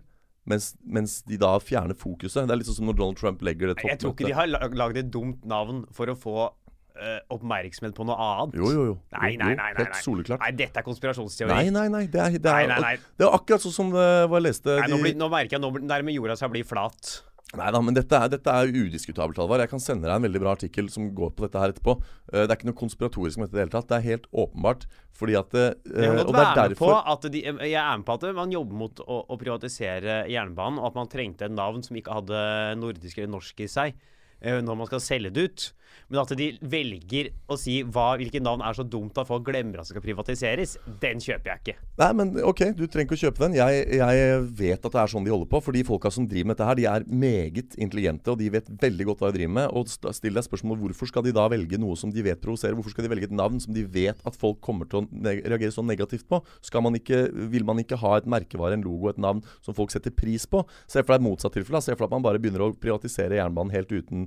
Mens, 0.47 0.77
mens 0.87 1.19
de 1.27 1.39
da 1.43 1.57
fjerner 1.59 1.97
fokuset. 1.99 2.47
Det 2.47 2.55
er 2.55 2.61
litt 2.61 2.69
sånn 2.69 2.79
som 2.79 2.87
når 2.87 3.01
Donald 3.01 3.19
Trump 3.19 3.41
legger 3.43 3.73
det 3.73 3.83
Jeg 3.83 3.99
tror 3.99 4.15
ikke 4.15 4.29
de 4.29 4.37
har 4.37 4.47
la- 4.47 4.69
lagd 4.79 5.01
et 5.03 5.09
dumt 5.11 5.43
navn 5.49 5.81
for 5.91 6.13
å 6.13 6.15
få 6.15 6.37
uh, 6.47 7.19
oppmerksomhet 7.35 7.97
på 7.97 8.07
noe 8.07 8.15
annet. 8.15 8.55
Jo, 8.61 8.71
jo, 8.71 8.85
jo. 8.93 8.95
Nei, 9.17 9.33
nei, 9.41 9.57
nei. 9.57 9.57
nei, 9.59 9.73
Helt 9.81 9.99
soleklart. 10.05 10.45
Nei, 10.45 10.53
dette 10.61 10.79
er 10.81 10.87
konspirasjonsteori. 10.87 11.51
Nei, 11.51 11.73
nei, 11.75 11.89
nei. 11.93 12.05
Det 12.07 12.23
er, 12.23 12.37
det 12.39 12.47
er, 12.53 12.61
Nei, 12.61 12.67
nei, 12.71 12.81
nei. 12.85 13.17
Det 13.19 13.27
er 13.27 13.35
akkurat 13.41 13.67
sånn 13.67 13.75
som 13.75 13.91
det 13.95 14.07
var 14.31 14.39
jeg 14.39 14.47
leste 14.47 14.79
Nei, 14.79 14.89
nå, 14.93 15.01
blir, 15.03 15.17
nå 15.19 15.29
merker 15.35 15.59
jeg 15.59 15.65
nå 15.67 15.73
nærmer 15.83 16.15
jorda 16.15 16.39
seg 16.39 16.47
å 16.53 16.55
bli 16.55 16.63
flat. 16.67 17.17
Nei 17.55 17.69
da, 17.71 17.79
men 17.79 17.95
dette 17.95 18.19
er, 18.19 18.31
dette 18.33 18.51
er 18.51 18.73
udiskutabelt, 18.75 19.39
Alvar. 19.39 19.63
Jeg 19.63 19.71
kan 19.71 19.83
sende 19.83 20.09
deg 20.09 20.17
en 20.17 20.25
veldig 20.27 20.41
bra 20.43 20.55
artikkel 20.57 20.89
som 20.91 21.07
går 21.15 21.31
på 21.37 21.45
dette 21.45 21.61
her 21.63 21.71
etterpå. 21.71 21.95
Eh, 22.33 22.43
det 22.43 22.51
er 22.51 22.57
ikke 22.59 22.69
noe 22.73 22.81
konspiratorisk 22.81 23.39
med 23.39 23.47
dette 23.47 23.55
i 23.55 23.61
det 23.61 23.65
hele 23.65 23.75
tatt. 23.77 23.87
Det 23.93 23.99
er 24.01 24.07
helt 24.09 24.27
åpenbart 24.35 24.89
fordi 25.17 25.37
at 25.39 25.55
det, 25.55 25.67
eh, 25.95 26.03
Jeg 26.03 26.11
kan 26.11 26.27
godt 26.27 26.35
er 26.35 26.43
være 26.43 26.69
med 26.75 26.81
på 26.81 26.91
derfor 26.91 27.13
at 27.15 27.31
de, 27.33 27.45
jeg 27.47 27.79
er 27.85 27.97
med 28.03 28.07
på 28.09 28.19
at 28.19 28.27
man 28.41 28.53
jobber 28.53 28.81
mot 28.83 29.01
å, 29.07 29.21
å 29.31 29.39
privatisere 29.39 30.19
jernbanen, 30.33 30.83
og 30.83 30.91
at 30.91 30.99
man 30.99 31.09
trengte 31.13 31.47
et 31.47 31.55
navn 31.55 31.87
som 31.87 31.97
ikke 31.97 32.19
hadde 32.19 32.43
nordisk 32.83 33.23
eller 33.23 33.33
norsk 33.39 33.63
i 33.63 33.71
seg 33.71 33.97
når 34.43 34.77
man 34.83 34.87
skal 34.91 35.01
selge 35.05 35.31
det 35.35 35.49
ut. 35.51 35.73
Men 36.13 36.21
at 36.21 36.31
de 36.39 36.47
velger 36.63 37.31
å 37.51 37.57
si 37.59 37.81
hva, 37.83 38.13
hvilke 38.21 38.39
navn 38.43 38.61
er 38.63 38.77
så 38.77 38.85
dumt 38.87 39.17
at 39.19 39.27
folk 39.27 39.43
glemmer 39.49 39.81
at 39.81 39.89
det 39.89 39.95
skal 39.95 40.03
privatiseres, 40.05 40.75
den 41.03 41.19
kjøper 41.23 41.51
jeg 41.51 41.63
ikke. 41.63 41.75
Nei, 41.99 42.09
men 42.19 42.29
ok, 42.47 42.61
du 42.79 42.85
trenger 42.87 43.09
ikke 43.09 43.17
å 43.17 43.23
kjøpe 43.25 43.43
den. 43.43 43.57
Jeg, 43.59 43.81
jeg 43.99 44.43
vet 44.61 44.85
at 44.87 44.93
det 44.93 45.01
er 45.03 45.11
sånn 45.11 45.25
de 45.27 45.33
holder 45.33 45.49
på. 45.51 45.61
For 45.65 45.75
de 45.75 45.83
folka 45.89 46.13
som 46.15 46.29
driver 46.29 46.51
med 46.51 46.59
dette 46.59 46.69
her, 46.69 46.79
de 46.79 46.87
er 46.91 47.07
meget 47.09 47.75
intelligente, 47.81 48.31
og 48.31 48.39
de 48.39 48.51
vet 48.55 48.69
veldig 48.85 49.07
godt 49.09 49.25
hva 49.25 49.31
de 49.33 49.39
driver 49.41 49.55
med. 49.57 49.73
Og 49.81 49.91
st- 49.91 50.13
still 50.21 50.37
deg 50.39 50.47
spørsmålet 50.47 50.85
hvorfor 50.85 51.11
skal 51.11 51.27
de 51.27 51.33
da 51.35 51.47
velge 51.51 51.81
noe 51.83 51.97
som 51.99 52.13
de 52.15 52.27
vet 52.29 52.43
provoserer? 52.45 52.77
Hvorfor 52.79 52.95
skal 52.95 53.09
de 53.09 53.13
velge 53.15 53.31
et 53.31 53.35
navn 53.41 53.59
som 53.65 53.75
de 53.75 53.87
vet 53.97 54.21
at 54.31 54.39
folk 54.39 54.61
kommer 54.63 54.87
til 54.93 55.03
å 55.03 55.07
reagere 55.25 55.75
så 55.75 55.83
negativt 55.87 56.29
på? 56.31 56.43
Man 56.87 57.01
ikke, 57.01 57.25
vil 57.51 57.65
man 57.67 57.81
ikke 57.83 57.99
ha 58.05 58.13
et 58.21 58.29
merkevare, 58.31 58.77
en 58.77 58.85
logo, 58.87 59.09
et 59.11 59.19
navn 59.19 59.41
som 59.65 59.75
folk 59.75 59.91
setter 59.91 60.15
pris 60.15 60.45
på? 60.47 60.61
Se 60.87 61.03
for 61.03 61.17
deg 61.17 61.25
motsatt 61.27 61.57
tilfelle. 61.57 61.83
Se 61.83 61.97
for 61.97 62.05
deg 62.05 62.13
at 62.13 62.19
man 62.21 62.29
bare 62.29 62.43
begynner 62.43 62.69
å 62.69 62.71
privatisere 62.79 63.41
jernbanen 63.41 63.75
helt 63.75 63.91
uten 63.97 64.26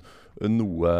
noe 0.50 0.94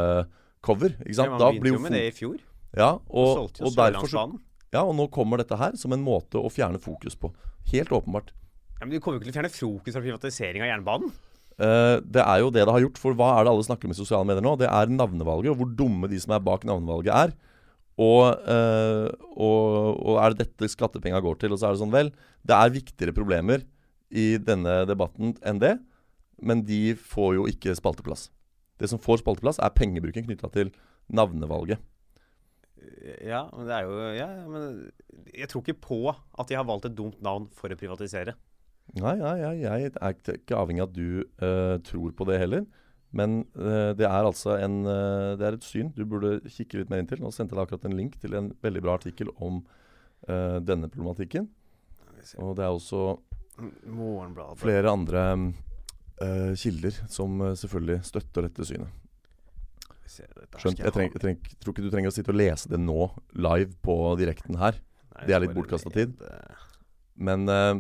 cover. 0.66 0.96
Ikke 1.06 1.18
sant? 1.22 1.34
Man 1.34 1.42
Da 1.42 1.50
begynte 1.52 1.64
blir 1.66 1.74
jo 1.74 1.80
jo 1.80 1.84
med 1.86 1.96
det 1.96 2.04
i 2.10 2.16
fjor. 2.16 2.38
ja, 2.78 2.92
Og 3.10 3.46
og, 3.46 3.62
og 3.64 3.76
derfor 3.78 4.12
så 4.12 4.28
ja, 4.70 4.84
og 4.86 4.94
nå 4.94 5.08
kommer 5.10 5.42
dette 5.42 5.58
her 5.58 5.74
som 5.80 5.94
en 5.96 6.04
måte 6.06 6.38
å 6.38 6.50
fjerne 6.54 6.78
fokus 6.78 7.16
på. 7.18 7.32
Helt 7.72 7.90
åpenbart. 7.90 8.30
Ja, 8.78 8.86
men 8.86 8.94
du 8.94 9.00
kommer 9.02 9.18
jo 9.18 9.24
ikke 9.24 9.32
til 9.32 9.34
å 9.34 9.40
fjerne 9.40 9.56
fokus 9.56 9.96
fra 9.96 10.04
privatisering 10.04 10.62
av 10.62 10.70
jernbanen. 10.70 11.10
Uh, 11.60 11.98
det 12.06 12.22
er 12.22 12.38
jo 12.40 12.52
det 12.54 12.64
det 12.64 12.76
har 12.76 12.84
gjort. 12.86 13.00
For 13.02 13.18
hva 13.18 13.32
er 13.40 13.48
det 13.48 13.52
alle 13.56 13.66
snakker 13.66 13.90
om 13.90 13.96
i 13.96 13.98
sosiale 13.98 14.28
medier 14.30 14.46
nå? 14.46 14.54
Det 14.62 14.70
er 14.70 14.94
navnevalget, 14.94 15.52
og 15.52 15.58
hvor 15.64 15.72
dumme 15.82 16.08
de 16.12 16.20
som 16.22 16.36
er 16.38 16.46
bak 16.46 16.64
navnevalget 16.70 17.12
er. 17.16 17.34
Og, 18.00 18.30
uh, 18.46 19.10
og, 19.34 19.66
og 20.06 20.22
er 20.22 20.36
det 20.38 20.46
dette 20.46 20.70
skattepenga 20.72 21.20
går 21.26 21.42
til? 21.42 21.52
Og 21.52 21.60
så 21.60 21.68
er 21.68 21.76
det 21.76 21.82
sånn, 21.82 21.92
vel, 21.92 22.14
det 22.48 22.56
er 22.56 22.78
viktigere 22.78 23.18
problemer 23.18 23.66
i 24.10 24.38
denne 24.42 24.84
debatten 24.90 25.34
enn 25.46 25.60
det. 25.62 25.80
men 26.42 26.62
de 26.64 26.96
får 26.96 27.34
jo 27.36 27.48
ikke 27.52 27.74
spalteplass. 27.76 28.30
Det 28.80 28.90
som 28.92 29.02
får 29.02 29.22
spalteplass, 29.22 29.60
er 29.62 29.76
pengebruken 29.76 30.26
knytta 30.28 30.50
til 30.54 30.74
navnevalget. 31.12 31.82
Ja, 33.26 33.44
men 33.52 33.68
det 33.68 33.76
er 33.76 33.88
jo 33.88 33.96
Ja, 34.16 34.28
men 34.48 34.92
jeg 35.36 35.50
tror 35.52 35.64
ikke 35.64 35.82
på 35.84 36.00
at 36.14 36.50
de 36.50 36.56
har 36.56 36.68
valgt 36.68 36.88
et 36.88 36.96
dumt 36.96 37.20
navn 37.22 37.50
for 37.56 37.72
å 37.72 37.78
privatisere. 37.80 38.36
Nei, 38.98 39.16
nei, 39.20 39.34
nei 39.44 39.56
jeg 39.62 39.92
er 39.92 40.16
ikke 40.34 40.58
avhengig 40.58 40.84
av 40.84 40.90
at 40.90 40.96
du 40.96 41.10
uh, 41.44 41.76
tror 41.86 42.16
på 42.18 42.28
det 42.30 42.40
heller. 42.42 42.66
Men 43.12 43.44
uh, 43.58 43.92
det 43.98 44.08
er 44.08 44.24
altså 44.24 44.56
en, 44.62 44.82
uh, 44.88 45.36
det 45.38 45.46
er 45.46 45.58
et 45.58 45.68
syn 45.68 45.92
du 45.98 46.06
burde 46.10 46.40
kikke 46.50 46.82
litt 46.82 46.92
mer 46.94 47.04
inn 47.04 47.10
til. 47.10 47.22
Nå 47.22 47.34
sendte 47.36 47.58
jeg 47.58 47.68
akkurat 47.68 47.86
en 47.90 47.98
link 48.00 48.18
til 48.22 48.38
en 48.38 48.52
veldig 48.64 48.86
bra 48.86 48.98
artikkel 49.00 49.34
om 49.38 49.64
denne 50.20 50.90
problematikken. 50.92 51.46
Og 52.44 52.50
det 52.58 52.66
er 52.66 52.74
også 52.76 53.14
flere 54.60 54.92
andre 54.92 55.22
eh, 56.24 56.56
kilder 56.60 56.98
som 57.12 57.42
eh, 57.46 57.56
selvfølgelig 57.60 58.02
støtter 58.08 58.48
dette 58.48 58.68
synet. 58.68 58.98
Skjønt, 60.10 60.82
jeg, 60.82 60.92
treng, 60.92 61.12
jeg 61.14 61.22
treng, 61.22 61.38
tror 61.62 61.76
ikke 61.76 61.86
du 61.86 61.92
trenger 61.94 62.12
å 62.12 62.16
sitte 62.16 62.34
og 62.34 62.40
lese 62.40 62.72
det 62.72 62.80
nå, 62.82 63.06
live 63.38 63.72
på 63.86 63.96
direkten 64.20 64.58
her. 64.60 64.80
Nei, 65.14 65.28
det 65.30 65.36
er 65.36 65.44
litt 65.46 65.56
bortkasta 65.56 65.92
tid. 65.94 66.16
Men 67.20 67.46
uh, 67.46 67.78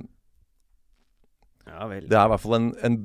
Ja 1.65 1.87
det 1.89 2.13
er 2.13 2.27
i 2.27 2.31
hvert 2.31 2.43
fall 2.43 2.57
en, 2.59 2.69
en 2.85 2.97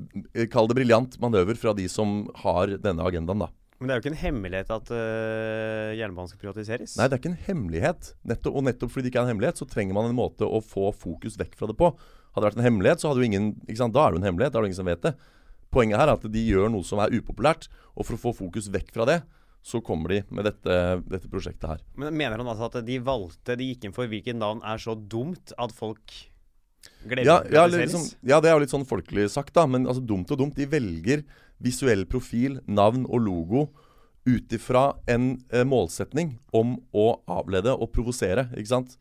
kall 0.53 0.69
det 0.71 0.77
briljant 0.77 1.17
manøver 1.23 1.59
fra 1.59 1.73
de 1.79 1.89
som 1.91 2.27
har 2.45 2.77
denne 2.85 3.07
agendaen, 3.07 3.47
da. 3.47 3.51
Men 3.81 3.91
det 3.91 3.95
er 3.95 3.99
jo 3.99 4.05
ikke 4.05 4.13
en 4.13 4.23
hemmelighet 4.23 4.71
at 4.77 4.93
uh, 4.95 5.91
jernbanen 5.99 6.31
skal 6.31 6.43
privatiseres. 6.45 6.95
Nei, 6.99 7.09
det 7.09 7.17
er 7.17 7.23
ikke 7.23 7.33
en 7.33 7.47
hemmelighet. 7.49 8.13
Nettopp, 8.29 8.61
og 8.61 8.69
nettopp 8.69 8.93
fordi 8.93 9.07
det 9.07 9.15
ikke 9.15 9.25
er 9.25 9.27
en 9.27 9.33
hemmelighet, 9.35 9.61
så 9.61 9.69
trenger 9.69 9.97
man 9.97 10.09
en 10.09 10.17
måte 10.17 10.47
å 10.47 10.61
få 10.65 10.93
fokus 10.97 11.41
vekk 11.41 11.57
fra 11.59 11.69
det 11.71 11.77
på. 11.81 11.91
Hadde 12.35 12.43
det 12.43 12.51
vært 12.51 12.59
en 12.59 12.67
hemmelighet, 12.67 13.01
så 13.01 13.11
hadde 13.11 13.23
jo 13.23 13.31
ingen? 13.31 13.53
Da 13.65 13.87
er 13.87 14.15
det 14.15 14.21
en 14.21 14.29
hemmelighet, 14.29 14.53
da 14.55 14.59
er 14.59 14.67
det 14.67 14.73
ingen 14.73 14.81
som 14.81 14.91
vet 14.91 15.07
det. 15.07 15.15
Poenget 15.75 15.99
her 15.99 16.11
er 16.11 16.19
at 16.19 16.27
de 16.35 16.43
gjør 16.43 16.69
noe 16.71 16.87
som 16.87 17.01
er 17.03 17.15
upopulært, 17.15 17.69
og 17.95 18.07
for 18.07 18.17
å 18.17 18.23
få 18.29 18.35
fokus 18.45 18.69
vekk 18.75 18.93
fra 18.95 19.07
det, 19.11 19.19
så 19.65 19.81
kommer 19.81 20.13
de 20.13 20.21
med 20.35 20.45
dette, 20.45 20.75
dette 21.09 21.31
prosjektet 21.33 21.71
her. 21.71 21.85
Men 21.97 22.17
mener 22.19 22.43
han 22.43 22.51
altså 22.51 22.69
at 22.69 22.83
de 22.85 22.99
valgte 23.01 23.57
De 23.57 23.71
gikk 23.71 23.87
inn 23.87 23.95
for 23.97 24.11
hvilket 24.11 24.37
navn 24.37 24.61
er 24.61 24.83
så 24.83 24.93
dumt 24.93 25.55
at 25.57 25.73
folk 25.73 26.13
gleder 27.09 27.31
Ja, 27.31 27.39
ja, 27.49 27.63
det 27.71 27.87
liksom, 27.87 28.05
ja, 28.29 28.43
det 28.45 28.51
er 28.51 28.59
jo 28.59 28.65
litt 28.67 28.75
sånn 28.75 28.85
folkelig 28.89 29.31
sagt, 29.33 29.55
da. 29.57 29.65
Men 29.71 29.89
altså, 29.89 30.05
dumt 30.05 30.31
og 30.35 30.43
dumt. 30.43 30.59
De 30.59 30.69
velger 30.69 31.25
visuell 31.65 32.05
profil, 32.11 32.59
navn 32.67 33.07
og 33.09 33.25
logo 33.25 33.65
ut 34.29 34.53
ifra 34.57 34.91
en 35.11 35.35
eh, 35.53 35.65
målsetning 35.69 36.37
om 36.57 36.77
å 36.97 37.09
avlede 37.29 37.73
og 37.73 37.91
provosere, 37.93 38.49
ikke 38.57 38.73
sant? 38.73 38.99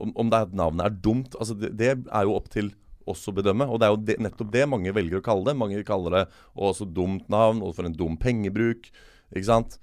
Om, 0.00 0.14
om 0.16 0.32
det 0.32 0.40
er, 0.40 0.54
navnet 0.56 0.86
er 0.86 0.98
dumt, 1.04 1.36
altså 1.38 1.56
det, 1.58 1.74
det 1.78 1.92
er 1.92 2.26
jo 2.26 2.36
opp 2.38 2.48
til 2.52 2.72
oss 3.10 3.26
å 3.28 3.34
bedømme. 3.36 3.66
Og 3.68 3.80
det 3.80 3.88
er 3.88 3.94
jo 3.94 4.02
det, 4.08 4.18
nettopp 4.22 4.50
det 4.54 4.66
mange 4.70 4.94
velger 4.96 5.20
å 5.20 5.24
kalle 5.24 5.46
det. 5.48 5.56
Mange 5.58 5.84
kaller 5.86 6.18
det 6.18 6.24
også 6.54 6.88
dumt 6.88 7.30
navn, 7.32 7.62
og 7.64 7.74
for 7.76 7.88
en 7.88 7.96
dum 7.96 8.18
pengebruk, 8.20 8.90
ikke 9.32 9.48
sant? 9.48 9.78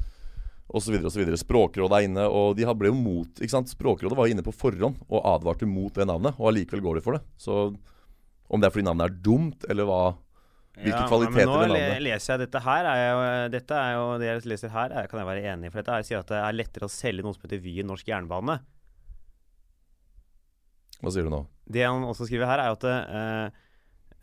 Og 0.68 0.84
så 0.84 0.92
videre 0.92 1.08
og 1.08 1.16
så 1.16 1.22
videre. 1.22 1.40
Språkrådet 1.40 1.98
er 1.98 2.08
inne, 2.10 2.28
og 2.28 2.58
de 2.58 2.68
ble 2.76 2.92
jo 2.92 3.00
mot 3.00 3.40
ikke 3.40 3.54
sant? 3.54 3.72
Språkrådet 3.72 4.18
var 4.20 4.28
jo 4.28 4.36
inne 4.36 4.46
på 4.46 4.56
forhånd 4.56 5.00
og 5.08 5.28
advarte 5.36 5.70
mot 5.70 5.94
det 5.96 6.08
navnet, 6.10 6.36
og 6.40 6.52
allikevel 6.52 6.84
går 6.84 7.00
de 7.00 7.06
for 7.06 7.18
det. 7.18 7.24
Så 7.40 7.68
om 8.48 8.64
det 8.64 8.68
er 8.68 8.74
fordi 8.76 8.88
navnet 8.88 9.10
er 9.10 9.20
dumt, 9.24 9.68
eller 9.70 9.88
hva 9.88 10.02
Hvilke 10.78 11.08
kvaliteter 11.10 11.40
men 11.40 11.48
navnet? 11.50 11.72
nå 11.72 11.76
le 11.98 12.02
leser 12.06 12.36
jeg 12.36 12.42
dette 12.44 12.60
her. 12.62 12.88
Er 12.92 13.00
jo, 13.02 13.22
dette 13.50 13.78
er 13.82 13.96
jo 13.96 14.04
det 14.22 14.28
jeg 14.28 14.42
leser 14.52 14.74
her, 14.76 14.92
er, 14.94 15.08
kan 15.10 15.24
jeg 15.24 15.30
være 15.32 15.54
enig 15.54 15.70
i. 15.70 15.72
For 15.74 15.82
dette 15.82 15.96
her 15.96 16.06
sier 16.06 16.22
at 16.22 16.30
det 16.30 16.38
er 16.38 16.58
lettere 16.58 16.86
å 16.86 16.92
selge 16.94 17.26
noe 17.26 17.34
som 17.34 17.48
heter 17.48 17.64
Vy 17.64 17.80
norsk 17.82 18.12
jernbane. 18.12 18.60
Hva 21.04 21.14
sier 21.14 21.28
du 21.28 21.32
nå? 21.34 21.44
Det 21.70 21.84
han 21.86 22.06
også 22.08 22.28
skriver 22.28 22.50
her, 22.50 22.64
er 22.64 22.74
at 22.74 22.86
eh, 22.90 23.64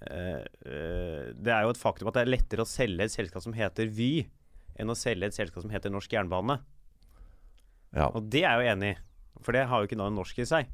eh, 0.08 0.44
eh, 0.66 1.32
det 1.38 1.52
er 1.54 1.66
jo 1.66 1.74
et 1.74 1.80
faktum 1.80 2.10
at 2.10 2.18
det 2.18 2.24
er 2.24 2.32
lettere 2.34 2.64
å 2.64 2.68
selge 2.68 3.06
et 3.06 3.14
selskap 3.14 3.44
som 3.44 3.54
heter 3.56 3.90
Vy, 3.94 4.26
enn 4.80 4.90
å 4.90 4.96
selge 4.98 5.30
et 5.30 5.36
selskap 5.36 5.62
som 5.64 5.74
heter 5.74 5.92
Norsk 5.94 6.16
Jernbane. 6.16 6.58
Ja. 7.94 8.08
Og 8.10 8.24
det 8.26 8.42
er 8.42 8.56
jeg 8.56 8.64
jo 8.64 8.72
enig 8.72 8.94
i, 8.94 9.02
for 9.44 9.54
det 9.54 9.68
har 9.70 9.82
jo 9.82 9.90
ikke 9.90 10.00
navnet 10.00 10.18
norsk 10.18 10.40
i 10.42 10.48
seg. 10.50 10.72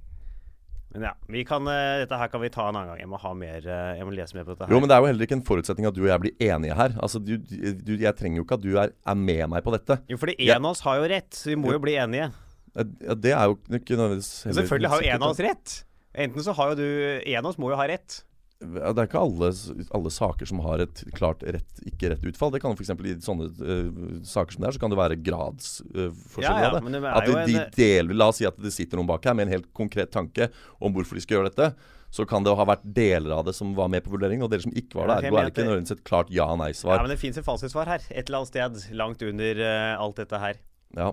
Men 0.90 1.04
ja, 1.06 1.10
vi 1.30 1.44
kan, 1.46 1.68
dette 1.68 2.16
her 2.18 2.30
kan 2.32 2.40
vi 2.42 2.48
ta 2.50 2.64
en 2.66 2.74
annen 2.74 2.88
gang. 2.90 3.02
Jeg 3.04 3.10
må, 3.12 3.18
ha 3.22 3.30
mer, 3.38 3.66
jeg 3.94 4.06
må 4.08 4.14
lese 4.16 4.34
mer 4.34 4.46
på 4.46 4.56
dette 4.56 4.66
her. 4.66 4.72
Jo, 4.74 4.80
men 4.82 4.90
det 4.90 4.96
er 4.96 5.04
jo 5.04 5.10
heller 5.12 5.28
ikke 5.28 5.36
en 5.36 5.44
forutsetning 5.46 5.86
at 5.86 5.94
du 5.94 6.00
og 6.00 6.08
jeg 6.10 6.22
blir 6.24 6.48
enige 6.48 6.78
her. 6.80 6.96
Altså, 6.98 7.20
du, 7.22 7.36
du, 7.38 7.92
Jeg 8.00 8.10
trenger 8.18 8.40
jo 8.40 8.46
ikke 8.46 8.58
at 8.58 8.64
du 8.64 8.72
er, 8.72 8.96
er 8.98 9.20
med 9.20 9.44
meg 9.52 9.62
på 9.62 9.74
dette. 9.76 10.00
Jo, 10.10 10.18
fordi 10.18 10.34
en 10.48 10.56
av 10.64 10.72
oss 10.72 10.82
har 10.88 10.98
jo 10.98 11.12
rett, 11.12 11.30
så 11.36 11.52
vi 11.52 11.60
må 11.60 11.70
Jo. 11.70 11.76
jo 11.76 11.84
bli 11.84 11.94
enige. 12.00 12.32
Ja, 12.74 13.14
det 13.18 13.32
er 13.34 13.46
jo 13.50 13.56
ikke 13.78 13.96
nødvendigvis 13.98 14.32
Selvfølgelig 14.46 14.90
har 14.90 15.02
jo 15.02 15.14
en 15.14 15.22
av 15.22 15.32
oss 15.32 15.42
rett. 15.46 15.76
Enten 16.14 16.42
så 16.42 16.52
har 16.58 16.72
jo 16.72 16.80
du 16.80 17.22
En 17.24 17.44
av 17.44 17.52
oss 17.52 17.58
må 17.60 17.70
jo 17.70 17.78
ha 17.78 17.86
rett. 17.86 18.24
Ja, 18.60 18.90
Det 18.92 19.00
er 19.00 19.06
ikke 19.08 19.20
alle, 19.22 19.48
alle 19.96 20.10
saker 20.12 20.48
som 20.50 20.58
har 20.60 20.82
et 20.84 21.00
klart 21.16 21.40
rett, 21.46 21.78
ikke 21.86 22.10
rett 22.12 22.24
utfall. 22.28 22.50
Det 22.52 22.60
kan 22.60 22.74
f.eks. 22.76 22.90
i 22.92 23.14
sånne 23.24 23.46
uh, 23.56 24.18
saker 24.26 24.52
som 24.52 24.60
det 24.64 24.68
er, 24.68 24.74
så 24.76 24.82
kan 24.82 24.92
det 24.92 24.98
være 25.00 25.16
gradsforskjeller 25.24 26.44
Ja, 26.44 26.58
ja, 26.66 26.72
av 26.74 26.84
det. 26.84 26.92
det 26.92 27.00
er 27.00 27.14
at 27.14 27.30
de, 27.30 27.54
de 27.54 27.62
deler, 27.78 28.18
La 28.20 28.28
oss 28.28 28.40
si 28.42 28.44
at 28.48 28.58
det 28.60 28.72
sitter 28.74 29.00
noen 29.00 29.08
bak 29.08 29.24
her 29.24 29.38
med 29.38 29.48
en 29.48 29.54
helt 29.56 29.70
konkret 29.72 30.12
tanke 30.12 30.50
om 30.76 30.92
hvorfor 30.92 31.16
de 31.16 31.24
skal 31.24 31.38
gjøre 31.38 31.54
dette. 31.54 31.70
Så 32.12 32.26
kan 32.28 32.44
det 32.44 32.52
ha 32.58 32.66
vært 32.66 32.84
deler 32.84 33.32
av 33.38 33.46
det 33.46 33.54
som 33.56 33.70
var 33.78 33.88
med 33.88 34.02
på 34.04 34.12
vurderingen, 34.12 34.44
og 34.44 34.50
deler 34.52 34.66
som 34.66 34.74
ikke 34.76 34.98
var 34.98 35.08
Ja, 35.08 35.20
det. 35.22 35.30
Ergo 35.30 35.38
er 35.38 35.46
det 35.46 35.52
ikke 35.54 35.54
at 35.54 35.62
det- 35.62 35.68
nødvendigvis 35.70 35.96
et 35.96 36.04
klart 36.10 36.28
Ja, 36.34 36.50
ja-nei-svar. 36.50 36.96
Ja, 36.98 37.02
men 37.06 37.14
det 37.14 37.20
fins 37.22 37.38
et 37.38 37.46
fasitsvar 37.46 37.86
her. 37.86 38.04
Et 38.10 38.26
eller 38.28 38.42
annet 38.42 38.52
sted 38.52 38.96
langt 38.98 39.22
under 39.22 39.62
uh, 39.64 40.02
alt 40.04 40.16
dette 40.20 40.38
her. 40.42 40.60
Ja. 40.98 41.12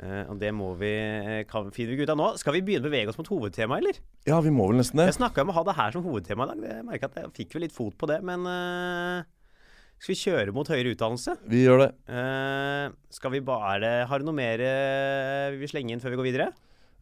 Eh, 0.00 0.22
og 0.32 0.38
det 0.40 0.48
må 0.56 0.70
vi 0.80 0.90
eh, 0.96 1.42
kan, 1.48 1.66
finner 1.74 1.98
vi 1.98 2.06
ut 2.06 2.12
av 2.12 2.16
nå. 2.16 2.30
Skal 2.40 2.56
vi 2.56 2.62
begynne 2.64 2.88
å 2.88 2.92
bevege 2.92 3.12
oss 3.12 3.18
mot 3.20 3.28
hovedtemaet, 3.28 3.82
eller? 3.82 3.98
ja, 4.28 4.38
vi 4.44 4.52
må 4.54 4.70
vel 4.70 4.80
nesten 4.80 5.02
det. 5.02 5.10
Jeg 5.10 5.18
snakka 5.18 5.44
om 5.44 5.52
å 5.52 5.58
ha 5.58 5.66
det 5.68 5.76
her 5.76 5.92
som 5.96 6.06
hovedtema 6.06 6.46
i 6.46 6.52
dag. 6.54 6.64
Jeg 6.70 6.86
merker 6.88 7.10
at 7.10 7.20
jeg 7.20 7.34
fikk 7.36 7.56
vel 7.56 7.66
litt 7.66 7.76
fot 7.76 7.98
på 8.00 8.08
det, 8.08 8.20
men 8.24 8.48
uh, 8.48 9.20
Skal 10.00 10.14
vi 10.14 10.18
kjøre 10.22 10.56
mot 10.56 10.72
høyere 10.72 10.94
utdannelse? 10.94 11.36
Vi 11.52 11.66
gjør 11.66 11.84
det. 11.84 11.90
Uh, 12.08 12.96
skal 13.12 13.34
vi 13.36 13.44
bare 13.44 13.92
Har 14.08 14.22
du 14.22 14.28
noe 14.28 14.38
mer 14.38 14.64
vi 15.52 15.60
vil 15.60 15.72
slenge 15.72 15.92
inn 15.92 16.02
før 16.02 16.14
vi 16.14 16.20
går 16.22 16.30
videre? 16.30 16.50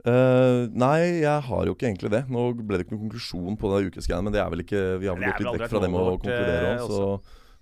Nei, 0.08 1.20
jeg 1.20 1.42
har 1.44 1.66
jo 1.66 1.74
ikke 1.74 1.88
egentlig 1.88 2.10
det. 2.14 2.22
Nå 2.30 2.48
ble 2.56 2.78
det 2.78 2.86
ikke 2.86 2.94
noen 2.94 3.08
konklusjon 3.08 3.58
på 3.60 3.70
det 3.72 3.90
ukesgreiene, 3.90 4.26
men 4.26 4.34
det 4.34 4.40
er 4.40 4.52
vel 4.54 4.62
ikke 4.62 4.82
Vi 5.02 5.10
har 5.10 5.18
vel 5.18 5.26
gått 5.26 5.42
litt 5.42 5.62
vekk 5.62 5.72
fra 5.74 5.82
det 5.82 5.90
med 5.90 6.00
å 6.00 6.14
konkludere 6.14 6.70
òg, 6.78 6.94
så 6.94 7.08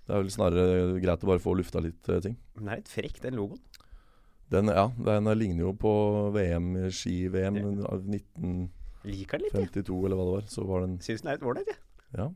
det 0.07 0.15
er 0.15 0.21
vel 0.21 0.31
snarere 0.31 1.01
greit 1.03 1.25
å 1.25 1.29
bare 1.29 1.43
få 1.43 1.57
lufta 1.59 1.81
litt 1.83 2.13
ting. 2.23 2.37
Men 2.55 2.69
det 2.69 2.73
er 2.73 2.81
litt 2.85 2.93
frekk, 2.93 3.19
den 3.25 3.37
logoen. 3.41 3.61
Den, 4.53 4.71
ja, 4.71 4.85
den 5.09 5.27
ligner 5.37 5.65
jo 5.65 5.73
på 5.75 5.91
VM, 6.35 6.73
ski-VM 6.93 7.57
av 7.87 8.03
1952, 8.05 8.67
Liker 9.07 9.39
den 9.39 9.47
litt, 9.47 9.75
jeg. 9.75 9.87
eller 9.87 10.19
hva 10.19 10.27
det 10.27 10.35
var. 10.35 10.45
Så 10.51 10.63
var 10.67 10.83
den 10.83 10.97
Syns 11.03 11.23
den 11.23 11.31
er 11.31 11.37
litt 11.37 11.47
ålreit, 11.47 11.71
jeg. 11.71 11.79
Ja, 12.17 12.27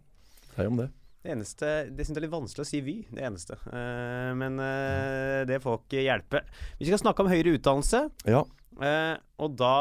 hei 0.58 0.68
om 0.70 0.80
det. 0.80 0.90
Det 1.22 1.32
eneste 1.36 1.68
Det 1.94 2.06
syns 2.06 2.16
jeg 2.16 2.22
er 2.22 2.26
litt 2.26 2.34
vanskelig 2.34 2.64
å 2.64 2.70
si 2.70 2.82
Vy. 2.84 2.96
Det 3.12 3.24
eneste. 3.28 3.58
Uh, 3.68 4.32
men 4.40 4.58
uh, 4.60 5.44
det 5.48 5.60
får 5.64 5.84
ikke 5.84 6.04
hjelpe. 6.08 6.42
Vi 6.80 6.90
skal 6.90 7.02
snakke 7.04 7.24
om 7.24 7.32
høyere 7.32 7.56
utdannelse. 7.60 8.06
Ja. 8.26 8.44
Uh, 8.82 9.16
og 9.44 9.58
da 9.60 9.76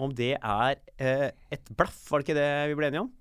Om 0.00 0.14
det 0.16 0.34
er 0.36 0.78
et 0.98 1.74
blaff, 1.76 1.98
var 2.10 2.22
det 2.22 2.28
ikke 2.28 2.40
det 2.40 2.48
vi 2.72 2.78
ble 2.78 2.88
enige 2.88 3.04
om? 3.04 3.12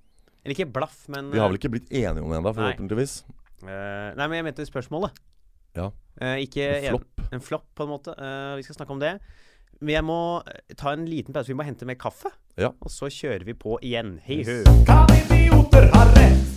Eller 0.41 0.57
ikke 0.57 0.71
blaff, 0.73 1.03
men 1.11 1.29
Vi 1.31 1.39
har 1.39 1.49
vel 1.51 1.59
ikke 1.59 1.69
blitt 1.75 1.91
enige 1.93 2.23
om 2.23 2.31
det 2.31 2.39
ennå, 2.39 2.49
Nei. 2.49 2.55
forhåpentligvis. 2.57 3.13
eh, 3.61 4.07
Nei, 4.17 4.25
men 4.25 4.39
jeg 4.39 4.45
mente 4.47 4.65
spørsmålet. 4.65 5.19
Ja. 5.77 5.91
Eh, 6.21 6.43
ikke 6.45 6.67
En 6.67 6.97
flopp. 6.97 7.23
En 7.31 7.43
flopp, 7.43 7.67
på 7.75 7.87
en 7.87 7.93
måte. 7.93 8.15
Eh, 8.17 8.55
vi 8.59 8.65
skal 8.67 8.75
snakke 8.81 8.95
om 8.95 9.01
det. 9.01 9.15
Men 9.81 9.95
jeg 9.95 10.05
må 10.05 10.19
eh, 10.45 10.75
ta 10.77 10.93
en 10.93 11.07
liten 11.09 11.33
pause. 11.33 11.49
Vi 11.49 11.57
må 11.57 11.65
hente 11.65 11.87
mer 11.89 11.97
kaffe. 12.01 12.29
Ja. 12.59 12.73
Og 12.81 12.91
så 12.93 13.09
kjører 13.09 13.45
vi 13.47 13.55
på 13.57 13.79
igjen. 13.81 14.19
Hei 14.27 14.43
rett? 14.45 14.67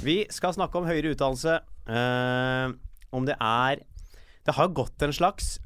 Vi 0.04 0.18
skal 0.34 0.52
snakke 0.56 0.80
om 0.80 0.88
høyere 0.88 1.14
utdannelse. 1.14 1.60
Eh, 1.88 2.74
om 3.14 3.26
det 3.28 3.36
er 3.40 3.84
Det 4.44 4.54
har 4.56 4.68
gått 4.76 5.00
en 5.04 5.12
slags 5.12 5.58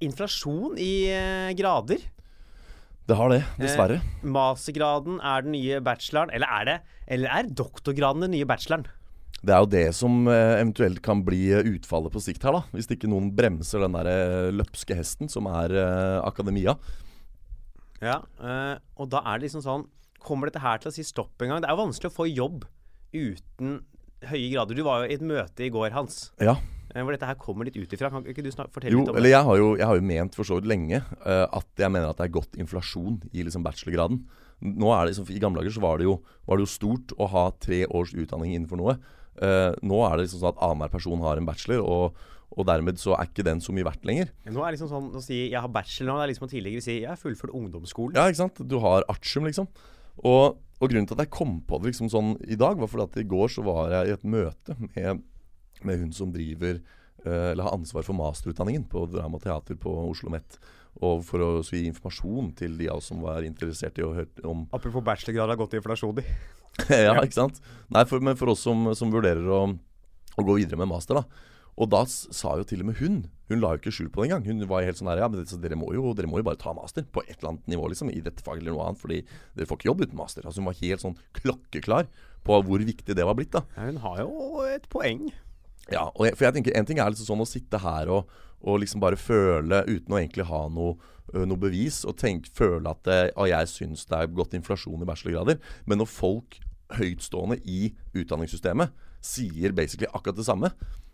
inflasjon 0.00 0.78
i 0.80 1.08
eh, 1.12 1.52
grader. 1.58 2.00
Det 3.02 3.16
har 3.18 3.32
det, 3.32 3.42
dessverre. 3.58 3.98
Mastergraden 4.22 5.18
er 5.20 5.44
den 5.44 5.52
nye 5.56 5.80
bacheloren. 5.84 6.30
Eller 6.32 6.48
er 6.48 6.64
det 6.64 6.76
Eller 7.12 7.28
er 7.28 7.50
doktorgraden 7.50 8.24
den 8.24 8.32
nye 8.38 8.48
bacheloren? 8.48 8.86
Det 9.42 9.50
er 9.54 9.62
jo 9.64 9.70
det 9.72 9.86
som 9.98 10.20
eh, 10.30 10.60
eventuelt 10.60 11.00
kan 11.02 11.24
bli 11.26 11.48
eh, 11.50 11.66
utfallet 11.74 12.14
på 12.14 12.20
sikt 12.22 12.44
her, 12.46 12.54
da. 12.54 12.62
Hvis 12.70 12.86
ikke 12.94 13.10
noen 13.10 13.32
bremser 13.34 13.82
den 13.82 13.96
der 13.96 14.10
eh, 14.10 14.50
løpske 14.54 14.94
hesten 14.94 15.30
som 15.32 15.48
er 15.50 15.74
akademia. 16.22 16.76
Ja, 18.02 18.20
og 18.98 19.10
da 19.12 19.20
er 19.30 19.38
det 19.38 19.44
liksom 19.46 19.62
sånn 19.62 19.84
Kommer 20.22 20.46
dette 20.50 20.62
her 20.62 20.78
til 20.82 20.90
å 20.90 20.94
si 20.94 21.02
stopp 21.06 21.42
en 21.42 21.50
gang? 21.50 21.60
Det 21.62 21.66
er 21.66 21.74
jo 21.74 21.82
vanskelig 21.82 22.08
å 22.12 22.14
få 22.14 22.24
jobb 22.30 22.64
uten 23.10 23.72
høye 24.30 24.52
grader. 24.52 24.78
Du 24.78 24.84
var 24.86 25.02
jo 25.02 25.08
i 25.10 25.16
et 25.16 25.24
møte 25.26 25.64
i 25.66 25.70
går, 25.74 25.90
Hans, 25.96 26.30
Ja. 26.38 26.54
hvor 26.94 27.10
dette 27.10 27.26
her 27.26 27.34
kommer 27.42 27.66
litt 27.66 27.74
ut 27.76 27.90
ifra. 27.90 28.10
Kan 28.10 28.22
ikke 28.22 28.44
du 28.44 28.50
fortelle 28.52 28.92
Jo, 28.92 29.00
litt 29.00 29.10
om 29.10 29.16
eller 29.16 29.26
det? 29.26 29.32
jeg 29.34 29.48
har 29.48 29.58
jo, 29.58 29.72
jeg 29.80 29.86
har 29.88 29.98
jo 29.98 30.04
ment 30.12 30.34
for 30.38 30.46
så 30.46 30.60
vidt 30.60 30.70
lenge 30.70 31.00
uh, 31.26 31.48
at 31.50 31.66
jeg 31.74 31.90
mener 31.90 32.10
at 32.12 32.20
det 32.20 32.28
er 32.28 32.36
godt 32.38 32.54
inflasjon 32.54 33.18
i 33.32 33.42
liksom 33.42 33.64
bachelorgraden. 33.66 34.22
Nå 34.62 34.92
er 34.94 35.02
det 35.08 35.16
liksom, 35.16 35.26
I 35.34 35.42
gamle 35.42 35.58
dager 35.58 35.74
så 35.74 35.82
var 35.82 35.98
det, 35.98 36.06
jo, 36.06 36.20
var 36.46 36.56
det 36.60 36.68
jo 36.68 36.74
stort 36.76 37.14
å 37.18 37.26
ha 37.34 37.44
tre 37.58 37.82
års 37.90 38.14
utdanning 38.14 38.54
innenfor 38.54 38.78
noe. 38.78 38.94
Eh, 39.40 39.70
nå 39.80 40.02
er 40.06 40.18
det 40.18 40.26
liksom 40.26 40.42
sånn 40.42 40.52
at 40.52 40.60
annenhver 40.66 40.92
person 40.92 41.24
har 41.24 41.40
en 41.40 41.48
bachelor, 41.48 41.80
og, 41.86 42.26
og 42.52 42.68
dermed 42.68 43.00
så 43.00 43.14
er 43.16 43.30
ikke 43.30 43.46
den 43.46 43.62
så 43.64 43.72
mye 43.72 43.86
verdt 43.88 44.04
lenger. 44.08 44.32
Nå 44.48 44.60
er 44.60 44.68
det 44.68 44.76
liksom 44.76 44.92
sånn 44.92 45.08
å 45.16 45.24
si 45.24 45.38
jeg 45.46 45.62
har 45.62 45.72
bachelor 45.72 46.12
nå, 46.12 46.18
det 46.20 46.26
er 46.26 46.32
liksom 46.34 46.48
å 46.48 46.52
tidligere 46.52 46.84
si 46.84 46.98
jeg 47.00 47.10
har 47.10 47.20
fullført 47.20 47.56
ungdomsskolen. 47.56 48.18
Ja, 48.18 48.28
ikke 48.28 48.42
sant? 48.44 48.60
Du 48.68 48.76
har 48.84 49.06
artium, 49.12 49.48
liksom. 49.48 49.70
Og, 50.20 50.58
og 50.82 50.90
grunnen 50.90 51.08
til 51.08 51.16
at 51.16 51.24
jeg 51.24 51.32
kom 51.32 51.60
på 51.64 51.80
det 51.80 51.92
liksom 51.92 52.12
sånn 52.12 52.34
i 52.44 52.58
dag, 52.60 52.76
var 52.80 52.90
fordi 52.90 53.08
at 53.08 53.22
i 53.22 53.28
går 53.30 53.54
så 53.54 53.64
var 53.64 53.94
jeg 53.96 54.10
i 54.10 54.16
et 54.18 54.28
møte 54.28 54.76
med, 54.90 55.24
med 55.86 56.04
hun 56.04 56.12
som 56.16 56.34
driver 56.34 56.82
uh, 57.24 57.50
eller 57.54 57.64
har 57.64 57.74
ansvar 57.78 58.04
for 58.06 58.18
masterutdanningen 58.18 58.84
på 58.92 59.06
drama 59.10 59.40
og 59.40 59.46
teater 59.46 59.78
på 59.80 59.94
Oslo 60.10 60.32
Met. 60.34 60.60
Og 61.00 61.22
for 61.24 61.40
å 61.40 61.50
gi 61.64 61.86
informasjon 61.88 62.50
til 62.58 62.74
de 62.76 62.90
av 62.92 63.00
oss 63.00 63.08
som 63.08 63.22
var 63.24 63.46
interessert 63.46 63.96
i 63.96 64.04
å 64.04 64.12
høre 64.12 64.44
om 64.44 64.66
Apropos 64.76 65.04
bachelorgrad 65.06 65.54
har 65.54 65.60
gått 65.62 65.78
inflasjon 65.78 66.20
i. 66.20 66.26
ja, 67.06 67.16
ikke 67.20 67.38
sant? 67.38 67.62
Nei, 67.92 68.04
for, 68.08 68.24
men 68.24 68.38
for 68.40 68.52
oss 68.52 68.62
som, 68.64 68.88
som 68.96 69.12
vurderer 69.12 69.46
å, 69.52 69.64
å 70.36 70.44
gå 70.46 70.58
videre 70.60 70.80
med 70.80 70.90
master, 70.92 71.20
da. 71.20 71.48
Og 71.80 71.88
da 71.88 72.02
sa 72.08 72.58
jo 72.60 72.66
til 72.68 72.82
og 72.82 72.90
med 72.90 72.98
hun 72.98 73.14
Hun 73.48 73.62
la 73.62 73.70
jo 73.72 73.80
ikke 73.80 73.92
skjul 73.96 74.10
på 74.12 74.20
det 74.20 74.26
engang. 74.28 74.44
Hun 74.44 74.66
var 74.68 74.84
helt 74.84 74.98
sånn 74.98 75.08
her 75.08 75.22
Ja, 75.22 75.28
men 75.32 75.40
det, 75.40 75.46
så 75.48 75.56
dere, 75.60 75.78
må 75.80 75.88
jo, 75.96 76.10
dere 76.16 76.28
må 76.28 76.40
jo 76.40 76.44
bare 76.44 76.60
ta 76.60 76.74
master 76.76 77.06
på 77.08 77.22
et 77.24 77.38
eller 77.38 77.54
annet 77.54 77.70
nivå, 77.72 77.86
liksom. 77.92 78.10
I 78.12 78.20
dette 78.24 78.44
faget 78.44 78.60
eller 78.60 78.76
noe 78.76 78.90
annet. 78.90 79.00
Fordi 79.00 79.22
dere 79.56 79.68
får 79.68 79.80
ikke 79.80 79.88
jobb 79.88 80.04
uten 80.04 80.18
master. 80.20 80.44
Altså 80.44 80.60
Hun 80.60 80.68
var 80.68 80.78
helt 80.82 81.04
sånn 81.04 81.16
klokkeklar 81.40 82.10
på 82.44 82.58
hvor 82.66 82.84
viktig 82.84 83.16
det 83.16 83.26
var 83.28 83.38
blitt, 83.38 83.54
da. 83.54 83.64
Ja, 83.76 83.88
hun 83.88 84.00
har 84.04 84.20
jo 84.20 84.66
et 84.68 84.88
poeng. 84.92 85.30
Ja, 85.90 86.06
og 86.12 86.26
jeg, 86.28 86.36
for 86.38 86.46
jeg 86.46 86.56
tenker 86.58 86.76
En 86.78 86.86
ting 86.86 87.00
er 87.02 87.10
liksom 87.10 87.32
sånn 87.32 87.42
å 87.42 87.48
sitte 87.48 87.80
her 87.82 88.10
og, 88.14 88.28
og 88.62 88.78
liksom 88.84 89.02
bare 89.02 89.18
føle 89.18 89.82
uten 89.88 90.14
å 90.14 90.20
egentlig 90.20 90.46
ha 90.46 90.60
noe, 90.70 90.94
noe 91.32 91.60
bevis, 91.60 92.02
og 92.08 92.18
tenk, 92.20 92.48
føle 92.54 92.90
at 92.90 93.00
det, 93.08 93.20
og 93.36 93.48
jeg 93.50 93.70
syns 93.70 94.04
det 94.10 94.18
er 94.18 94.34
gått 94.36 94.56
inflasjon 94.58 95.02
i 95.02 95.08
bachelorgrader. 95.08 95.60
Men 95.88 96.02
når 96.02 96.10
folk 96.10 96.58
høytstående 96.98 97.58
i 97.64 97.92
utdanningssystemet 98.12 98.92
sier 99.24 99.74
basically 99.76 100.10
akkurat 100.12 100.38
det 100.38 100.46
samme, 100.48 100.72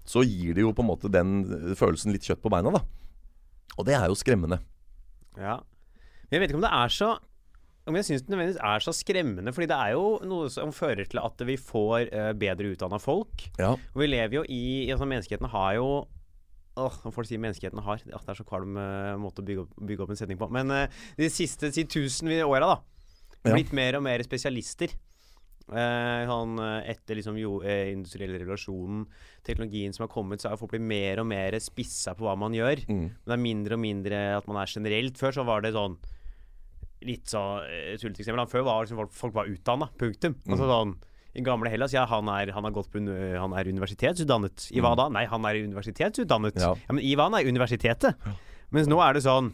så 0.09 0.25
gir 0.25 0.57
det 0.57 0.65
jo 0.65 0.73
på 0.73 0.85
en 0.85 0.91
måte 0.91 1.11
den 1.13 1.43
følelsen 1.77 2.15
litt 2.15 2.27
kjøtt 2.27 2.43
på 2.43 2.53
beina, 2.53 2.73
da. 2.73 2.83
Og 3.79 3.87
det 3.87 3.95
er 3.95 4.09
jo 4.09 4.19
skremmende. 4.19 4.61
Ja. 5.37 5.61
Men 6.29 6.39
jeg 6.39 6.43
vet 6.43 6.53
ikke 6.53 6.61
om 6.61 6.67
det 6.67 6.77
er 6.77 6.93
så 6.93 7.09
Om 7.89 7.97
jeg 7.97 8.05
syns 8.05 8.25
det 8.25 8.33
nødvendigvis 8.33 8.65
er 8.69 8.83
så 8.85 8.93
skremmende, 8.93 9.53
fordi 9.57 9.69
det 9.71 9.77
er 9.81 9.95
jo 9.95 10.09
noe 10.29 10.51
som 10.53 10.75
fører 10.77 11.09
til 11.09 11.23
at 11.23 11.41
vi 11.49 11.55
får 11.57 12.11
uh, 12.13 12.33
bedre 12.37 12.75
utdanna 12.75 12.99
folk. 13.01 13.47
Ja. 13.57 13.71
Og 13.95 14.03
vi 14.03 14.11
lever 14.11 14.35
jo 14.37 14.43
i 14.45 14.91
altså 14.93 15.09
Menneskeheten 15.09 15.49
har 15.49 15.79
jo 15.79 15.87
Åh, 16.79 17.01
når 17.05 17.15
folk 17.15 17.29
sier 17.29 17.43
menneskeheten 17.43 17.83
har 17.83 18.01
ja, 18.07 18.21
Det 18.23 18.33
er 18.33 18.39
så 18.39 18.47
kvalm 18.47 18.79
eh, 18.79 19.17
måte 19.21 19.43
å 19.43 19.49
bygge 19.49 19.65
opp, 19.65 19.75
bygge 19.91 20.05
opp 20.05 20.15
en 20.15 20.21
setning 20.21 20.39
på. 20.41 20.49
Men 20.55 20.71
eh, 20.75 21.03
de 21.19 21.29
siste 21.33 21.73
si, 21.75 21.85
tusen 21.91 22.31
åra, 22.45 22.77
da. 22.77 22.79
Ja. 23.45 23.55
Blitt 23.55 23.75
mer 23.77 23.99
og 23.99 24.05
mer 24.07 24.23
spesialister. 24.27 24.95
Eh, 25.69 26.23
sånn, 26.25 26.55
eh, 26.65 26.91
etter 26.95 27.19
liksom 27.19 27.37
jo, 27.37 27.59
eh, 27.61 27.91
industrielle 27.93 28.39
revolusjonen, 28.41 29.03
teknologien 29.45 29.93
som 29.93 30.07
har 30.07 30.13
kommet, 30.13 30.41
så 30.41 30.49
har 30.49 30.57
folk 30.57 30.73
blitt 30.73 30.87
mer 30.87 31.21
og 31.21 31.29
mer 31.29 31.59
spissa 31.61 32.15
på 32.17 32.25
hva 32.25 32.37
man 32.41 32.57
gjør. 32.57 32.87
Mm. 32.89 33.05
Men 33.13 33.27
det 33.27 33.37
er 33.37 33.45
mindre 33.45 33.77
og 33.77 33.83
mindre 33.83 34.23
at 34.39 34.49
man 34.49 34.63
er 34.63 34.73
generelt. 34.73 35.21
Før 35.21 35.37
så 35.37 35.45
var 35.45 35.63
det 35.63 35.77
sånn 35.77 35.99
Litt 36.99 37.31
så 37.31 37.63
uh, 37.63 37.95
tullete 37.95 38.25
eksempel. 38.25 38.49
Før 38.51 38.65
var 38.67 38.83
liksom 38.83 38.99
folk, 38.99 39.13
folk 39.15 39.35
var 39.37 39.47
utdanna. 39.47 39.87
Punktum. 40.01 40.33
Altså 40.51 40.67
sånn 40.67 40.97
I 41.39 41.45
gamle 41.47 41.71
Hellas, 41.71 41.95
ja, 41.95 42.03
han 42.11 42.29
er, 42.35 42.51
han 42.57 42.67
har 42.67 42.75
gått 42.75 42.91
på 42.93 42.99
han 43.03 43.55
er 43.55 43.71
universitetsutdannet. 43.71 44.69
I 44.75 44.83
hva 44.85 44.95
da? 44.99 45.09
Nei, 45.15 45.25
han 45.31 45.47
er 45.49 45.61
universitetsutdannet. 45.69 46.59
Ja. 46.59 46.75
Ja, 46.75 46.93
Men 46.97 47.05
i 47.07 47.15
hva 47.19 47.29
han 47.31 47.39
er 47.39 47.47
universitetet. 47.49 48.19
Mens 48.75 48.91
nå 48.91 48.99
er 49.05 49.17
det 49.17 49.23
sånn 49.25 49.53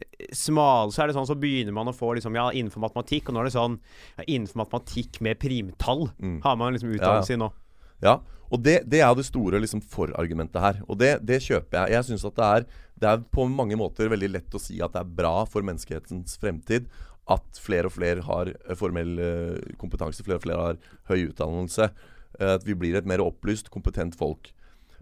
eh, 0.00 0.32
Smal, 0.34 0.90
så 0.94 1.04
er 1.04 1.10
det 1.10 1.18
sånn 1.18 1.28
så 1.28 1.36
begynner 1.38 1.74
man 1.76 1.90
å 1.90 1.94
få 1.96 2.14
liksom, 2.18 2.34
ja, 2.38 2.48
innenfor 2.50 2.82
matematikk, 2.82 3.28
og 3.28 3.36
nå 3.36 3.44
er 3.44 3.50
det 3.50 3.54
sånn 3.54 3.76
ja, 4.16 4.24
innenfor 4.26 4.64
matematikk 4.64 5.20
med 5.24 5.38
primtall 5.42 6.08
Mm. 6.18 6.40
har 6.42 6.56
man 6.58 6.74
liksom 6.74 6.96
Ja, 6.96 7.20
ja. 7.20 7.34
i 7.34 7.38
nå. 7.38 7.52
Ja, 8.02 8.16
og 8.50 8.62
det, 8.64 8.78
det 8.88 9.00
er 9.04 9.14
det 9.18 9.26
store 9.28 9.60
liksom, 9.60 9.82
for-argumentet 9.84 10.60
her. 10.62 10.80
Og 10.88 10.96
det, 10.98 11.18
det 11.26 11.42
kjøper 11.44 11.82
jeg. 11.84 11.98
Jeg 11.98 12.04
syns 12.08 12.24
at 12.24 12.36
det 12.38 12.46
er, 12.48 12.66
det 12.98 13.08
er 13.10 13.24
på 13.34 13.44
mange 13.50 13.76
måter 13.76 14.08
veldig 14.08 14.30
lett 14.32 14.54
å 14.56 14.60
si 14.62 14.78
at 14.80 14.94
det 14.94 15.02
er 15.02 15.10
bra 15.18 15.42
for 15.50 15.66
menneskehetens 15.66 16.38
fremtid 16.40 16.88
at 17.28 17.60
flere 17.60 17.88
og 17.90 17.94
flere 17.94 18.24
har 18.24 18.52
eh, 18.54 18.76
formell 18.78 19.18
eh, 19.22 19.74
kompetanse, 19.80 20.24
flere 20.24 20.40
og 20.40 20.46
flere 20.46 20.68
har 20.70 20.78
høy 21.10 21.28
utdannelse. 21.30 21.90
eh, 22.38 22.54
At 22.54 22.64
vi 22.66 22.76
blir 22.78 22.96
et 22.96 23.08
mer 23.08 23.22
opplyst, 23.24 23.70
kompetent 23.74 24.16
folk. 24.18 24.52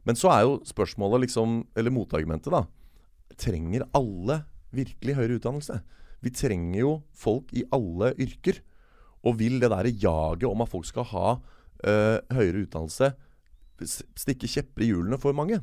Men 0.07 0.19
så 0.19 0.31
er 0.35 0.45
jo 0.47 0.61
spørsmålet 0.67 1.27
liksom, 1.27 1.65
eller 1.77 1.95
motargumentet, 1.95 2.53
da 2.53 2.67
Trenger 3.37 3.85
alle 3.93 4.45
virkelig 4.73 5.17
høyere 5.19 5.37
utdannelse? 5.37 5.81
Vi 6.25 6.33
trenger 6.33 6.81
jo 6.81 6.93
folk 7.13 7.51
i 7.53 7.67
alle 7.75 8.15
yrker. 8.23 8.63
Og 9.27 9.37
vil 9.41 9.59
det 9.61 9.69
derre 9.73 9.93
jaget 9.93 10.47
om 10.49 10.63
at 10.63 10.71
folk 10.71 10.87
skal 10.89 11.05
ha 11.11 11.33
uh, 11.37 12.19
høyere 12.33 12.63
utdannelse 12.65 13.11
stikke 14.17 14.49
kjepper 14.49 14.87
i 14.87 14.91
hjulene 14.93 15.19
for 15.21 15.37
mange? 15.37 15.59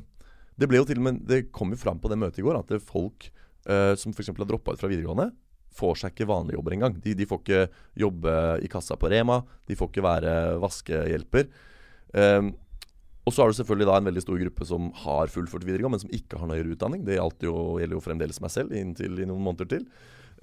Det 0.54 0.68
ble 0.70 0.78
jo 0.78 0.86
til 0.86 1.00
og 1.00 1.06
med, 1.08 1.22
det 1.26 1.48
kom 1.54 1.72
jo 1.74 1.80
fram 1.80 1.98
på 1.98 2.10
det 2.12 2.20
møtet 2.20 2.42
i 2.42 2.46
går 2.46 2.60
at 2.60 2.74
folk 2.84 3.26
uh, 3.66 3.96
som 3.98 4.14
f.eks. 4.14 4.30
har 4.30 4.46
droppa 4.46 4.76
ut 4.76 4.84
fra 4.84 4.90
videregående, 4.92 5.32
får 5.74 6.00
seg 6.00 6.14
ikke 6.14 6.28
vanlige 6.30 6.58
jobber 6.58 6.76
engang. 6.76 6.98
De, 7.02 7.14
de 7.18 7.28
får 7.28 7.40
ikke 7.42 7.62
jobbe 8.04 8.34
i 8.64 8.70
kassa 8.70 8.98
på 9.00 9.10
Rema, 9.12 9.40
de 9.68 9.78
får 9.78 9.90
ikke 9.90 10.06
være 10.06 10.34
vaskehjelper. 10.62 11.50
Um, 12.14 12.52
og 13.24 13.32
så 13.32 13.42
har 13.42 13.50
du 13.50 13.56
selvfølgelig 13.56 13.88
da 13.88 13.98
en 13.98 14.08
veldig 14.10 14.22
stor 14.22 14.40
gruppe 14.40 14.66
som 14.68 14.90
har 15.00 15.30
fullført 15.32 15.64
videregående, 15.64 15.96
men 15.96 16.02
som 16.02 16.12
ikke 16.12 16.40
har 16.40 16.50
høyere 16.52 16.74
utdanning. 16.74 17.06
Det 17.06 17.16
jo, 17.16 17.54
gjelder 17.80 17.96
jo 17.96 18.04
fremdeles 18.04 18.40
meg 18.44 18.52
selv 18.52 18.74
inntil 18.76 19.16
i 19.16 19.28
noen 19.28 19.46
måneder 19.46 19.70
til. 19.70 19.86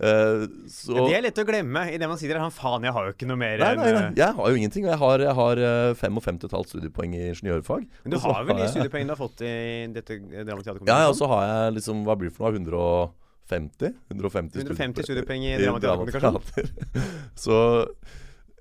Uh, 0.02 0.48
så 0.72 0.96
det 0.96 1.14
er 1.14 1.24
lett 1.28 1.38
å 1.38 1.44
glemme 1.46 1.84
idet 1.94 2.08
man 2.10 2.18
sier. 2.18 2.34
Han 2.42 2.54
faen, 2.54 2.88
jeg 2.88 2.96
har 2.96 3.06
jo 3.06 3.14
ikke 3.14 3.28
noe 3.30 3.38
mer 3.38 3.60
Nei, 3.62 3.74
nei, 3.78 3.90
nei, 3.94 4.06
eh, 4.08 4.16
jeg 4.18 4.38
har 4.40 4.50
jo 4.50 4.58
ingenting. 4.58 4.88
Jeg 4.90 4.98
har, 4.98 5.22
jeg 5.28 5.38
har 5.38 5.62
eh, 5.62 5.92
55,5 6.00 6.72
studiepoeng 6.72 7.14
i 7.20 7.28
ingeniørfag. 7.28 7.86
Men 8.02 8.16
du 8.16 8.18
har 8.24 8.48
vel 8.48 8.64
de 8.64 8.70
studiepoengene 8.72 9.12
du 9.12 9.14
har 9.14 9.22
fått 9.22 9.44
i 9.46 9.54
dette 9.94 10.18
dramateaterkombinasjonen? 10.18 10.90
Ja, 10.90 11.04
ja, 11.06 11.12
og 11.14 11.20
så 11.20 11.30
har 11.30 11.46
jeg 11.46 11.76
liksom 11.78 12.02
Hva 12.08 12.18
blir 12.18 12.32
det 12.32 12.38
for 12.40 12.58
noe? 12.58 13.12
150? 13.50 13.96
150, 14.14 14.62
150 14.62 15.08
studiepenger 15.08 15.64
i 15.64 15.72
dramateater. 15.84 16.70
så 17.46 17.58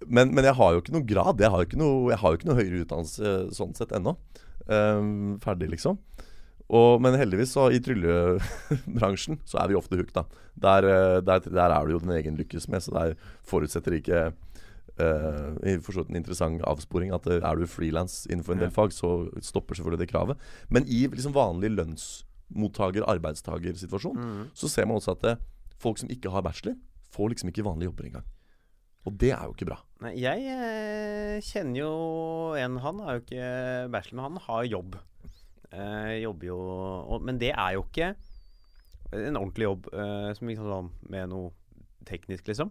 men, 0.09 0.33
men 0.35 0.47
jeg 0.49 0.57
har 0.57 0.75
jo 0.75 0.81
ikke 0.83 0.95
noe 0.97 1.07
grad. 1.07 1.43
Jeg 1.43 1.53
har 1.53 1.63
jo 1.63 1.69
ikke 1.69 1.81
noe, 1.81 2.11
jeg 2.11 2.21
har 2.23 2.33
jo 2.33 2.41
ikke 2.41 2.49
noe 2.49 2.59
høyere 2.59 2.83
utdannelse 2.85 3.35
sånn 3.57 3.77
sett 3.77 3.93
ennå. 3.97 4.17
Um, 4.71 5.37
ferdig, 5.43 5.71
liksom. 5.75 5.99
Og, 6.71 7.01
men 7.03 7.19
heldigvis 7.19 7.53
så 7.57 7.67
i 7.75 7.81
tryllebransjen 7.83 9.41
så 9.49 9.59
er 9.61 9.71
vi 9.71 9.79
ofte 9.79 9.99
hooked, 9.99 10.15
da. 10.15 10.47
Der, 10.61 10.87
eh, 10.87 11.17
der, 11.25 11.43
der 11.43 11.75
er 11.75 11.87
du 11.87 11.97
jo 11.97 12.03
din 12.05 12.15
egen 12.15 12.39
lykkes 12.39 12.69
med, 12.71 12.85
så 12.85 12.95
der 12.95 13.17
forutsetter 13.49 13.97
ikke 13.97 14.29
uh, 15.01 15.51
i 15.67 15.75
for 15.83 16.05
en 16.05 16.19
interessant 16.21 16.63
avsporing 16.69 17.15
at 17.17 17.27
eh, 17.27 17.43
er 17.43 17.59
du 17.59 17.67
frilans 17.71 18.23
innenfor 18.31 18.55
en 18.55 18.63
del 18.63 18.75
fag, 18.75 18.95
så 18.95 19.27
stopper 19.43 19.79
selvfølgelig 19.79 20.05
det 20.05 20.11
kravet. 20.13 20.51
Men 20.71 20.87
i 20.87 21.07
liksom 21.11 21.35
vanlig 21.35 21.73
lønnsmottaker, 21.75 22.30
arbeidstagersituasjon, 22.55 24.17
Mm. 24.17 24.51
så 24.55 24.69
ser 24.69 24.87
man 24.87 24.97
også 24.97 25.13
at 25.13 25.23
det, 25.23 25.39
folk 25.79 25.99
som 25.99 26.09
ikke 26.09 26.31
har 26.31 26.43
bachelor, 26.43 26.77
får 27.11 27.29
liksom 27.31 27.49
ikke 27.51 27.65
vanlige 27.65 27.91
jobber 27.91 28.05
engang. 28.07 28.25
Og 29.07 29.17
det 29.19 29.31
er 29.33 29.45
jo 29.45 29.55
ikke 29.55 29.67
bra. 29.67 29.79
Nei, 30.03 30.13
jeg 30.21 30.45
eh, 30.45 31.41
kjenner 31.41 31.79
jo 31.81 32.55
en 32.55 32.77
Han 32.77 32.99
har 33.01 33.15
jo 33.17 33.21
ikke 33.25 33.91
bachelor, 33.91 34.17
men 34.23 34.25
han 34.33 34.43
har 34.47 34.65
jobb. 34.69 34.99
Eh, 35.73 36.21
jobber 36.23 36.47
jo 36.47 36.59
og, 36.59 37.23
Men 37.23 37.39
det 37.39 37.53
er 37.57 37.73
jo 37.75 37.85
ikke 37.85 38.15
en 39.13 39.37
ordentlig 39.37 39.65
jobb 39.65 39.89
eh, 39.95 40.33
som 40.35 40.49
liksom 40.49 40.69
sånn 40.69 40.91
med 41.11 41.29
noe 41.31 41.51
teknisk, 42.07 42.47
liksom. 42.47 42.71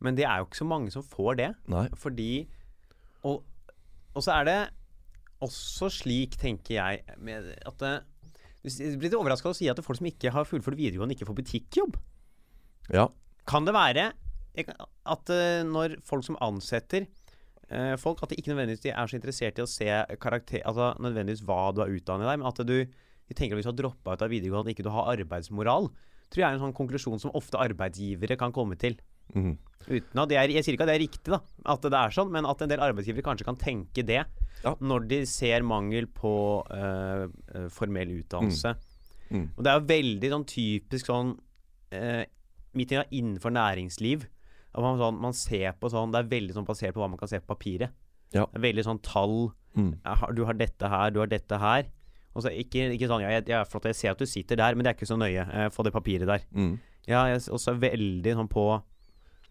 Men 0.00 0.14
det 0.14 0.24
er 0.24 0.38
jo 0.38 0.46
ikke 0.46 0.62
så 0.62 0.68
mange 0.68 0.90
som 0.94 1.02
får 1.02 1.36
det. 1.36 1.54
Nei. 1.66 1.88
Fordi 1.96 2.46
Og, 3.24 3.42
og 4.14 4.22
så 4.22 4.30
er 4.40 4.44
det 4.44 4.70
også 5.42 5.90
slik, 5.90 6.36
tenker 6.38 6.74
jeg, 6.78 7.02
med 7.18 7.50
at 7.66 7.78
det, 7.78 8.02
du 8.64 8.96
blir 8.98 9.08
litt 9.08 9.18
overraska 9.18 9.52
å 9.52 9.56
si 9.56 9.68
at 9.70 9.80
folk 9.84 10.00
som 10.00 10.08
ikke 10.10 10.32
har 10.34 10.48
fullført 10.48 10.78
videregående, 10.78 11.14
ikke 11.14 11.28
får 11.28 11.38
butikkjobb. 11.38 11.98
Ja. 12.94 13.08
Kan 13.48 13.68
det 13.68 13.76
være 13.76 14.10
at 14.58 15.30
eh, 15.30 15.62
når 15.66 16.00
folk 16.06 16.24
som 16.26 16.38
ansetter 16.42 17.04
eh, 17.04 17.94
folk, 18.00 18.24
at 18.24 18.32
de 18.32 18.40
ikke 18.40 18.50
nødvendigvis 18.50 18.90
er 18.90 19.10
så 19.10 19.18
interessert 19.18 19.60
i 19.60 19.62
å 19.62 19.70
se 19.70 19.86
karakter 20.18 20.64
Altså 20.66 20.90
nødvendigvis 20.98 21.44
hva 21.46 21.68
du 21.70 21.84
har 21.84 21.92
utdannet 21.94 22.26
deg, 22.26 22.40
men 22.40 22.48
at 22.50 22.64
du 22.66 23.06
de 23.28 23.36
tenker 23.36 23.54
at 23.54 23.60
hvis 23.60 23.68
du 23.68 23.74
har 23.74 23.80
droppa 23.82 24.16
ut 24.16 24.24
av 24.24 24.32
videregående, 24.32 24.72
ikke 24.72 24.86
du 24.86 24.92
har 24.92 25.10
arbeidsmoral, 25.12 25.90
tror 26.32 26.42
jeg 26.42 26.48
er 26.48 26.56
en 26.56 26.62
sånn 26.64 26.76
konklusjon 26.76 27.20
som 27.20 27.34
ofte 27.36 27.60
arbeidsgivere 27.60 28.38
kan 28.40 28.54
komme 28.56 28.78
til. 28.80 28.96
Mhm. 29.34 29.56
Uten 29.88 30.20
at 30.20 30.28
det 30.28 30.36
er, 30.36 30.48
Jeg 30.52 30.64
sier 30.64 30.74
ikke 30.76 30.84
at 30.84 30.90
det 30.90 30.96
er 30.98 31.06
riktig, 31.06 31.30
da, 31.32 31.38
at 31.72 31.80
det 31.80 31.96
er 31.96 32.10
sånn, 32.12 32.30
men 32.30 32.44
at 32.44 32.60
en 32.60 32.68
del 32.68 32.82
arbeidsgivere 32.84 33.24
kanskje 33.24 33.46
kan 33.46 33.56
tenke 33.56 34.04
det 34.04 34.26
Ja. 34.64 34.74
når 34.74 35.08
de 35.08 35.24
ser 35.24 35.62
mangel 35.62 36.06
på 36.06 36.32
eh, 36.68 37.68
formell 37.72 38.10
utdannelse. 38.20 38.74
Mm. 39.30 39.50
Og 39.56 39.64
det 39.64 39.70
er 39.70 39.78
jo 39.78 39.86
veldig 39.86 40.30
sånn 40.32 40.46
typisk 40.48 41.06
sånn 41.06 41.32
uh, 41.92 42.24
midt 42.74 42.92
innenfor 43.10 43.52
næringsliv. 43.52 44.26
At 44.74 44.84
man, 44.84 44.98
sånn, 45.00 45.20
man 45.20 45.36
ser 45.36 45.72
på 45.80 45.90
sånn 45.92 46.12
Det 46.12 46.20
er 46.20 46.30
veldig 46.32 46.56
sånn 46.56 46.66
basert 46.68 46.94
på 46.94 47.02
hva 47.02 47.08
man 47.10 47.20
kan 47.20 47.28
se 47.30 47.40
på 47.40 47.48
papiret. 47.54 47.92
Ja. 48.32 48.44
Det 48.46 48.60
er 48.60 48.66
veldig 48.68 48.84
sånn 48.84 49.00
tall. 49.04 49.52
Mm. 49.76 49.94
Du 50.36 50.44
har 50.48 50.58
dette 50.58 50.88
her, 50.88 51.12
du 51.14 51.20
har 51.20 51.30
dette 51.30 51.60
her. 51.60 51.88
Og 52.36 52.44
så 52.44 52.52
ikke, 52.52 52.90
ikke 52.94 53.08
sånn 53.10 53.24
ja, 53.24 53.32
jeg, 53.38 53.48
jeg, 53.50 53.68
flott, 53.70 53.88
jeg 53.88 53.98
ser 53.98 54.12
at 54.12 54.20
du 54.20 54.28
sitter 54.28 54.60
der, 54.60 54.76
men 54.76 54.84
det 54.84 54.92
er 54.92 54.98
ikke 54.98 55.08
så 55.10 55.16
nøye. 55.18 55.44
Eh, 55.48 55.68
få 55.74 55.84
det 55.86 55.94
papiret 55.94 56.28
der. 56.28 56.44
Mm. 56.54 56.76
Ja, 57.08 57.24
jeg 57.30 57.40
er 57.40 57.54
også 57.56 57.74
veldig 57.80 58.34
sånn 58.36 58.50
på 58.52 58.66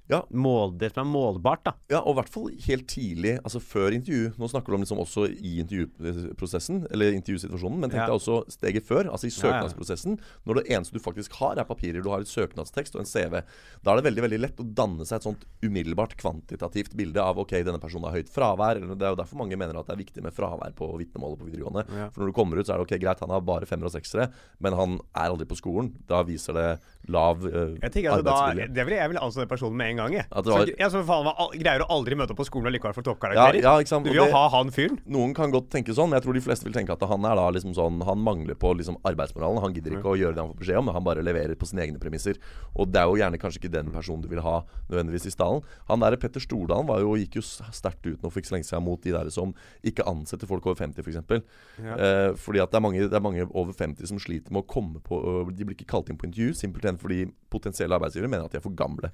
Ja. 0.10 0.22
Mål, 0.32 0.78
det 0.80 0.94
som 0.94 1.04
er 1.04 1.12
målbart, 1.12 1.64
da. 1.68 1.74
Ja, 1.92 2.00
og 2.00 2.14
i 2.16 2.18
hvert 2.22 2.32
fall 2.32 2.48
helt 2.68 2.88
tidlig, 2.88 3.34
altså 3.44 3.60
før 3.60 3.92
intervju. 3.98 4.34
Nå 4.40 4.48
snakker 4.52 4.72
du 4.72 4.78
om 4.78 4.84
liksom 4.86 5.02
også 5.04 5.26
i 5.36 5.58
intervjuprosessen, 5.64 6.86
eller 6.96 7.12
intervjusituasjonen, 7.18 7.80
men 7.82 7.90
tenk 7.92 8.02
Ja. 8.02 8.08
deg 8.08 8.16
også 8.16 8.38
steget 8.52 8.86
før, 8.88 9.10
altså 9.12 9.28
i 9.28 9.34
søknadsprosessen. 9.36 10.20
Når 10.46 10.62
det 10.62 10.66
eneste 10.72 10.94
du 10.94 11.00
faktisk 11.04 11.34
har, 11.42 11.58
er 11.60 11.68
papirer. 11.68 12.02
Du 12.02 12.10
har 12.10 12.20
et 12.24 12.28
søknadstekst 12.32 12.96
og 12.96 13.02
en 13.04 13.06
CV. 13.06 13.42
Da 13.84 13.92
er 13.92 14.02
det 14.02 14.08
veldig 14.08 14.24
veldig 14.24 14.40
lett 14.40 14.58
å 14.64 14.68
danne 14.74 15.06
seg 15.06 15.18
et 15.18 15.28
sånt 15.28 15.46
umiddelbart 15.62 16.16
kvantitativt 16.18 16.96
bilde 16.96 17.20
av 17.22 17.38
ok, 17.38 17.52
denne 17.64 17.80
personen 17.80 18.08
har 18.08 18.16
høyt 18.18 18.30
fravær. 18.32 18.78
eller 18.78 18.96
Det 18.96 19.04
er 19.04 19.12
jo 19.16 19.22
derfor 19.24 19.38
mange 19.38 19.58
mener 19.58 19.78
at 19.78 19.88
det 19.88 19.94
er 19.98 20.04
viktig 20.06 20.24
med 20.24 20.34
fravær 20.34 20.72
på 20.76 20.88
vitnemålet 20.98 21.40
på 21.40 21.50
videregående. 21.52 21.86
Ja. 21.92 22.10
For 22.12 22.22
når 22.22 22.28
du 22.32 22.34
kommer 22.34 22.58
ut, 22.58 22.66
så 22.68 22.74
er 22.76 22.78
det 22.80 22.88
ok, 22.88 22.96
greit, 23.02 23.20
han 23.20 23.30
har 23.30 23.42
bare 23.42 23.66
femmer 23.66 23.86
og 23.88 23.92
seksere, 23.96 24.32
men 24.60 24.74
han 24.74 25.00
er 25.16 25.30
aldri 25.30 25.46
på 25.46 25.58
skolen. 25.60 25.92
Da 26.08 26.24
viser 26.24 26.54
det 26.54 26.80
lav 27.10 27.44
uh, 27.44 27.76
Jeg 27.82 27.92
tenker 27.92 28.18
at 28.18 28.26
da, 28.26 28.54
det 28.56 28.86
vil 28.88 28.96
jeg 28.98 29.10
vil 29.10 29.18
altså 29.22 29.44
den 29.44 29.50
personen 29.52 29.78
med 29.78 29.92
en 29.92 29.97
gang. 29.98 30.14
Jeg. 30.14 30.26
Var- 30.32 30.44
Så, 30.48 30.78
jeg 30.78 30.92
så 30.94 31.02
faen, 31.06 31.28
al- 31.34 31.52
greier 31.58 31.84
å 31.84 31.90
aldri 31.98 32.16
møte 32.16 32.32
opp 32.32 32.40
på 32.42 32.46
skolen 32.48 32.68
og 32.70 32.74
likevel 32.78 32.94
få 32.96 33.04
toppkarakterer. 33.04 33.62
ja, 33.62 33.74
ja, 33.80 34.00
du 34.00 34.10
vil 34.10 34.20
jo 34.22 34.28
ha 34.32 34.44
han 34.54 34.70
fyren. 34.72 35.00
Noen 35.08 35.34
kan 35.36 35.52
godt 35.52 35.70
tenke 35.74 35.94
sånn, 35.94 36.10
men 36.10 36.20
jeg 36.22 36.26
tror 36.28 36.34
de 36.38 36.42
fleste 36.46 36.64
vil 36.68 36.74
tenke 36.74 36.94
at 36.94 37.02
han 37.10 37.26
er 37.26 37.36
da 37.36 37.50
liksom 37.52 37.74
sånn 37.76 38.02
Han 38.08 38.20
mangler 38.24 38.56
på 38.56 38.74
liksom 38.78 38.98
arbeidsmoralen. 39.04 39.62
Han 39.62 39.74
gidder 39.74 39.98
ikke 39.98 40.14
å 40.14 40.18
gjøre 40.18 40.36
det 40.36 40.42
han 40.46 40.52
får 40.54 40.60
beskjed 40.62 40.78
om, 40.80 40.88
han 40.94 41.04
bare 41.04 41.24
leverer 41.26 41.56
på 41.56 41.68
sine 41.68 41.82
egne 41.86 42.00
premisser. 42.00 42.38
Og 42.76 42.92
det 42.92 43.02
er 43.02 43.06
jo 43.10 43.18
gjerne 43.20 43.38
kanskje 43.42 43.60
ikke 43.64 43.72
den 43.72 43.92
personen 43.92 44.22
du 44.22 44.28
vil 44.30 44.42
ha 44.42 44.64
nødvendigvis 44.90 45.26
i 45.28 45.32
stallen. 45.34 45.62
Han 45.90 46.00
der 46.00 46.16
Petter 46.18 46.40
Stordalen 46.40 46.88
var 46.88 47.00
jo, 47.02 47.16
gikk 47.18 47.36
jo 47.36 47.42
sterkt 47.42 48.06
ut 48.06 48.22
nå 48.22 48.30
for 48.32 48.40
ikke 48.40 48.50
så 48.52 48.56
lenge 48.58 48.68
siden 48.70 48.84
mot 48.86 49.02
de 49.02 49.12
der 49.12 49.30
som 49.34 49.54
ikke 49.84 50.06
ansetter 50.08 50.48
folk 50.48 50.66
over 50.66 50.76
50, 50.76 51.02
f.eks. 51.04 51.44
Ja. 51.84 51.96
Eh, 51.98 52.34
fordi 52.36 52.62
at 52.62 52.72
det 52.72 52.78
er, 52.78 52.82
mange, 52.86 53.00
det 53.10 53.14
er 53.14 53.24
mange 53.24 53.48
over 53.54 53.74
50 53.74 54.06
som 54.08 54.20
sliter 54.20 54.52
med 54.52 54.64
å 54.64 54.68
komme 54.68 55.00
på 55.04 55.20
De 55.58 55.66
blir 55.66 55.76
ikke 55.76 55.88
kalt 55.90 56.10
inn 56.10 56.18
på 56.18 56.28
intervju, 56.30 56.54
simpelthen 56.54 56.98
fordi 57.00 57.26
potensielle 57.54 57.96
arbeidsgivere 57.98 58.30
mener 58.32 58.48
at 58.48 58.56
de 58.56 58.60
er 58.62 58.66
for 58.66 58.76
gamle. 58.78 59.12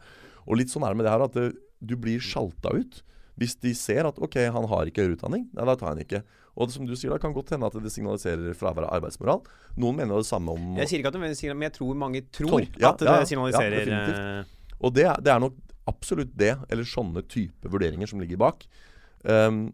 Og 0.47 0.59
litt 0.59 0.71
sånn 0.73 0.85
er 0.85 0.93
det 0.93 0.99
med 1.01 1.07
det 1.07 1.13
her 1.15 1.25
at 1.25 1.35
det, 1.37 1.47
du 1.83 1.95
blir 1.99 2.23
sjalta 2.23 2.73
ut. 2.75 3.01
Hvis 3.39 3.55
de 3.63 3.71
ser 3.73 4.05
at 4.05 4.19
ok, 4.21 4.35
han 4.53 4.67
har 4.69 4.89
ikke 4.89 5.01
høyere 5.05 5.15
utdanning, 5.17 5.47
nei, 5.55 5.65
da 5.65 5.73
tar 5.79 5.93
han 5.93 6.01
ikke. 6.03 6.21
Og 6.53 6.69
som 6.69 6.85
du 6.85 6.93
sier, 6.93 7.09
da 7.09 7.17
kan 7.21 7.33
godt 7.33 7.49
hende 7.55 7.65
at 7.65 7.77
det 7.81 7.89
signaliserer 7.89 8.53
fravær 8.57 8.85
av 8.85 8.99
arbeidsmoral. 8.99 9.41
Noen 9.81 9.97
mener 9.97 10.21
det 10.21 10.27
samme 10.29 10.53
om 10.53 10.75
Jeg 10.77 10.91
sier 10.91 11.01
ikke 11.01 11.09
at 11.09 11.17
det 11.17 11.21
signaliserer, 11.23 11.55
det, 11.55 11.59
men 11.61 11.69
jeg 11.71 11.75
tror 11.79 11.97
mange 11.97 12.21
tror 12.29 12.51
Tolk- 12.51 12.77
ja, 12.77 12.91
at 12.91 13.01
det 13.01 13.07
ja, 13.09 13.15
ja, 13.49 13.63
definitivt. 13.73 14.19
eh, 14.21 14.75
Og 14.83 14.93
det, 14.93 15.07
det 15.25 15.33
er 15.33 15.41
nok 15.41 15.57
absolutt 15.89 16.35
det, 16.37 16.53
eller 16.69 16.87
sånne 16.87 17.23
type 17.27 17.71
vurderinger 17.73 18.07
som 18.07 18.21
ligger 18.21 18.37
bak. 18.39 18.67
Um, 19.25 19.73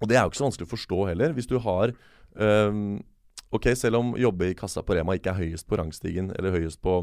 og 0.00 0.08
det 0.10 0.16
er 0.18 0.24
jo 0.26 0.30
ikke 0.32 0.40
så 0.42 0.46
vanskelig 0.48 0.68
å 0.68 0.74
forstå 0.74 1.00
heller. 1.08 1.32
Hvis 1.36 1.48
du 1.50 1.56
har 1.62 1.92
um, 2.36 3.00
Ok, 3.50 3.66
selv 3.74 3.98
om 3.98 4.12
jobbe 4.14 4.52
i 4.52 4.54
kassa 4.54 4.82
på 4.86 4.94
Rema 4.94 5.16
ikke 5.18 5.32
er 5.32 5.40
høyest 5.40 5.66
på 5.66 5.74
rangstigen, 5.80 6.28
eller 6.38 6.54
høyest 6.54 6.78
på, 6.84 7.00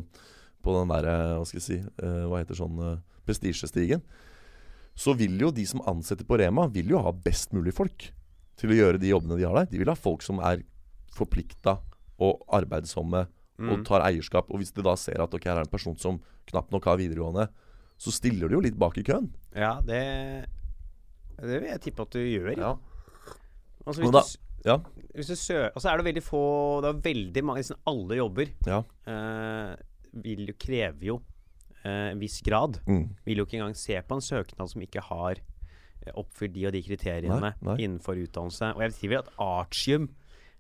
på 0.63 0.73
den 0.75 0.91
derre 0.91 1.15
Hva 1.37 1.45
skal 1.47 1.59
jeg 1.59 1.65
si 1.65 1.77
eh, 1.79 2.23
Hva 2.27 2.41
heter 2.41 2.57
sånn 2.57 2.79
uh, 2.81 2.95
prestisjestigen, 3.27 4.01
så 4.97 5.13
vil 5.17 5.35
jo 5.41 5.51
de 5.53 5.65
som 5.67 5.83
ansetter 5.89 6.25
på 6.27 6.39
Rema, 6.39 6.65
vil 6.73 6.93
jo 6.95 7.01
ha 7.03 7.11
best 7.11 7.51
mulig 7.53 7.75
folk 7.75 8.07
til 8.57 8.73
å 8.73 8.77
gjøre 8.77 9.01
de 9.01 9.11
jobbene 9.11 9.37
de 9.37 9.45
har 9.45 9.59
der. 9.59 9.67
De 9.69 9.81
vil 9.81 9.91
ha 9.91 9.97
folk 9.99 10.23
som 10.25 10.39
er 10.41 10.63
forplikta 11.13 11.77
og 12.23 12.41
arbeidsomme 12.57 13.27
og 13.57 13.75
mm. 13.81 13.85
tar 13.85 14.05
eierskap. 14.07 14.49
Og 14.49 14.61
hvis 14.61 14.73
de 14.73 14.85
da 14.85 14.95
ser 14.97 15.21
at 15.21 15.33
ok, 15.33 15.45
her 15.49 15.59
er 15.59 15.67
en 15.67 15.71
person 15.71 15.97
som 16.01 16.19
knapt 16.49 16.73
nok 16.73 16.87
har 16.89 16.99
videregående, 17.01 17.47
så 17.97 18.13
stiller 18.13 18.49
de 18.49 18.57
jo 18.57 18.63
litt 18.63 18.77
bak 18.77 18.97
i 19.01 19.05
køen. 19.05 19.29
Ja, 19.57 19.77
det 19.85 20.47
Det 21.37 21.61
vil 21.61 21.69
jeg 21.69 21.81
tippe 21.81 22.01
at 22.01 22.13
du 22.13 22.21
gjør. 22.21 22.53
Ja. 22.57 22.75
Altså, 23.85 24.01
hvis 24.01 24.11
da- 24.11 24.23
du, 24.25 24.69
ja. 24.69 24.77
hvis 25.15 25.27
du 25.27 25.35
søker 25.35 25.71
Og 25.75 25.81
så 25.81 25.89
er 25.89 25.97
det 25.97 26.05
veldig 26.09 26.23
få 26.25 26.81
Det 26.81 26.89
er 26.89 27.01
veldig 27.05 27.43
mange 27.45 27.61
Nesten 27.61 27.77
alle 27.87 28.17
jobber 28.17 28.49
Ja. 28.65 28.83
eh, 29.07 29.77
vil 30.23 30.45
jo 30.51 30.55
kreve 30.59 31.09
jo 31.09 31.17
eh, 31.83 32.11
en 32.13 32.21
viss 32.21 32.39
grad. 32.45 32.79
Mm. 32.87 33.05
Vil 33.27 33.41
jo 33.41 33.47
ikke 33.47 33.59
engang 33.61 33.75
se 33.77 33.99
på 34.01 34.17
en 34.17 34.23
søknad 34.25 34.71
som 34.71 34.81
ikke 34.85 35.03
har 35.09 35.41
eh, 35.41 36.13
oppfylt 36.13 36.55
de 36.55 36.65
og 36.69 36.73
de 36.77 36.83
kriteriene 36.85 37.41
Nei, 37.43 37.53
nei. 37.61 37.77
innenfor 37.85 38.19
utdannelse. 38.23 38.73
Og 38.77 38.85
jeg 38.85 38.97
tviler 38.99 39.23
at 39.25 39.31
artium 39.43 40.09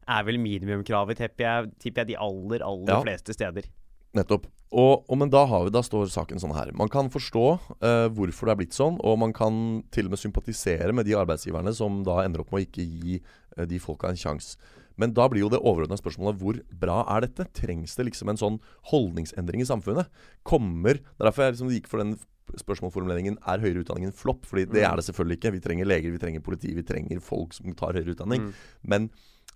er 0.07 0.23
vel 0.23 0.37
minimumkravet, 0.39 1.19
tipper 1.19 1.43
jeg, 1.83 2.07
de 2.07 2.15
aller, 2.15 2.63
aller 2.63 2.93
Ja. 2.93 3.01
fleste 3.03 3.33
steder. 3.35 3.67
Nettopp. 4.15 4.45
Og, 4.71 5.05
og, 5.07 5.17
men 5.19 5.29
da, 5.31 5.45
har 5.47 5.63
vi, 5.63 5.71
da 5.71 5.79
står 5.83 6.09
saken 6.11 6.39
sånn 6.43 6.55
her. 6.55 6.71
Man 6.75 6.89
kan 6.91 7.07
forstå 7.11 7.43
uh, 7.83 8.07
hvorfor 8.11 8.47
det 8.47 8.53
er 8.53 8.59
blitt 8.59 8.75
sånn, 8.75 8.97
og 8.99 9.19
man 9.19 9.31
kan 9.35 9.83
til 9.95 10.07
og 10.07 10.15
med 10.15 10.19
sympatisere 10.19 10.91
med 10.95 11.07
de 11.07 11.15
arbeidsgiverne 11.15 11.71
som 11.75 12.01
da 12.07 12.17
ender 12.25 12.43
opp 12.43 12.51
med 12.51 12.59
å 12.61 12.65
ikke 12.65 12.83
gi 12.83 13.19
uh, 13.21 13.63
de 13.67 13.79
folka 13.83 14.11
en 14.11 14.19
sjanse. 14.19 14.57
Men 14.97 15.13
da 15.13 15.27
blir 15.29 15.43
jo 15.45 15.49
det 15.53 15.59
overordna 15.61 15.97
spørsmålet 15.99 16.39
hvor 16.41 16.57
bra 16.81 17.03
er 17.15 17.21
dette? 17.27 17.45
Trengs 17.53 17.95
det 17.95 18.07
liksom 18.09 18.29
en 18.33 18.39
sånn 18.41 18.57
holdningsendring 18.91 19.61
i 19.61 19.69
samfunnet? 19.69 20.09
Kommer 20.43 20.97
er 20.97 21.27
derfor 21.27 21.45
jeg 21.45 21.53
liksom 21.57 21.69
gikk 21.75 21.87
for 21.91 22.01
den 22.01 22.15
spørsmålsformuleringen 22.57 23.37
er 23.45 23.59
høyere 23.63 23.83
utdanning 23.83 24.07
en 24.09 24.15
flopp? 24.15 24.45
Fordi 24.47 24.65
det 24.65 24.81
Mm. 24.83 24.91
er 24.91 24.95
det 24.95 25.05
selvfølgelig 25.05 25.37
ikke. 25.37 25.51
Vi 25.51 25.59
trenger 25.59 25.85
leger, 25.85 26.11
vi 26.11 26.17
trenger 26.17 26.41
politi, 26.41 26.73
vi 26.73 26.83
trenger 26.83 27.19
folk 27.21 27.53
som 27.53 27.73
tar 27.73 27.93
høyere 27.93 28.15
utdanning. 28.15 28.41
Mm. 28.41 28.53
Men 28.83 29.09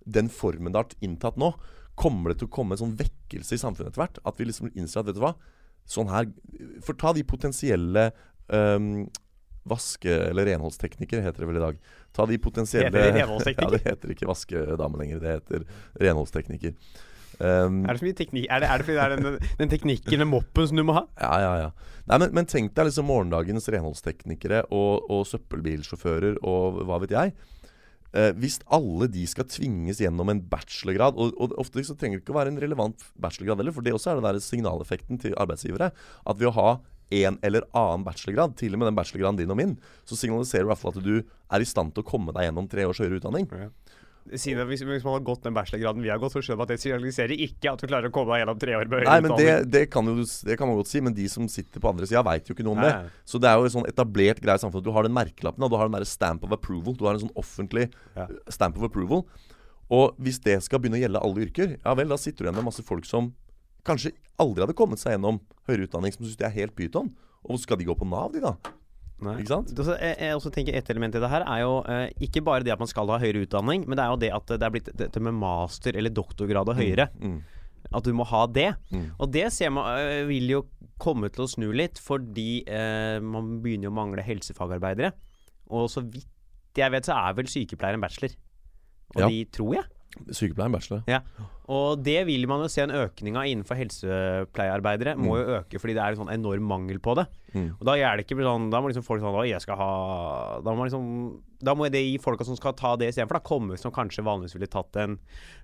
den 0.08 0.28
formen 0.28 0.72
det 0.72 0.76
har 0.76 0.88
inntatt 1.02 1.36
nå, 1.36 1.54
kommer 1.96 2.30
det 2.30 2.38
til 2.38 2.48
å 2.48 2.50
komme 2.50 2.72
en 2.72 2.78
sånn 2.78 2.96
vekkelse 2.96 3.52
i 3.52 3.60
samfunnet 3.60 3.92
etter 3.92 4.02
hvert? 4.06 4.18
At 4.24 4.36
vi 4.38 4.44
liksom 4.44 4.70
innser 4.74 5.00
at 5.00 5.06
vet 5.06 5.14
du 5.16 5.20
hva, 5.20 5.34
sånn 5.86 6.08
her 6.08 6.26
For 6.84 6.94
ta 6.94 7.12
de 7.12 7.22
potensielle 7.24 8.12
um, 8.48 9.08
vaske- 9.68 10.28
eller 10.30 10.46
renholdsteknikere, 10.46 11.22
heter 11.22 11.38
det 11.42 11.46
vel 11.48 11.56
i 11.56 11.66
dag. 11.66 11.78
Ta 12.12 12.26
de 12.28 12.38
potensielle 12.42 12.90
Heter 12.90 13.08
det 13.08 13.22
renholdstekniker? 13.22 13.72
ja, 13.72 13.78
det 13.78 13.86
heter 13.86 14.12
ikke 14.16 14.28
vaskedame 14.28 15.00
lenger. 15.00 15.22
Det 15.22 15.34
heter 15.38 15.64
renholdstekniker. 16.06 16.76
Um, 17.40 17.80
Er 17.88 17.96
det 17.96 18.02
så 18.02 18.04
mye 18.04 18.16
teknikk 18.18 18.44
Er 18.52 18.60
det, 18.60 18.66
er 18.68 18.78
det 18.78 18.84
fordi 18.84 18.96
det 18.98 19.04
er 19.04 19.12
den, 19.16 19.52
den 19.56 19.70
teknikken 19.72 20.20
den 20.20 20.28
moppen 20.28 20.66
som 20.68 20.76
du 20.76 20.82
må 20.84 20.94
ha? 20.98 21.06
ja, 21.16 21.32
ja, 21.40 21.52
ja. 21.62 21.70
Nei, 22.10 22.18
men, 22.20 22.34
men 22.36 22.48
tenk 22.50 22.74
deg 22.76 22.90
liksom 22.90 23.06
morgendagens 23.08 23.70
renholdsteknikere 23.72 24.66
og, 24.74 25.08
og 25.10 25.24
søppelbilsjåfører 25.30 26.40
og 26.42 26.82
hva 26.88 26.98
vet 27.02 27.14
jeg. 27.14 27.34
Eh, 28.12 28.32
hvis 28.36 28.58
alle 28.68 29.06
de 29.08 29.22
skal 29.30 29.46
tvinges 29.48 30.02
gjennom 30.02 30.28
en 30.28 30.42
bachelorgrad 30.50 31.16
og, 31.16 31.32
og 31.40 31.54
ofte 31.62 31.84
så 31.86 31.96
trenger 31.96 32.18
det 32.18 32.26
ikke 32.26 32.34
å 32.34 32.40
være 32.42 32.52
en 32.52 32.60
relevant 32.60 33.06
bachelorgrad 33.16 33.62
heller, 33.62 33.76
for 33.76 33.86
det 33.86 33.94
også 33.96 34.12
er 34.12 34.20
den 34.20 34.28
der 34.28 34.42
signaleffekten 34.44 35.22
til 35.22 35.36
arbeidsgivere. 35.40 35.88
At 36.28 36.40
ved 36.42 36.50
å 36.50 36.56
ha 36.58 36.68
en 37.20 37.38
eller 37.44 37.66
annen 37.76 38.04
bachelorgrad, 38.06 38.56
til 38.60 38.74
og 38.74 38.82
med 38.82 38.90
den 38.90 38.98
bachelorgraden 38.98 39.40
din 39.42 39.52
og 39.54 39.58
min, 39.60 39.76
så 40.08 40.18
signaliserer 40.18 40.64
du 40.64 40.70
i 40.70 40.72
hvert 40.72 40.82
fall 40.82 40.94
at 40.96 41.04
du 41.04 41.16
er 41.22 41.64
i 41.64 41.68
stand 41.68 41.92
til 41.94 42.04
å 42.04 42.08
komme 42.08 42.34
deg 42.34 42.48
gjennom 42.48 42.68
tre 42.72 42.86
års 42.88 43.02
høyere 43.02 43.20
utdanning. 43.20 43.48
Siden 44.38 44.68
hvis, 44.68 44.84
hvis 44.86 45.02
man 45.02 45.16
har 45.16 45.24
gått 45.26 45.42
den 45.42 45.54
bachelorgraden 45.56 46.04
vi 46.04 46.10
har 46.12 46.20
gått, 46.22 46.30
så 46.36 46.40
skjønner 46.44 46.60
man 46.60 46.68
at 46.68 46.72
det 46.76 46.82
signaliserer 46.84 47.40
ikke 47.42 47.72
at 47.72 47.80
du 47.82 47.88
klarer 47.90 48.06
å 48.06 48.14
komme 48.14 48.30
deg 48.36 48.44
gjennom 48.44 48.60
tre 48.62 48.76
år 48.78 48.90
med 48.92 49.08
Nei, 49.08 49.16
men 49.24 49.34
det, 49.34 49.48
det, 49.74 49.82
kan 49.90 50.06
jo, 50.06 50.14
det 50.46 50.56
kan 50.60 50.70
man 50.70 50.78
godt 50.78 50.92
si, 50.92 51.02
men 51.02 51.16
de 51.16 51.26
som 51.32 51.48
sitter 51.50 51.82
på 51.82 51.90
andre 51.90 52.06
sida, 52.06 52.22
veit 52.28 52.46
jo 52.46 52.54
ikke 52.54 52.66
noe 52.68 52.76
om 52.78 52.84
det. 52.86 52.92
Så 53.26 53.40
det 53.42 53.50
er 53.50 53.58
jo 53.58 53.66
et 53.66 53.74
sånn 53.74 53.88
etablert 53.90 54.38
greie 54.44 54.60
i 54.60 54.62
samfunnet. 54.62 54.86
Du 54.86 54.94
har 54.94 55.08
den 55.08 55.16
merkelappen, 55.16 55.66
og 55.66 55.74
du 55.74 55.78
har 55.80 55.90
den 55.90 55.98
der 55.98 56.06
stamp 56.06 56.46
of 56.46 56.54
approval. 56.54 56.94
Du 56.94 57.02
har 57.08 57.18
en 57.18 57.24
sånn 57.24 57.34
offentlig 57.34 57.88
Ja. 58.14 58.28
stamp 58.48 58.78
of 58.78 58.86
approval. 58.86 59.26
Og 59.92 60.14
hvis 60.22 60.38
det 60.40 60.60
skal 60.64 60.78
begynne 60.80 61.00
å 61.00 61.02
gjelde 61.02 61.20
alle 61.26 61.42
yrker, 61.48 61.74
ja 61.82 61.94
vel, 61.98 62.14
da 62.14 62.16
sitter 62.16 62.44
du 62.44 62.48
igjen 62.48 62.60
med 62.62 62.70
masse 62.70 62.86
folk 62.86 63.04
som 63.04 63.32
kanskje 63.86 64.12
aldri 64.42 64.64
hadde 64.64 64.76
kommet 64.78 65.00
seg 65.02 65.16
gjennom 65.16 65.40
høyere 65.68 65.88
utdanning, 65.88 66.14
som 66.14 66.24
syns 66.26 66.38
de 66.40 66.46
er 66.48 66.54
helt 66.56 66.74
pyton. 66.78 67.12
Og 67.42 67.58
skal 67.62 67.78
de 67.80 67.86
gå 67.88 67.94
på 67.98 68.06
Nav, 68.06 68.30
de 68.34 68.42
da? 68.44 68.54
Nei. 69.22 69.36
Ikke 69.42 69.52
sant? 69.52 69.70
Det 69.70 69.84
jeg, 69.86 70.14
jeg 70.18 70.34
også 70.34 70.50
tenker 70.50 70.74
Et 70.74 70.88
element 70.90 71.14
i 71.14 71.20
det 71.22 71.28
her 71.30 71.44
er 71.46 71.60
jo 71.62 71.74
eh, 71.86 72.08
ikke 72.26 72.42
bare 72.42 72.64
det 72.66 72.72
at 72.74 72.80
man 72.82 72.90
skal 72.90 73.10
ha 73.12 73.20
høyere 73.22 73.44
utdanning, 73.46 73.84
men 73.86 73.98
det 73.98 74.04
er 74.04 74.10
jo 74.14 74.20
det 74.24 74.30
at 74.34 74.54
det 74.56 74.66
er 74.66 74.72
blitt 74.74 74.90
dette 74.98 75.22
med 75.22 75.36
master 75.38 75.94
eller 75.98 76.10
doktorgrad 76.14 76.70
og 76.72 76.78
høyere. 76.78 77.06
Mm. 77.22 77.36
At 77.92 78.06
du 78.06 78.12
må 78.16 78.26
ha 78.26 78.44
det. 78.50 78.72
Mm. 78.90 79.06
Og 79.22 79.30
det 79.34 79.46
ser 79.54 79.70
man 79.74 79.90
eh, 80.00 80.24
vil 80.26 80.50
jo 80.56 80.62
komme 81.02 81.30
til 81.34 81.44
å 81.44 81.50
snu 81.50 81.68
litt, 81.74 81.98
fordi 82.02 82.62
eh, 82.66 83.18
man 83.22 83.56
begynner 83.62 83.88
jo 83.90 83.94
å 83.94 83.98
mangle 84.00 84.26
helsefagarbeidere. 84.26 85.12
Og 85.74 85.88
så 85.90 86.02
vidt 86.06 86.28
jeg 86.78 86.90
vet, 86.94 87.04
så 87.06 87.14
er 87.18 87.34
vel 87.36 87.50
sykepleier 87.52 87.98
en 87.98 88.02
bachelor. 88.02 88.34
Og 89.12 89.20
Ja. 89.22 89.28
de 89.28 89.42
tror 89.52 89.74
jeg. 89.76 89.84
Sykepleier, 90.12 90.68
bachelor. 90.72 91.02
Ja. 91.08 91.20
Og 91.72 92.02
det 92.04 92.26
vil 92.28 92.44
man 92.50 92.60
jo 92.64 92.68
se 92.70 92.82
en 92.84 92.94
økning 92.94 93.36
av 93.38 93.46
innenfor 93.48 93.76
helsepleiearbeidere. 93.78 95.14
Må 95.16 95.38
jo 95.40 95.44
øke 95.58 95.78
fordi 95.80 95.94
det 95.96 96.02
er 96.04 96.10
en 96.12 96.20
sånn 96.20 96.34
enorm 96.34 96.64
mangel 96.68 96.98
på 97.02 97.12
det. 97.16 97.26
Mm. 97.54 97.70
Og 97.78 97.84
da 97.88 97.92
er 97.96 98.16
det 98.16 98.24
ikke 98.26 98.40
sånn 98.40 98.70
Da 98.72 98.78
må 98.80 98.86
liksom 98.88 99.04
folk 99.04 99.20
sånn 99.20 99.44
jeg 99.44 99.60
skal 99.60 99.76
ha 99.76 99.92
Da 100.64 100.72
må 100.72 100.86
liksom 100.86 101.04
Da 101.60 101.74
må 101.76 101.84
det 101.92 102.00
gi 102.00 102.16
folka 102.22 102.44
som 102.48 102.56
skal 102.56 102.72
ta 102.78 102.96
det 102.96 103.08
istedenfor, 103.12 103.36
da 103.36 103.42
komme 103.44 103.76
som 103.80 103.92
kanskje 103.92 104.24
vanligvis 104.24 104.56
ville 104.56 104.72
tatt 104.72 104.96
en 105.02 105.18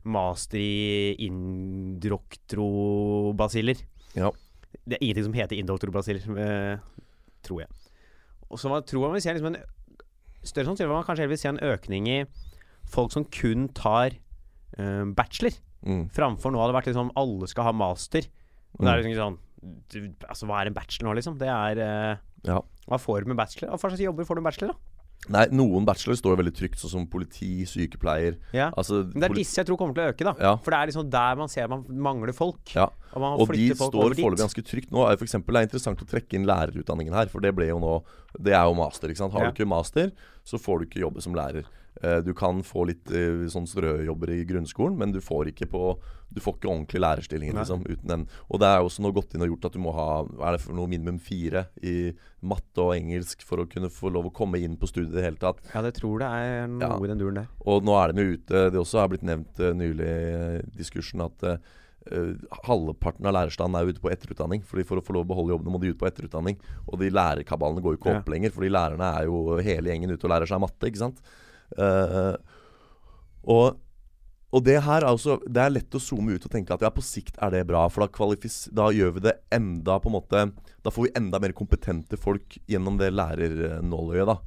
master 0.04 0.58
i 0.60 1.16
indoktrobasiller. 1.26 3.76
Ja. 4.14 4.30
Det 4.84 4.94
er 4.96 5.02
ingenting 5.02 5.26
som 5.26 5.34
heter 5.36 5.56
indoktrobasiller, 5.58 6.22
eh, 6.38 6.76
tror 7.42 7.60
jeg. 7.64 7.70
Og 8.48 8.56
så 8.60 8.66
man 8.70 8.86
tror 8.86 9.02
man 9.08 9.16
vil 9.16 9.24
se 9.24 9.34
liksom 9.34 9.50
en 9.50 9.62
større 10.46 10.66
sannsynlighet 10.70 10.94
man 10.94 11.08
kanskje 11.08 11.32
vil 11.32 11.40
se 11.40 11.50
en 11.50 11.66
økning 11.72 12.02
i 12.08 12.18
folk 12.88 13.12
som 13.12 13.24
kun 13.24 13.68
tar 13.76 14.16
bachelor, 15.14 15.52
Mm. 15.86 16.08
framfor 16.10 16.50
nå 16.50 16.58
hadde 16.58 16.72
det 16.72 16.78
vært 16.82 16.88
liksom 16.92 17.10
alle 17.16 17.46
skal 17.46 17.64
ha 17.64 17.72
master. 17.72 18.26
Og 18.78 18.84
det 18.84 18.88
er 18.88 18.98
Mm. 18.98 19.04
liksom 19.04 19.16
sånn 19.16 19.38
du, 19.90 20.14
Altså, 20.28 20.46
hva 20.46 20.60
er 20.62 20.66
en 20.66 20.74
bachelor 20.74 21.10
nå, 21.10 21.16
liksom? 21.16 21.38
Det 21.38 21.48
er 21.48 21.78
eh, 21.78 22.16
Ja. 22.44 22.60
Hva 22.88 22.98
får 22.98 23.22
du 23.22 23.28
med 23.28 23.36
bachelor? 23.36 23.70
Hva 23.70 23.78
slags 23.90 23.98
jobber 24.00 24.24
får 24.24 24.36
du 24.36 24.40
med 24.42 24.52
bachelor, 24.52 24.68
da? 24.72 24.78
Nei, 25.28 25.46
noen 25.50 25.84
bachelor 25.84 26.14
står 26.14 26.36
jo 26.36 26.42
veldig 26.42 26.54
trygt, 26.54 26.78
sånn 26.78 26.90
som 26.90 27.06
politi, 27.06 27.62
sykepleier 27.66 28.36
Ja. 28.54 28.70
Altså 28.78 29.02
Men 29.12 29.20
det 29.20 29.30
er 29.30 29.34
disse 29.34 29.56
jeg 29.56 29.66
tror 29.66 29.76
kommer 29.76 29.94
til 29.94 30.04
å 30.06 30.12
øke, 30.14 30.24
da. 30.24 30.34
Ja. 30.38 30.56
For 30.56 30.70
det 30.70 30.78
er 30.78 30.86
liksom 30.92 31.10
der 31.10 31.34
man 31.36 31.48
ser 31.48 31.66
man 31.68 31.82
mangler 31.88 32.32
folk. 32.32 32.62
Ja. 32.74 32.88
Og 33.14 33.40
Og 33.40 33.48
de 33.48 33.70
står 33.74 33.90
foreløpig 34.14 34.38
ganske 34.38 34.62
trygt 34.62 34.90
nå. 34.90 35.04
For 35.18 35.24
eksempel, 35.26 35.52
det 35.54 35.56
er 35.62 35.66
interessant 35.66 35.98
å 35.98 36.06
trekke 36.06 36.34
inn 36.34 36.46
lærerutdanningen 36.46 37.12
her, 37.14 37.26
for 37.26 37.40
det 37.40 37.54
ble 37.54 37.66
jo 37.66 37.78
nå 37.80 38.04
Det 38.40 38.52
er 38.52 38.62
jo 38.64 38.74
master, 38.74 39.08
ikke 39.08 39.16
sant. 39.16 39.32
Har 39.32 39.50
du 39.50 39.52
ikke 39.52 39.66
master, 39.68 40.12
så 40.44 40.58
får 40.58 40.78
du 40.80 40.86
ikke 40.86 41.00
jobbe 41.02 41.20
som 41.22 41.34
lærer. 41.34 41.64
Eh, 42.02 42.20
Du 42.22 42.32
kan 42.34 42.62
få 42.62 42.86
litt 42.86 43.10
eh, 43.10 43.48
sånn 43.50 43.66
strøjobber 43.66 44.30
i 44.30 44.44
grunnskolen, 44.46 44.96
men 44.96 45.10
du 45.12 45.20
får 45.20 45.48
ikke 45.52 45.66
på 45.72 45.98
Du 46.30 46.40
får 46.44 46.58
ikke 46.58 46.68
ordentlige 46.68 47.00
lærerstillinger 47.00 47.54
liksom, 47.56 47.86
uten 47.88 48.06
den. 48.06 48.26
Og 48.52 48.60
det 48.60 48.66
er 48.68 48.82
også 48.84 49.00
nå 49.00 49.10
gått 49.16 49.32
inn 49.34 49.40
og 49.42 49.48
gjort 49.48 49.64
at 49.64 49.72
du 49.72 49.78
må 49.80 49.94
ha 49.96 50.08
er 50.44 50.52
det 50.52 50.60
for 50.60 50.74
noe 50.76 50.86
minimum 50.86 51.16
fire 51.18 51.62
i 51.82 52.12
matte 52.44 52.84
og 52.84 52.92
engelsk 52.98 53.40
for 53.42 53.56
å 53.62 53.66
kunne 53.66 53.88
få 53.88 54.10
lov 54.12 54.26
å 54.28 54.32
komme 54.36 54.60
inn 54.60 54.76
på 54.76 54.86
studiet 54.86 55.14
i 55.14 55.16
det 55.16 55.24
hele 55.24 55.40
tatt. 55.40 55.62
Ja, 55.72 55.80
det 55.80 55.94
tror 55.96 56.18
det 56.20 56.28
er 56.28 56.68
noe 56.68 56.84
Ja. 56.84 56.98
i 57.00 57.08
den 57.08 57.18
duren 57.18 57.34
der. 57.40 57.48
Og 57.64 57.82
nå 57.82 57.96
er 57.96 58.12
de 58.12 58.20
jo 58.26 58.36
ute 58.36 58.70
Det 58.70 58.78
også 58.78 59.00
har 59.00 59.08
blitt 59.08 59.24
nevnt 59.24 59.58
eh, 59.58 59.72
nylig 59.72 60.04
i 60.04 60.76
diskursen 60.76 61.24
at 61.24 61.42
uh, 61.42 61.56
halvparten 62.68 63.26
av 63.28 63.34
lærerstanden 63.36 63.80
er 63.80 63.88
ute 63.90 64.00
på 64.04 64.10
etterutdanning. 64.12 64.62
Fordi 64.68 64.84
For 64.86 65.00
å 65.00 65.04
få 65.04 65.16
lov 65.16 65.24
å 65.26 65.30
beholde 65.32 65.54
jobbene 65.56 65.72
må 65.74 65.80
de 65.80 65.90
ut 65.92 65.98
på 66.00 66.08
etterutdanning. 66.08 66.58
Og 66.88 66.98
de 67.00 67.10
lærerkabalene 67.10 67.82
går 67.84 67.96
jo 67.96 67.98
ikke 68.02 68.12
Ja. 68.14 68.20
opp 68.20 68.28
lenger, 68.28 68.50
fordi 68.52 68.68
lærerne 68.70 69.16
er 69.18 69.24
jo 69.26 69.56
hele 69.58 69.88
gjengen 69.90 70.12
ute 70.12 70.24
og 70.24 70.30
lærer 70.30 70.46
seg 70.46 70.60
matte. 70.60 70.86
ikke 70.86 70.98
sant? 70.98 71.20
Eh, 71.76 72.34
og, 73.48 73.78
og 74.48 74.64
det 74.64 74.78
her 74.84 75.04
er 75.04 75.12
også 75.12 75.38
Det 75.44 75.60
er 75.62 75.72
lett 75.72 75.94
å 75.94 76.00
zoome 76.02 76.34
ut 76.36 76.44
og 76.44 76.52
tenke 76.52 76.72
at 76.74 76.82
ja, 76.84 76.90
på 76.92 77.04
sikt 77.04 77.38
er 77.42 77.52
det 77.54 77.66
bra. 77.68 77.86
For 77.92 78.04
da, 78.04 78.52
da 78.80 78.90
gjør 78.94 79.16
vi 79.18 79.24
det 79.28 79.38
enda 79.54 79.98
på 80.00 80.10
en 80.10 80.16
måte 80.18 80.44
Da 80.84 80.92
får 80.92 81.08
vi 81.08 81.16
enda 81.20 81.40
mer 81.42 81.56
kompetente 81.56 82.20
folk 82.20 82.58
gjennom 82.70 83.00
det 83.00 83.12
lærernåløyet, 83.16 84.28
da. 84.28 84.38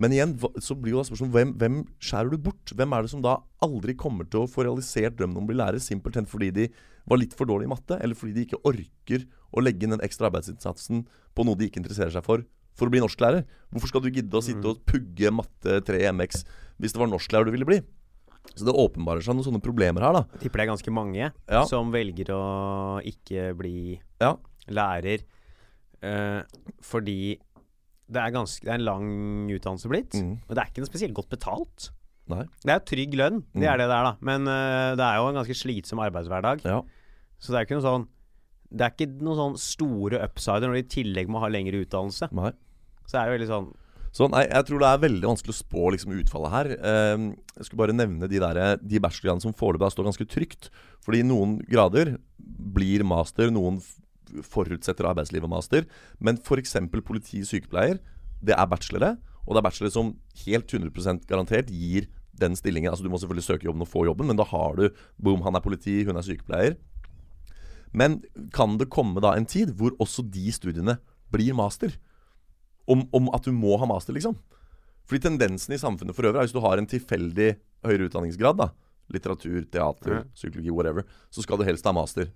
Men 0.00 0.14
igjen 0.14 0.32
så 0.62 0.74
blir 0.74 0.94
jo 0.94 1.02
da 1.02 1.06
spørsmålet 1.06 1.34
hvem, 1.36 1.50
hvem 1.60 1.74
skjærer 2.02 2.32
du 2.32 2.38
bort? 2.40 2.72
Hvem 2.74 2.94
er 2.96 3.04
det 3.04 3.12
som 3.12 3.22
da 3.24 3.36
aldri 3.62 3.94
kommer 3.98 4.26
til 4.26 4.42
å 4.42 4.50
få 4.50 4.64
realisert 4.64 5.18
drømmen 5.18 5.42
om 5.42 5.44
å 5.44 5.50
bli 5.50 5.58
lærer, 5.60 5.82
simpelthen 5.84 6.26
fordi 6.26 6.48
de 6.56 6.64
var 7.08 7.20
litt 7.20 7.36
for 7.36 7.50
dårlige 7.50 7.68
i 7.68 7.72
matte, 7.74 7.98
eller 8.00 8.18
fordi 8.18 8.32
de 8.34 8.46
ikke 8.46 8.62
orker 8.68 9.26
å 9.52 9.62
legge 9.62 9.84
inn 9.84 9.94
den 9.94 10.04
ekstra 10.04 10.30
arbeidsinnsatsen 10.30 11.04
på 11.36 11.46
noe 11.46 11.58
de 11.60 11.68
ikke 11.68 11.82
interesserer 11.82 12.14
seg 12.14 12.24
for, 12.26 12.44
for 12.78 12.88
å 12.88 12.92
bli 12.94 13.00
norsklærer? 13.04 13.44
Hvorfor 13.72 13.88
skal 13.92 14.04
du 14.04 14.10
gidde 14.12 14.36
å 14.38 14.44
sitte 14.44 14.64
og 14.68 14.82
pugge 14.88 15.30
matte 15.32 15.80
3 15.86 16.06
MX 16.12 16.42
hvis 16.80 16.92
det 16.94 17.00
var 17.02 17.10
norsklærer 17.12 17.46
du 17.48 17.52
ville 17.54 17.68
bli? 17.68 17.80
Så 18.56 18.66
det 18.66 18.74
åpenbarer 18.74 19.22
seg 19.22 19.36
noen 19.36 19.46
sånne 19.46 19.62
problemer 19.62 20.02
her, 20.02 20.12
da. 20.16 20.22
Jeg 20.34 20.46
tipper 20.46 20.58
det 20.60 20.64
er 20.66 20.72
ganske 20.72 20.92
mange 20.92 21.22
Ja. 21.30 21.62
som 21.70 21.92
velger 21.94 22.32
å 22.34 22.42
ikke 23.06 23.52
bli 23.56 24.00
Ja. 24.20 24.34
lærer 24.68 25.22
uh, 26.02 26.42
fordi 26.82 27.38
det 28.12 28.20
er, 28.20 28.32
ganske, 28.34 28.60
det 28.66 28.68
er 28.68 28.74
en 28.80 28.84
lang 28.84 29.06
utdannelse 29.54 29.88
blitt. 29.88 30.12
Mm. 30.18 30.32
Og 30.48 30.54
det 30.54 30.60
er 30.60 30.68
ikke 30.68 30.82
noe 30.82 30.90
spesielt 30.90 31.14
godt 31.16 31.30
betalt. 31.32 31.86
Nei. 32.28 32.42
Det 32.60 32.68
er 32.74 32.80
jo 32.80 32.84
trygg 32.90 33.14
lønn, 33.16 33.38
det 33.54 33.62
Mm. 33.62 33.72
er 33.72 33.76
det 33.78 33.86
det 33.88 33.96
er, 33.96 34.04
da. 34.04 34.16
Men 34.20 34.42
uh, 34.46 34.94
det 34.98 35.06
er 35.06 35.16
jo 35.16 35.28
en 35.30 35.38
ganske 35.40 35.56
slitsom 35.56 36.02
arbeidshverdag. 36.02 36.64
Ja. 36.66 36.82
Så 37.40 37.52
det 37.52 37.56
er 37.56 37.64
jo 37.64 37.68
ikke 37.70 37.78
noe 37.80 37.88
sånn 37.88 38.08
Det 38.72 38.86
er 38.86 38.94
ikke 38.94 39.20
noen 39.20 39.38
sånn 39.38 39.56
store 39.60 40.20
upsider 40.24 40.68
når 40.68 40.78
de 40.78 40.84
i 40.84 40.92
tillegg 40.96 41.30
må 41.30 41.42
ha 41.42 41.50
lengre 41.52 41.82
utdannelse. 41.84 42.30
Nei. 42.36 42.52
Så 43.08 43.18
er 43.18 43.28
det 43.28 43.36
veldig 43.36 43.48
sånn 43.50 43.72
Så 44.14 44.28
nei, 44.30 44.44
jeg 44.46 44.66
tror 44.68 44.80
det 44.80 44.88
er 44.88 45.00
veldig 45.02 45.28
vanskelig 45.28 45.54
å 45.54 45.58
spå 45.58 45.90
liksom, 45.94 46.14
utfallet 46.20 46.52
her. 46.52 46.70
Eh, 46.76 47.26
jeg 47.56 47.66
skulle 47.68 47.82
bare 47.82 47.96
nevne 47.96 48.28
de, 48.28 48.40
der, 48.42 48.62
de 48.80 49.00
bachelorgradene 49.00 49.44
som 49.44 49.56
foreløpig 49.56 49.92
står 49.94 50.08
ganske 50.10 50.28
trygt. 50.28 50.70
Fordi 51.04 51.22
noen 51.24 51.58
grader 51.64 52.16
blir 52.76 53.04
master, 53.08 53.52
noen 53.52 53.80
forutsetter 54.44 55.08
arbeidslivet 55.08 55.50
master. 55.50 55.88
Men 56.20 56.40
f.eks. 56.40 56.76
politi, 57.04 57.42
sykepleier, 57.48 58.00
det 58.44 58.56
er 58.56 58.68
bachelore. 58.68 59.14
Og 59.46 59.54
det 59.54 59.62
er 59.62 59.66
bachelor 59.66 59.94
som 59.94 60.12
helt 60.44 60.68
100% 60.70 61.26
garantert 61.28 61.72
gir 61.72 62.08
den 62.38 62.56
stillingen. 62.56 62.92
Altså 62.92 63.04
Du 63.04 63.10
må 63.12 63.20
selvfølgelig 63.20 63.48
søke 63.48 63.68
jobben 63.68 63.84
og 63.84 63.90
få 63.90 64.06
jobben, 64.06 64.28
men 64.28 64.38
da 64.38 64.46
har 64.48 64.76
du 64.78 64.88
Boom, 65.16 65.42
han 65.46 65.56
er 65.56 65.64
politi, 65.64 66.02
hun 66.04 66.16
er 66.16 66.26
sykepleier. 66.26 66.76
Men 67.92 68.20
kan 68.54 68.78
det 68.80 68.90
komme 68.92 69.20
da 69.22 69.34
en 69.36 69.48
tid 69.48 69.74
hvor 69.76 69.96
også 70.00 70.24
de 70.24 70.52
studiene 70.54 70.96
blir 71.32 71.56
master? 71.56 71.94
Om, 72.88 73.06
om 73.14 73.28
at 73.36 73.44
du 73.46 73.52
må 73.54 73.76
ha 73.78 73.86
master, 73.88 74.16
liksom? 74.16 74.34
Fordi 75.06 75.26
tendensen 75.26 75.74
i 75.74 75.80
samfunnet 75.80 76.16
for 76.16 76.26
øvrig 76.26 76.40
er 76.40 76.48
hvis 76.48 76.54
du 76.56 76.62
har 76.64 76.80
en 76.80 76.88
tilfeldig 76.88 77.52
høyere 77.84 78.08
utdanningsgrad, 78.08 78.58
da 78.58 78.72
litteratur, 79.12 79.64
teater, 79.72 80.22
psykologi, 80.36 80.70
whatever, 80.72 81.06
så 81.30 81.44
skal 81.44 81.60
du 81.60 81.66
helst 81.66 81.86
ha 81.88 81.94
master. 81.96 82.30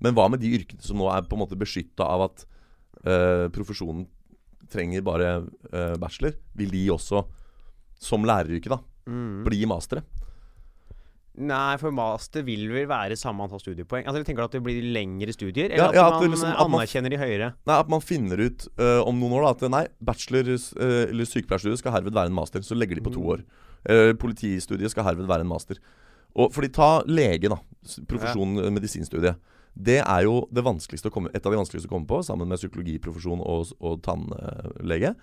Men 0.00 0.16
hva 0.16 0.28
med 0.32 0.40
de 0.40 0.52
yrkene 0.56 0.82
som 0.84 1.00
nå 1.00 1.10
er 1.12 1.26
på 1.28 1.36
en 1.36 1.42
måte 1.42 1.58
beskytta 1.60 2.06
av 2.06 2.24
at 2.30 2.46
uh, 3.04 3.46
profesjonen 3.52 4.06
trenger 4.72 5.04
bare 5.04 5.32
uh, 5.42 5.96
bachelor? 6.00 6.38
Vil 6.56 6.72
de 6.72 6.86
også, 6.94 7.24
som 8.00 8.24
læreryrket, 8.24 8.72
da, 8.72 8.80
mm. 9.10 9.42
bli 9.48 9.64
mastere? 9.68 10.06
Nei, 11.40 11.76
for 11.80 11.94
master 11.94 12.44
vil 12.44 12.66
vel 12.68 12.88
være 12.90 13.16
samme 13.16 13.46
antall 13.46 13.62
studiepoeng. 13.62 14.04
Altså, 14.04 14.20
Tenker 14.26 14.42
du 14.42 14.48
at 14.48 14.56
det 14.58 14.62
blir 14.64 14.84
lengre 14.92 15.32
studier? 15.32 15.70
Eller 15.70 15.96
ja, 15.96 16.06
at 16.06 16.18
at 16.18 16.20
man 16.20 16.34
liksom- 16.34 16.50
at 16.52 16.58
man- 16.70 16.80
anerkjenner 16.80 17.10
de 17.10 17.20
høyere? 17.20 17.54
Nei, 17.66 17.78
At 17.80 17.88
man 17.88 18.00
finner 18.00 18.36
ut 18.44 18.68
uh, 18.78 19.00
om 19.06 19.18
noen 19.18 19.38
år 19.38 19.46
da, 19.46 19.50
at 19.66 19.70
nei, 19.70 19.86
bachelor 20.02 20.44
uh, 20.52 21.08
eller 21.08 21.24
sykepleierstudiet 21.24 21.78
skal 21.78 21.92
herved 21.92 22.12
være 22.12 22.26
en 22.26 22.36
master. 22.36 22.60
Så 22.60 22.76
legger 22.76 22.96
de 22.96 23.00
på 23.00 23.12
to 23.14 23.24
år. 23.24 23.44
Uh, 23.88 24.12
politistudiet 24.12 24.90
skal 24.90 25.04
herved 25.04 25.26
være 25.26 25.40
en 25.40 25.48
master. 25.48 25.80
Og 26.36 26.52
fordi 26.52 26.68
Ta 26.72 27.02
lege, 27.06 27.48
da. 27.48 27.56
Profesjonen 27.56 28.06
Profesjon 28.06 28.58
eh, 28.64 28.70
medisinstudiet. 28.70 29.36
Det 29.74 30.00
er 30.02 30.22
jo 30.26 30.46
det 30.52 30.62
å 30.62 31.10
komme, 31.10 31.30
et 31.32 31.44
av 31.46 31.52
de 31.52 31.58
vanskeligste 31.58 31.88
å 31.88 31.94
komme 31.94 32.06
på, 32.06 32.20
sammen 32.26 32.46
med 32.50 32.58
psykologiprofesjon 32.58 33.40
og, 33.40 33.72
og 33.80 34.02
tannlege. 34.02 35.14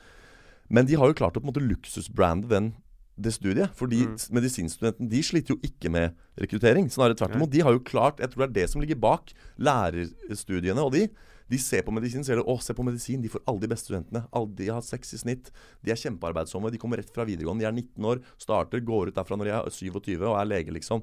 Men 0.70 0.88
de 0.88 0.96
har 1.00 1.08
jo 1.08 1.14
klart 1.14 1.38
å 1.38 1.42
på 1.42 1.48
en 1.48 1.54
måte 1.54 1.64
luksusbrande 1.64 2.50
den, 2.50 2.74
det 3.20 3.34
studiet. 3.34 3.72
Fordi 3.76 4.04
Mm. 4.06 4.18
medisinstudentene 4.38 5.10
de 5.10 5.22
sliter 5.26 5.56
jo 5.56 5.60
ikke 5.64 5.90
med 5.90 6.14
rekruttering. 6.38 6.90
Snarere 6.90 7.16
tvert 7.18 7.36
imot. 7.36 7.50
De 7.50 7.62
har 7.66 7.72
jo 7.74 7.80
klart 7.80 8.20
Jeg 8.20 8.30
tror 8.30 8.46
det 8.48 8.50
er 8.50 8.62
det 8.62 8.70
som 8.70 8.82
ligger 8.82 9.00
bak 9.00 9.34
lærerstudiene. 9.60 10.84
Og 10.84 10.92
de 10.94 11.10
de 11.50 11.58
ser 11.58 11.82
på 11.82 11.94
medisin 11.96 12.26
ser 12.28 12.36
de, 12.36 12.44
å, 12.44 12.58
se 12.60 12.74
på 12.76 12.84
medisin, 12.84 13.22
de 13.24 13.30
får 13.30 13.40
alle 13.48 13.62
de 13.62 13.70
beste 13.72 13.88
studentene. 13.88 14.28
Alle 14.36 14.52
de 14.54 14.68
har 14.68 14.82
seks 14.84 15.14
i 15.14 15.18
snitt. 15.22 15.50
De 15.82 15.92
er 15.94 15.96
kjempearbeidsomme. 15.96 16.70
De 16.70 16.78
kommer 16.78 16.98
rett 17.00 17.14
fra 17.16 17.24
videregående. 17.24 17.64
De 17.64 17.70
er 17.70 17.72
19 17.72 18.04
år, 18.04 18.20
starter, 18.38 18.82
går 18.84 19.08
ut 19.08 19.16
derfra 19.16 19.38
når 19.40 19.46
de 19.48 19.54
er 19.56 19.70
27 19.72 20.26
og 20.28 20.36
er 20.42 20.50
lege, 20.50 20.74
liksom. 20.76 21.02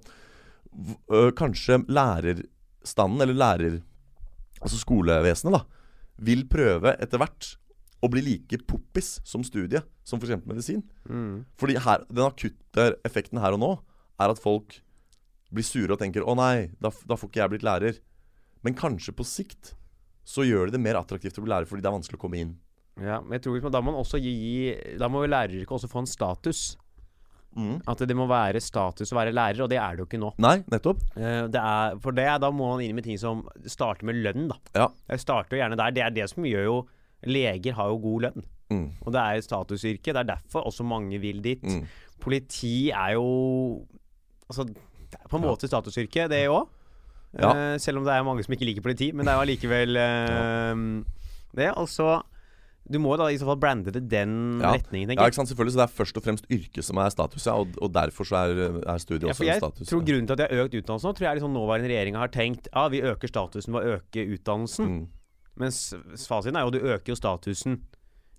Kanskje 1.40 1.80
lærerstanden, 1.88 3.22
eller 3.24 3.34
lærer... 3.34 3.82
Altså 4.64 4.78
skolevesenet, 4.80 5.52
da, 5.52 5.64
vil 6.24 6.44
prøve 6.48 6.94
etter 7.02 7.20
hvert 7.20 7.56
å 8.04 8.10
bli 8.12 8.22
like 8.24 8.60
poppis 8.68 9.16
som 9.24 9.44
studie 9.46 9.80
som 10.04 10.20
f.eks. 10.20 10.44
medisin. 10.44 10.82
Mm. 11.08 11.44
Fordi 11.60 11.78
her, 11.80 12.04
den 12.10 12.26
akutte 12.26 12.90
effekten 13.06 13.40
her 13.40 13.56
og 13.56 13.62
nå 13.62 13.70
er 14.20 14.34
at 14.34 14.42
folk 14.42 14.80
blir 15.54 15.66
sure 15.66 15.94
og 15.94 16.00
tenker 16.02 16.24
'Å 16.24 16.34
nei, 16.36 16.74
da, 16.82 16.90
da 17.06 17.16
får 17.16 17.30
ikke 17.30 17.40
jeg 17.42 17.52
blitt 17.54 17.66
lærer'. 17.66 18.02
Men 18.64 18.76
kanskje 18.76 19.14
på 19.16 19.26
sikt 19.26 19.74
så 20.24 20.44
gjør 20.44 20.68
det 20.68 20.78
det 20.78 20.84
mer 20.84 20.98
attraktivt 20.98 21.38
å 21.38 21.44
bli 21.44 21.52
lærer 21.52 21.68
fordi 21.68 21.84
det 21.84 21.90
er 21.90 21.98
vanskelig 21.98 22.18
å 22.18 22.24
komme 22.24 22.40
inn. 22.40 22.54
Ja, 23.00 23.20
men 23.20 23.36
jeg 23.36 23.44
tror 23.44 23.58
liksom, 23.58 23.72
da 23.74 23.82
må 23.82 23.90
man 23.90 24.04
også 24.04 24.20
gi 24.22 24.70
Da 25.00 25.08
må 25.10 25.24
læreryrket 25.26 25.74
også 25.74 25.90
få 25.90 26.04
en 26.04 26.10
status. 26.10 26.76
At 27.86 28.02
det 28.02 28.16
må 28.18 28.26
være 28.26 28.60
status 28.62 29.12
å 29.12 29.18
være 29.18 29.34
lærer, 29.34 29.62
og 29.62 29.70
det 29.70 29.78
er 29.78 29.94
det 29.94 30.02
jo 30.02 30.08
ikke 30.08 30.20
nå. 30.22 30.32
Nei, 30.42 30.56
nettopp. 30.72 31.02
uh, 31.14 31.46
det 31.50 31.60
er, 31.60 31.98
for 32.02 32.16
det, 32.16 32.26
da 32.42 32.50
må 32.50 32.72
man 32.72 32.82
inn 32.82 32.96
med 32.96 33.06
ting 33.06 33.18
som 33.20 33.44
starter 33.70 34.08
med 34.08 34.18
lønn, 34.24 34.48
da. 34.50 34.58
Ja. 34.74 34.88
Jeg 35.12 35.22
starter 35.22 35.56
jo 35.56 35.62
gjerne 35.62 35.78
der. 35.78 35.94
Det 35.94 36.02
er 36.02 36.16
det 36.16 36.26
som 36.32 36.46
gjør 36.48 36.66
jo 36.66 36.78
Leger 37.26 37.72
har 37.78 37.88
jo 37.92 37.98
god 38.02 38.22
lønn. 38.28 38.44
Mm. 38.70 38.86
Og 39.04 39.12
det 39.12 39.20
er 39.20 39.38
et 39.40 39.44
statusyrke. 39.46 40.12
Det 40.12 40.16
er 40.22 40.30
derfor 40.34 40.64
også 40.66 40.84
mange 40.88 41.18
vil 41.20 41.42
dit. 41.44 41.62
Mm. 41.62 41.84
Politi 42.20 42.90
er 42.90 43.12
jo 43.18 43.84
Altså, 44.48 44.64
det 44.68 45.16
er 45.20 45.28
på 45.30 45.38
en 45.38 45.42
måte 45.46 45.68
statusyrke, 45.70 46.26
det 46.28 46.42
òg. 46.52 46.66
Ja. 47.40 47.50
Uh, 47.74 47.78
selv 47.80 47.98
om 47.98 48.04
det 48.06 48.12
er 48.14 48.22
mange 48.22 48.44
som 48.44 48.52
ikke 48.54 48.66
liker 48.68 48.82
politi, 48.84 49.08
men 49.12 49.24
det 49.26 49.32
er 49.32 49.38
jo 49.40 49.44
allikevel 49.46 49.96
eh, 50.04 50.82
det. 51.58 51.70
Altså 51.74 52.20
Du 52.84 52.98
må 53.00 53.14
da 53.16 53.30
i 53.32 53.38
så 53.40 53.46
fall 53.48 53.56
brande 53.56 53.90
det 53.90 54.02
den 54.12 54.60
Ja. 54.60 54.74
retningen, 54.76 55.16
Ja, 55.16 55.24
ikke 55.24 55.38
sant, 55.40 55.48
selvfølgelig. 55.48 55.72
Så 55.72 55.80
det 55.80 55.86
er 55.88 55.94
først 55.96 56.16
og 56.20 56.22
fremst 56.26 56.44
yrket 56.52 56.84
som 56.84 56.98
er 57.00 57.08
status, 57.08 57.46
ja, 57.46 57.54
og, 57.56 57.68
og 57.80 57.90
derfor 57.94 58.24
så 58.28 58.36
er, 58.44 58.82
er 58.84 58.98
studiet 59.00 59.24
Ja, 59.24 59.32
også 59.32 59.44
jeg 59.48 59.56
en 59.56 59.60
status. 59.64 59.88
tror. 59.88 60.04
Grunnen 60.04 60.26
til 60.28 60.32
at 60.36 60.38
de 60.38 60.44
har 60.56 60.64
økt 60.66 60.74
utdannelsen 60.76 61.08
nå, 61.08 61.12
tror 61.16 61.26
jeg 61.30 61.36
liksom 61.40 61.54
nåværende 61.56 61.88
regjering 61.88 62.16
har 62.20 62.28
tenkt 62.28 62.68
Ja, 62.74 62.88
vi 62.92 63.00
øker 63.00 63.28
statusen 63.32 63.72
ved 63.72 63.80
å 63.88 63.96
øke 63.96 64.26
utdannelsen. 64.36 64.86
Mm. 64.86 65.08
Mens 65.60 65.94
fasiten 66.26 66.56
er 66.58 66.66
jo 66.66 66.72
at 66.72 66.76
du 66.76 66.88
øker 66.94 67.12
jo 67.14 67.18
statusen 67.18 67.78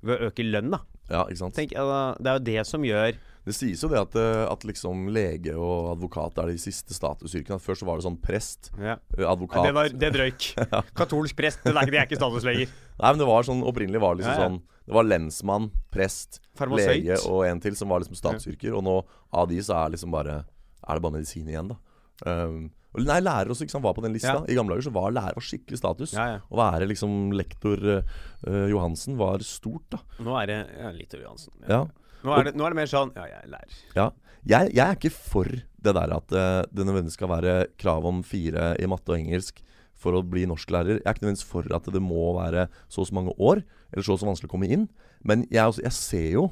ved 0.06 0.20
å 0.20 0.30
øke 0.30 0.46
lønn, 0.46 0.74
da. 0.74 0.82
Ja, 1.10 1.24
ikke 1.30 1.38
sant. 1.44 1.56
Tenk, 1.58 1.74
det 1.76 2.30
er 2.32 2.40
jo 2.40 2.44
det 2.48 2.62
som 2.66 2.82
gjør 2.82 3.14
Det 3.46 3.54
sies 3.54 3.84
jo 3.84 3.90
det 3.92 4.00
at, 4.00 4.16
eh, 4.18 4.44
at 4.50 4.64
liksom 4.66 5.04
lege 5.14 5.54
og 5.54 5.92
advokat 5.92 6.40
er 6.42 6.50
de 6.50 6.56
siste 6.58 6.96
statusyrkene. 6.98 7.60
Først 7.62 7.86
var 7.86 8.00
det 8.00 8.08
sånn 8.08 8.18
prest, 8.22 8.72
ja. 8.82 8.96
eh, 9.14 9.26
advokat 9.30 9.68
Det, 9.68 9.74
var, 9.78 9.92
det 9.94 10.10
drøyk. 10.16 10.48
Katolsk 10.98 11.38
prest, 11.38 11.62
det 11.62 11.76
er, 11.76 11.92
det 11.94 12.00
er 12.02 12.08
ikke 12.10 12.18
status 12.18 12.48
lenger. 12.48 12.74
Nei, 12.98 13.12
men 13.12 13.22
det 13.22 13.28
var 13.30 13.46
sånn 13.46 13.62
opprinnelig 13.70 14.02
var 14.02 14.16
det 14.16 14.24
liksom 14.24 14.34
Ja, 14.34 14.40
ja. 14.40 14.48
sånn 14.50 14.88
Det 14.90 14.98
var 14.98 15.08
lensmann, 15.12 15.70
prest, 15.94 16.42
Farmasøyt. 16.58 17.06
lege 17.06 17.20
og 17.30 17.46
en 17.46 17.62
til 17.62 17.78
som 17.78 17.94
var 17.94 18.02
liksom 18.02 18.18
statsyrker. 18.18 18.74
Og 18.74 18.82
nå 18.90 18.98
av 19.30 19.50
de 19.54 19.62
så 19.66 19.78
er 19.84 19.94
liksom 19.94 20.14
bare 20.16 20.42
Er 20.42 20.98
det 20.98 21.06
bare 21.06 21.18
medisin 21.20 21.50
igjen, 21.50 21.70
da. 21.76 21.78
Um, 22.26 22.72
nei, 23.04 23.20
lærer 23.24 23.52
også 23.52 23.66
ikke 23.66 23.76
sant, 23.76 23.86
var 23.86 23.96
på 23.98 24.04
den 24.06 24.16
lista. 24.16 24.38
Ja. 24.38 24.44
I 24.48 24.58
gamle 24.58 24.76
dager 24.76 24.88
så 24.88 24.94
var 24.96 25.14
lærer 25.16 25.38
var 25.38 25.46
skikkelig 25.46 25.80
status. 25.82 26.16
Ja, 26.16 26.26
ja. 26.36 26.40
Å 26.48 26.60
være 26.60 26.90
liksom 26.90 27.34
lektor 27.36 27.82
eh, 27.92 28.66
Johansen 28.72 29.20
var 29.20 29.44
stort, 29.46 29.86
da. 29.94 30.02
Nå 30.26 30.38
er 30.42 30.52
det 30.52 30.60
ja, 30.78 30.92
litt 30.96 31.16
Johansen. 31.18 31.54
Ja. 31.68 31.84
Nå 32.26 32.34
er 32.34 32.48
det, 32.48 32.56
nå 32.58 32.66
er 32.66 32.74
det 32.74 32.80
mer 32.80 32.90
sånn 32.90 33.12
Ja, 33.14 33.28
jeg 33.30 33.44
er 33.44 33.52
lærer. 33.54 33.80
Ja. 33.98 34.10
Jeg, 34.46 34.72
jeg 34.78 34.84
er 34.86 34.98
ikke 34.98 35.14
for 35.14 35.50
det 35.50 35.94
der 35.98 36.12
at 36.16 36.34
eh, 36.34 36.64
det 36.72 36.86
nødvendigvis 36.86 37.18
skal 37.20 37.32
være 37.34 37.56
krav 37.82 38.06
om 38.06 38.22
fire 38.26 38.74
i 38.82 38.90
matte 38.90 39.14
og 39.14 39.20
engelsk 39.20 39.62
for 40.06 40.18
å 40.18 40.26
bli 40.26 40.44
norsklærer. 40.50 41.00
Jeg 41.00 41.08
er 41.08 41.16
ikke 41.16 41.26
nødvendigvis 41.26 41.50
for 41.50 41.70
at 41.74 41.88
det 41.94 42.04
må 42.04 42.28
være 42.38 42.68
så 42.92 43.04
og 43.04 43.10
så 43.10 43.18
mange 43.18 43.34
år, 43.38 43.64
eller 43.92 44.06
så 44.06 44.16
og 44.16 44.22
så 44.22 44.30
vanskelig 44.30 44.52
å 44.52 44.54
komme 44.54 44.70
inn. 44.70 44.86
Men 45.26 45.48
jeg, 45.50 45.64
også, 45.64 45.86
jeg 45.86 45.98
ser 45.98 46.30
jo 46.36 46.46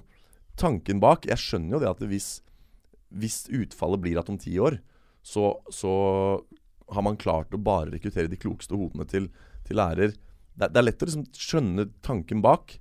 tanken 0.59 1.01
bak. 1.03 1.27
Jeg 1.29 1.41
skjønner 1.41 1.77
jo 1.77 1.83
det 1.83 1.91
at 1.91 2.01
hvis, 2.09 2.29
hvis 3.13 3.43
utfallet 3.53 4.01
blir 4.01 4.19
at 4.21 4.31
om 4.31 4.39
ti 4.41 4.55
år, 4.61 4.79
så, 5.23 5.53
så 5.71 5.91
har 6.93 7.01
man 7.05 7.15
klart 7.17 7.53
å 7.55 7.59
bare 7.63 7.93
rekruttere 7.93 8.27
de 8.29 8.37
klokeste 8.37 8.75
hodene 8.77 9.05
til, 9.09 9.29
til 9.65 9.79
lærer. 9.79 10.11
Det, 10.53 10.67
er- 10.67 10.73
det 10.75 10.81
er 10.81 10.87
lett 10.89 11.01
å 11.05 11.07
liksom 11.09 11.25
skjønne 11.33 11.85
tanken 12.05 12.41
bak. 12.43 12.75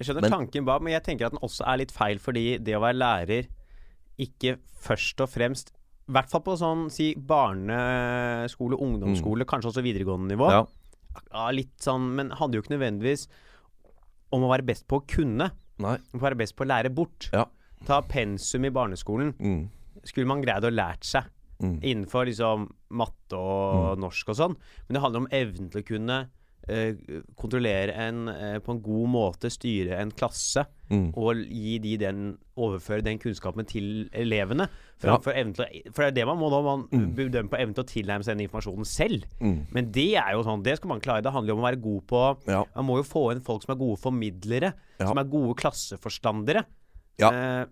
Jeg 0.00 0.08
skjønner 0.08 0.26
Men- 0.26 0.34
tanken 0.38 0.64
bak, 0.68 0.82
men 0.82 0.92
jeg 0.96 1.04
tenker 1.06 1.28
at 1.28 1.36
den 1.36 1.44
også 1.44 1.64
er 1.68 1.78
litt 1.84 1.92
feil, 1.94 2.18
fordi 2.20 2.46
det 2.64 2.74
å 2.76 2.82
være 2.82 2.98
lærer 3.00 3.46
ikke 4.20 4.56
først 4.80 5.20
og 5.20 5.28
fremst 5.28 5.70
I 6.08 6.12
hvert 6.14 6.30
fall 6.30 6.40
på 6.46 6.54
sånn 6.56 6.84
si 6.94 7.10
barneskole, 7.18 8.76
ungdomsskole, 8.78 9.44
kanskje 9.48 9.72
også 9.72 9.82
videregående 9.84 10.30
nivå. 10.34 10.48
Ja. 10.54 10.60
Ja, 11.32 11.46
litt 11.54 11.74
sånn, 11.82 12.10
men 12.18 12.30
handler 12.36 12.60
jo 12.60 12.64
ikke 12.64 12.74
nødvendigvis 12.76 13.26
om 14.36 14.44
å 14.46 14.50
være 14.52 14.66
best 14.68 14.86
på 14.90 15.00
å 15.00 15.04
kunne. 15.08 15.48
Nei. 15.82 15.96
Om 16.12 16.20
å 16.20 16.24
være 16.28 16.38
best 16.38 16.56
på 16.58 16.64
å 16.66 16.68
lære 16.70 16.92
bort. 16.94 17.28
Ja. 17.34 17.46
Ta 17.88 18.00
pensum 18.06 18.64
i 18.68 18.70
barneskolen. 18.74 19.32
Mm. 19.40 19.64
Skulle 20.06 20.28
man 20.30 20.42
greid 20.44 20.64
å 20.64 20.70
lært 20.72 21.04
seg 21.08 21.26
Mm. 21.62 21.78
innenfor 21.80 22.26
liksom 22.28 22.66
matte 22.96 23.38
og 23.38 24.00
norsk 24.02 24.32
og 24.32 24.36
sånn. 24.40 24.56
Men 24.86 24.96
det 24.96 25.04
handler 25.04 25.24
om 25.24 25.30
evnen 25.34 25.70
til 25.72 25.82
å 25.82 25.86
kunne 25.88 26.18
eh, 26.68 26.98
kontrollere 27.38 27.94
en 28.06 28.26
eh, 28.28 28.56
på 28.62 28.74
en 28.74 28.82
god 28.82 29.12
måte, 29.12 29.50
styre 29.52 30.00
en 30.00 30.12
klasse. 30.12 30.66
Mm. 30.90 31.08
Og 31.18 31.40
gi 31.42 31.78
de 31.82 31.96
den 31.98 32.26
overføre 32.60 33.02
den 33.02 33.18
kunnskapen 33.22 33.66
til 33.68 34.06
elevene. 34.14 34.68
Ja. 35.02 35.16
for, 35.18 35.32
evnen 35.32 35.56
til 35.56 35.66
å 35.66 35.94
For 35.94 36.04
det 36.04 36.12
er 36.12 36.18
det 36.20 36.26
man 36.28 36.38
må 36.40 36.50
nå. 36.52 36.60
Man 36.66 36.84
bedømmer 37.16 37.50
på 37.52 37.60
evnen 37.60 37.76
til 37.76 37.86
å 37.86 37.90
tilnærme 37.90 38.26
seg 38.26 38.36
den 38.36 38.46
informasjonen 38.46 38.88
selv. 38.88 39.26
Mm. 39.40 39.58
Men 39.74 39.90
det 39.96 40.10
er 40.20 40.36
jo 40.36 40.44
sånn, 40.46 40.64
det 40.66 40.78
skal 40.78 40.92
man 40.94 41.02
klare. 41.04 41.24
Det 41.26 41.34
handler 41.34 41.54
jo 41.54 41.58
om 41.58 41.64
å 41.64 41.70
være 41.70 41.84
god 41.88 42.06
på 42.12 42.24
Ja. 42.52 42.62
Man 42.76 42.90
må 42.90 43.00
jo 43.00 43.08
få 43.08 43.30
inn 43.34 43.44
folk 43.46 43.64
som 43.64 43.74
er 43.74 43.82
gode 43.82 44.00
formidlere. 44.02 44.74
Ja. 45.00 45.08
Som 45.08 45.20
er 45.20 45.32
gode 45.32 45.56
klasseforstandere. 45.60 46.66
Ja. 47.20 47.32
Eh, 47.32 47.66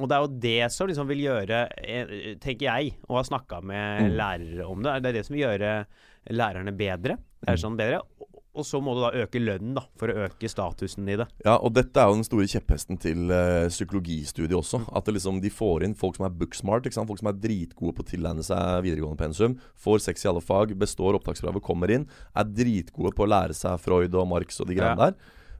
og 0.00 0.08
det 0.08 0.16
er 0.16 0.24
jo 0.24 0.40
det 0.40 0.72
som 0.72 0.88
liksom 0.88 1.06
vil 1.10 1.20
gjøre, 1.28 1.60
eh, 1.84 2.34
tenker 2.40 2.66
jeg, 2.66 2.94
og 3.08 3.20
har 3.20 3.28
snakka 3.28 3.62
med 3.62 4.08
Mm. 4.10 4.16
lærere 4.16 4.66
om 4.70 4.82
det, 4.82 5.02
det 5.02 5.08
er 5.10 5.12
det 5.20 5.26
som 5.26 5.36
vil 5.36 5.44
gjøre 5.46 5.86
lærerne 6.30 6.72
bedre. 6.76 7.16
Mm. 7.16 7.46
Lærerne 7.54 7.76
bedre. 7.76 8.00
Og- 8.20 8.26
så 8.66 8.80
må 8.82 8.92
du 8.96 9.00
da 9.00 9.10
øke 9.24 9.38
lønnen, 9.40 9.74
da, 9.76 9.82
for 9.96 10.08
å 10.10 10.26
øke 10.28 10.48
statusen 10.50 11.06
i 11.08 11.14
det. 11.16 11.26
Ja, 11.46 11.54
og 11.56 11.72
dette 11.72 11.96
er 11.96 12.08
jo 12.10 12.16
den 12.18 12.24
store 12.26 12.48
kjepphesten 12.50 12.98
til 13.00 13.30
uh, 13.30 13.68
psykologistudiet 13.70 14.52
også. 14.58 14.82
At 14.94 15.04
det 15.06 15.14
liksom, 15.14 15.40
de 15.40 15.48
får 15.48 15.84
inn 15.86 15.94
folk 15.94 16.16
som 16.16 16.26
er 16.26 16.34
booksmart, 16.34 16.82
folk 16.92 17.18
som 17.22 17.28
er 17.30 17.38
dritgode 17.38 17.94
på 17.94 18.02
å 18.02 18.08
tilegne 18.10 18.42
seg 18.44 18.82
videregående 18.84 19.16
pensum. 19.22 19.54
Får 19.78 20.00
seks 20.02 20.24
i 20.26 20.28
alle 20.28 20.42
fag, 20.42 20.74
består 20.76 21.14
opptakskravet, 21.16 21.62
kommer 21.62 21.90
inn. 21.94 22.08
Er 22.36 22.44
dritgode 22.44 23.14
på 23.14 23.24
å 23.24 23.30
lære 23.30 23.54
seg 23.54 23.78
Freud 23.80 24.12
og 24.18 24.28
Marx 24.28 24.60
og 24.60 24.66
de 24.66 24.74
greiene 24.74 24.98
Ja. 24.98 25.10
der. 25.10 25.14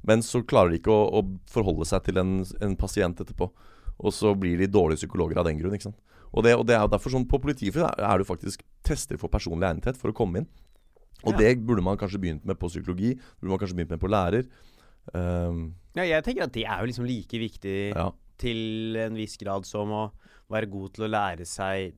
Men 0.04 0.18
så 0.20 0.42
klarer 0.44 0.70
de 0.74 0.78
ikke 0.80 0.92
å, 0.92 1.22
å 1.22 1.38
forholde 1.48 1.86
seg 1.86 2.02
til 2.04 2.18
en, 2.18 2.44
en 2.60 2.76
pasient 2.76 3.16
etterpå. 3.22 3.50
Og 4.00 4.12
så 4.16 4.32
blir 4.38 4.56
de 4.58 4.66
dårlige 4.66 5.02
psykologer 5.04 5.36
av 5.38 5.44
den 5.44 5.58
grunn. 5.60 5.74
ikke 5.76 5.90
sant? 5.90 5.98
Og 6.32 6.44
det, 6.46 6.54
og 6.56 6.64
det 6.66 6.76
er 6.76 6.80
jo 6.84 6.88
derfor 6.92 7.10
sånn 7.10 7.26
På 7.28 7.40
politiet 7.42 7.74
er 7.76 8.18
du 8.18 8.24
faktisk 8.24 8.62
tester 8.86 9.18
for 9.18 9.28
personlig 9.28 9.66
egnethet 9.68 9.96
for 10.00 10.10
å 10.12 10.14
komme 10.16 10.38
inn. 10.42 10.46
Og 11.24 11.32
Ja. 11.34 11.38
det 11.38 11.66
burde 11.66 11.82
man 11.84 11.98
kanskje 11.98 12.20
begynt 12.20 12.44
med 12.46 12.56
på 12.58 12.68
psykologi. 12.70 13.14
Burde 13.40 13.50
man 13.50 13.58
kanskje 13.58 13.76
begynt 13.76 13.90
med 13.90 14.00
på 14.00 14.08
lærer. 14.08 14.46
Um, 15.12 15.74
Ja, 15.94 16.02
jeg 16.04 16.22
tenker 16.24 16.44
at 16.44 16.52
det 16.52 16.64
er 16.64 16.80
jo 16.80 16.86
liksom 16.86 17.04
like 17.06 17.36
viktig 17.40 17.94
ja, 17.96 18.10
til 18.38 18.96
en 18.96 19.14
viss 19.18 19.36
grad 19.36 19.66
som 19.66 19.90
å 19.90 20.12
være 20.50 20.70
god 20.70 20.92
til 20.94 21.04
å 21.04 21.10
lære 21.10 21.44
seg 21.46 21.92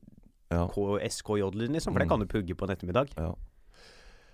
ja, 0.51 0.67
SKJ-lyden, 0.67 1.73
liksom. 1.77 1.93
For 1.93 1.99
det 1.99 2.07
Mm. 2.07 2.09
kan 2.09 2.19
du 2.19 2.25
pugge 2.25 2.55
på 2.57 2.65
en 2.67 2.75
ettermiddag. 2.75 3.09
ja. 3.17 3.33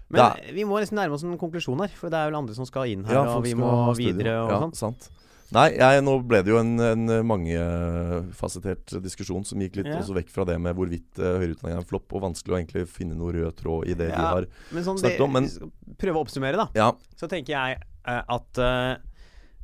Men 0.10 0.34
Det 0.34 0.54
vi 0.56 0.64
må 0.64 0.80
nesten 0.80 0.98
nærme 0.98 1.14
oss 1.14 1.24
en 1.24 1.38
konklusjon 1.38 1.80
her, 1.82 1.88
for 1.90 2.10
det 2.10 2.18
er 2.18 2.32
vel 2.32 2.40
andre 2.40 2.56
som 2.56 2.66
skal 2.66 2.86
inn 2.90 3.04
her, 3.06 3.16
og 3.28 3.44
vi 3.44 3.54
må 3.54 3.96
videre 3.96 4.42
og 4.44 4.50
ja, 4.50 4.60
sånn. 4.60 4.74
Sant. 4.76 5.10
Nei, 5.52 5.68
jeg, 5.80 6.04
nå 6.06 6.14
ble 6.30 6.44
det 6.46 6.52
jo 6.54 6.60
en, 6.62 6.76
en 6.80 7.10
mangefasettert 7.26 8.94
diskusjon 9.04 9.46
som 9.48 9.60
gikk 9.64 9.80
litt 9.80 9.90
Ja. 9.90 9.98
også 10.02 10.14
vekk 10.18 10.30
fra 10.30 10.46
det 10.46 10.60
med 10.62 10.76
hvorvidt 10.78 11.18
uh, 11.22 11.40
høyere 11.42 11.56
utdanning 11.56 11.78
er 11.78 11.82
en 11.82 11.90
flopp, 11.90 12.12
og 12.14 12.22
vanskelig 12.28 12.54
å 12.54 12.60
egentlig 12.60 12.84
finne 12.92 13.18
noe 13.18 13.34
rød 13.34 13.56
tråd 13.58 13.88
i 13.90 13.96
det 13.98 14.12
vi 14.12 14.18
Ja. 14.22 14.30
har 14.36 14.46
Men 14.72 14.84
sånn, 14.86 15.00
snakket 15.02 15.22
om, 15.26 15.34
men- 15.34 15.72
prøve 15.98 16.16
å 16.20 16.24
oppsummere, 16.26 16.56
da. 16.58 16.68
Ja. 16.76 16.92
Så 17.18 17.28
tenker 17.28 17.54
jeg 17.58 17.82
uh, 18.08 18.24
at 18.28 18.58
uh, 18.62 18.98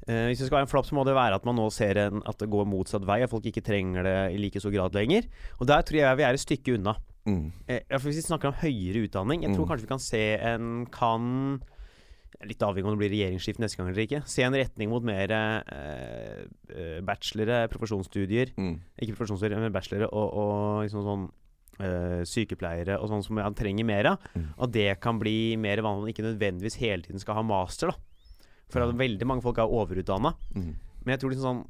Uh, 0.06 0.28
hvis 0.30 0.38
det 0.38 0.46
skal 0.52 0.60
være 0.60 0.66
en 0.68 0.70
flopp, 0.70 0.86
så 0.86 0.94
må 0.94 1.02
det 1.04 1.16
være 1.18 1.34
at 1.34 1.46
man 1.50 1.56
nå 1.58 1.64
ser 1.74 1.98
en, 1.98 2.20
at 2.30 2.38
det 2.38 2.46
går 2.54 2.68
motsatt 2.70 3.02
vei. 3.08 3.24
At 3.26 3.32
folk 3.32 3.42
ikke 3.50 3.64
trenger 3.66 4.04
det 4.06 4.36
i 4.36 4.38
like 4.38 4.60
stor 4.62 4.70
grad 4.70 4.94
lenger. 4.94 5.26
Og 5.58 5.66
der 5.66 5.82
tror 5.82 5.98
jeg 5.98 6.18
vi 6.20 6.22
er 6.28 6.34
et 6.38 6.44
stykke 6.44 6.76
unna. 6.78 6.94
Mm, 7.26 7.48
Uh, 7.66 7.98
hvis 7.98 8.20
vi 8.22 8.22
snakker 8.22 8.52
om 8.52 8.54
høyere 8.54 9.02
utdanning, 9.08 9.42
jeg 9.42 9.56
tror 9.56 9.66
Mm. 9.66 9.70
kanskje 9.72 9.82
vi 9.82 9.90
kan 9.90 10.04
se 10.06 10.22
en 10.38 10.86
kan 10.94 11.60
Litt 12.44 12.62
avhengig 12.68 12.86
om 12.90 12.98
det 12.98 13.00
blir 13.00 13.14
regjeringsskifte 13.14 13.64
neste 13.64 13.80
gang 13.80 13.88
eller 13.90 14.04
ikke. 14.04 14.20
Se 14.28 14.44
en 14.44 14.54
retning 14.58 14.90
mot 14.92 15.04
mer 15.08 15.32
eh, 15.32 16.42
eh, 16.74 16.98
bachelore, 17.06 17.62
profesjonsstudier. 17.72 18.52
mm, 18.58 18.74
Ikke 19.02 19.16
profesjonsstudier, 19.16 19.62
men 19.62 19.74
bachelore 19.74 20.10
og, 20.12 20.34
og 20.36 20.82
liksom 20.84 21.06
sånn 21.06 21.24
eh, 21.80 22.24
sykepleiere 22.28 22.98
og 23.00 23.08
sånn 23.12 23.24
som 23.24 23.40
man 23.40 23.56
trenger 23.58 23.88
mer 23.88 24.12
av. 24.12 24.28
Mm. 24.36 24.50
Og 24.58 24.74
det 24.76 24.90
kan 25.04 25.22
bli 25.22 25.56
mer 25.62 25.82
vanlig 25.86 26.04
man 26.04 26.14
ikke 26.14 26.28
nødvendigvis 26.28 26.80
hele 26.84 27.08
tiden 27.08 27.24
skal 27.24 27.40
ha 27.40 27.46
master, 27.48 27.94
da. 27.94 27.98
For 28.74 28.82
at 28.82 28.96
veldig 28.98 29.26
mange 29.30 29.46
folk 29.46 29.60
er 29.62 29.72
overutdanna. 29.72 30.34
mm. 30.56 30.74
Men 31.06 31.14
jeg 31.14 31.22
tror 31.22 31.30
liksom 31.36 31.46
sånn 31.46 31.66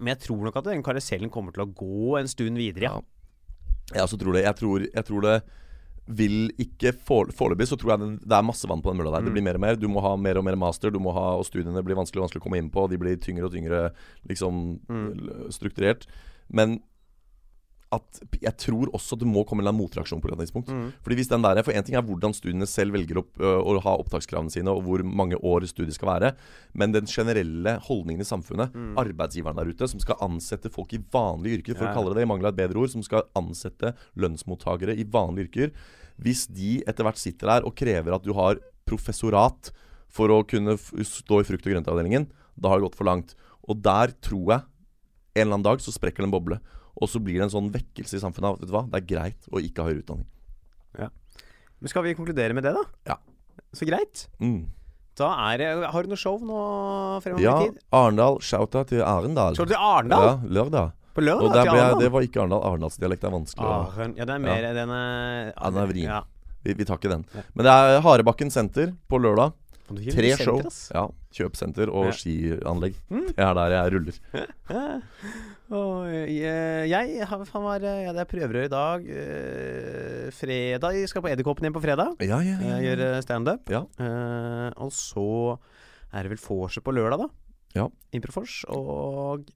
Men 0.00 0.14
jeg 0.14 0.22
tror 0.24 0.38
nok 0.46 0.56
at 0.56 0.64
den 0.70 0.82
karusellen 0.82 1.30
kommer 1.30 1.52
til 1.52 1.62
å 1.66 1.72
gå 1.76 2.14
en 2.18 2.26
stund 2.30 2.56
videre, 2.58 2.88
ja. 2.88 2.94
Ja. 2.96 3.98
Jeg 3.98 4.02
også 4.08 4.16
tror 4.18 4.32
det. 4.34 4.42
Jeg 4.46 4.56
tror, 4.56 4.80
jeg 4.88 5.04
tror 5.04 5.20
det 5.26 5.34
vil 6.06 6.50
ikke 6.60 6.92
for- 7.00 7.32
Foreløpig 7.32 7.66
så 7.66 7.78
tror 7.80 7.90
jeg 7.94 8.00
det, 8.00 8.28
det 8.28 8.36
er 8.36 8.42
masse 8.42 8.68
vann 8.68 8.82
på 8.82 8.92
den 8.92 8.98
mølla 9.00 9.16
der. 9.16 9.24
Det 9.24 9.32
Mm. 9.32 9.34
blir 9.34 9.42
mer 9.44 9.54
og 9.54 9.60
mer. 9.60 9.76
Du 9.76 9.88
må 9.88 10.00
ha 10.02 10.16
mer 10.16 10.36
og 10.36 10.44
mer 10.44 10.56
master, 10.56 10.90
du 10.90 10.98
må 11.00 11.12
ha, 11.14 11.36
og 11.38 11.44
studiene 11.46 11.82
blir 11.82 11.96
vanskelig 11.96 12.20
og 12.20 12.28
vanskelig 12.28 12.42
å 12.42 12.44
komme 12.44 12.58
inn 12.58 12.70
på. 12.70 12.88
De 12.90 12.98
blir 12.98 13.16
tyngre 13.16 13.44
og 13.44 13.52
tyngre 13.52 13.92
liksom 14.28 14.80
Mm. 14.88 15.48
strukturert. 15.50 16.06
Men 16.50 16.80
at 17.94 18.20
jeg 18.42 18.54
tror 18.60 18.90
også 18.96 19.16
det 19.20 19.26
må 19.30 19.44
komme 19.46 19.64
en 19.66 19.76
motreaksjon 19.78 20.20
på 20.22 20.30
et 20.32 20.38
tidspunkt. 20.44 20.68
Mm. 20.72 20.92
Fordi 21.04 21.16
hvis 21.20 21.30
den 21.30 21.42
der, 21.42 21.62
For 21.64 21.72
én 21.72 21.84
ting 21.86 21.96
er 21.96 22.02
hvordan 22.02 22.34
studiene 22.34 22.66
selv 22.66 22.92
velger 22.96 23.18
opp, 23.22 23.30
ø, 23.40 23.54
å 23.62 23.80
ha 23.84 23.96
opptakskravene 24.02 24.50
sine, 24.52 24.68
og 24.74 24.82
hvor 24.84 25.02
mange 25.04 25.36
år 25.40 25.66
studiet 25.70 25.94
skal 25.96 26.10
være. 26.20 26.34
Men 26.74 26.92
den 26.92 27.06
generelle 27.06 27.78
holdningen 27.86 28.20
i 28.20 28.28
samfunnet, 28.28 28.72
Mm. 28.74 28.94
arbeidsgiveren 28.98 29.56
der 29.56 29.70
ute, 29.70 29.88
som 29.88 30.00
skal 30.00 30.16
ansette 30.20 30.70
folk 30.70 30.92
i 30.92 30.98
vanlige 31.12 31.60
yrker, 31.62 31.76
for 31.78 31.84
Ja. 31.86 31.92
å 31.92 31.94
kalle 31.94 32.10
det 32.14 32.16
det, 32.16 32.22
i 32.28 32.32
mangel 32.32 32.46
av 32.46 32.52
et 32.58 32.68
bedre 32.68 32.80
ord, 32.82 32.90
som 32.90 33.02
skal 33.02 33.22
ansette 33.36 33.94
lønnsmottakere 34.16 34.96
i 34.98 35.04
vanlige 35.04 35.48
yrker 35.48 35.72
Hvis 36.20 36.46
de 36.46 36.80
etter 36.86 37.02
hvert 37.02 37.18
sitter 37.18 37.46
der 37.48 37.64
og 37.66 37.74
krever 37.74 38.14
at 38.14 38.22
du 38.22 38.32
har 38.34 38.56
professorat 38.86 39.72
for 40.08 40.28
å 40.30 40.44
kunne 40.46 40.76
stå 40.78 41.40
i 41.40 41.46
frukt- 41.48 41.66
og 41.66 41.72
grøntavdelingen, 41.74 42.28
da 42.58 42.68
har 42.70 42.78
det 42.78 42.86
gått 42.90 42.98
for 43.00 43.04
langt. 43.08 43.34
Og 43.68 43.82
der 43.82 44.12
tror 44.22 44.46
jeg 44.52 44.62
en 45.34 45.42
eller 45.48 45.54
annen 45.56 45.64
dag 45.66 45.78
så 45.82 45.90
sprekker 45.90 46.22
det 46.22 46.28
en 46.28 46.36
boble. 46.36 46.60
Og 47.00 47.08
så 47.10 47.18
blir 47.22 47.40
det 47.40 47.48
en 47.48 47.54
sånn 47.56 47.72
vekkelse 47.74 48.16
i 48.16 48.22
samfunnet 48.22 48.46
av 48.70 48.76
at 48.84 48.90
det 48.92 49.00
er 49.00 49.06
greit 49.08 49.48
å 49.50 49.58
ikke 49.62 49.82
ha 49.82 49.90
høyere 49.90 50.04
utdanning. 50.04 50.28
Men 51.84 51.90
skal 51.90 52.04
vi 52.06 52.14
konkludere 52.16 52.54
med 52.56 52.64
det, 52.64 52.72
da? 52.72 52.84
Ja. 53.10 53.16
Så 53.76 53.84
greit. 53.84 54.28
Mm. 54.40 54.70
Da 55.18 55.26
er 55.52 55.58
det 55.60 55.66
Har 55.92 56.02
du 56.06 56.08
noe 56.10 56.18
show 56.18 56.38
nå 56.42 56.60
fremover 57.22 57.42
Ja, 57.44 57.56
i 57.60 57.66
tid? 57.68 57.80
Arendal. 57.92 58.38
Shout-out 58.42 58.88
til 58.88 59.02
Arendal. 59.04 59.54
Du 59.58 59.64
til 59.66 59.76
Arendal? 59.76 60.24
Ja, 60.24 60.36
lørdag. 60.58 60.92
På 61.14 61.22
lørdag? 61.22 61.44
Og 61.44 61.52
der 61.54 61.66
til 61.68 61.74
Arendal? 61.82 62.00
det 62.00 62.08
var 62.14 62.24
ikke 62.26 62.40
Arendal. 62.42 62.62
Arendalsdialekt 62.70 63.26
er 63.28 63.34
vanskelig. 63.34 63.68
Aren, 63.74 64.14
ja, 64.18 64.24
det 64.30 64.34
er 64.38 64.42
mer 64.46 64.64
den 64.78 64.94
er, 64.96 65.52
Ja, 65.52 65.70
den 65.70 65.82
er 65.82 65.90
vrien. 65.92 66.08
Ja. 66.08 66.22
vi, 66.64 66.74
vi 66.80 66.86
tar 66.88 66.98
ikke 67.02 67.12
den. 67.12 67.26
Ja. 67.34 67.44
Men 67.54 67.68
det 67.68 67.74
er 67.74 68.00
Harebakken 68.06 68.50
senter 68.54 68.94
på 69.10 69.20
lørdag. 69.20 69.52
Tre 69.84 70.30
show. 70.40 70.62
Ja, 70.94 71.04
Kjøpesenter 71.36 71.90
og 71.92 72.06
Ja. 72.08 72.16
skianlegg. 72.16 72.94
Mm. 73.10 73.26
Det 73.34 73.44
er 73.44 73.54
der 73.60 73.76
jeg 73.76 73.92
ruller. 73.98 75.02
Og 75.72 76.10
jeg, 76.28 76.90
jeg 76.90 77.26
har 77.30 77.44
faen 77.48 77.64
var 77.64 77.80
ja, 77.80 78.12
Det 78.12 78.20
er 78.20 78.28
prøverør 78.28 78.66
i 78.66 78.72
dag. 78.72 79.06
Eh, 79.08 80.26
fredag 80.36 80.98
Jeg 80.98 81.08
skal 81.08 81.24
på 81.24 81.30
Edderkoppen 81.32 81.64
igjen 81.64 81.76
på 81.76 81.82
fredag. 81.84 82.12
Ja, 82.20 82.42
ja, 82.44 82.58
ja. 82.60 82.76
Jeg 82.76 82.84
ja. 82.84 82.92
gjør 82.92 83.24
standup. 83.24 83.72
Ja. 83.72 83.84
Eh, 83.96 84.70
og 84.76 84.92
så 84.92 85.26
er 86.12 86.22
det 86.26 86.34
vel 86.34 86.42
vorset 86.44 86.84
på 86.84 86.94
lørdag, 86.94 87.24
da. 87.24 87.28
Ja. 87.74 87.88
Improfors. 88.14 88.60
Og 88.70 89.48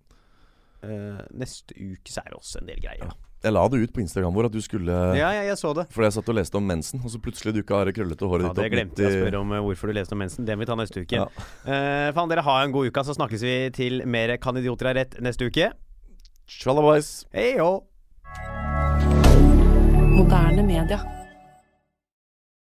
eh, 0.82 1.20
neste 1.36 1.76
uke 1.76 2.10
så 2.10 2.24
er 2.24 2.32
det 2.32 2.40
også 2.40 2.62
en 2.62 2.70
del 2.72 2.80
greier. 2.82 3.04
Ja. 3.10 3.14
Jeg 3.38 3.54
la 3.54 3.60
det 3.70 3.78
ut 3.78 3.92
på 3.94 4.00
Instagram 4.02 4.34
vår 4.34 4.48
at 4.48 4.54
du 4.56 4.58
skulle 4.64 4.94
Ja, 5.14 5.28
ja, 5.30 5.44
jeg 5.46 5.58
så 5.60 5.70
det. 5.76 5.84
Fordi 5.94 6.08
jeg 6.08 6.14
satt 6.16 6.30
og 6.32 6.34
leste 6.40 6.58
om 6.58 6.64
mensen, 6.66 6.98
og 7.06 7.12
så 7.12 7.20
plutselig 7.22 7.52
dukka 7.54 7.84
det 7.86 7.92
krøllete 7.94 8.26
håret 8.26 8.48
Ja, 8.48 8.50
ditt 8.50 8.58
det 8.58 8.64
opp. 8.64 8.74
glemte 8.74 9.04
jeg 9.04 9.12
å 9.12 9.20
spørre 9.20 9.42
om 9.44 9.52
eh, 9.54 9.62
hvorfor 9.62 9.92
du 9.92 9.94
leste 9.94 10.16
om 10.16 10.24
mensen. 10.24 10.48
Det 10.48 10.56
må 10.56 10.64
vi 10.64 10.70
ta 10.72 10.78
neste 10.80 11.04
uke. 11.04 11.20
Ja. 11.20 11.28
Eh, 11.62 12.08
faen, 12.16 12.32
dere 12.32 12.42
ha 12.48 12.56
en 12.64 12.74
god 12.74 12.90
uke, 12.90 13.04
så 13.06 13.14
snakkes 13.14 13.44
vi 13.46 13.54
til 13.76 14.02
mer 14.10 14.34
Kan 14.42 14.58
idioter 14.58 14.90
ha 14.90 14.96
rett 14.98 15.14
neste 15.22 15.46
uke. 15.46 15.70
Tjallabais. 16.48 17.26
Hei 17.32 17.58
hå! 17.58 17.84
Moderne 20.16 20.62
media. 20.62 21.17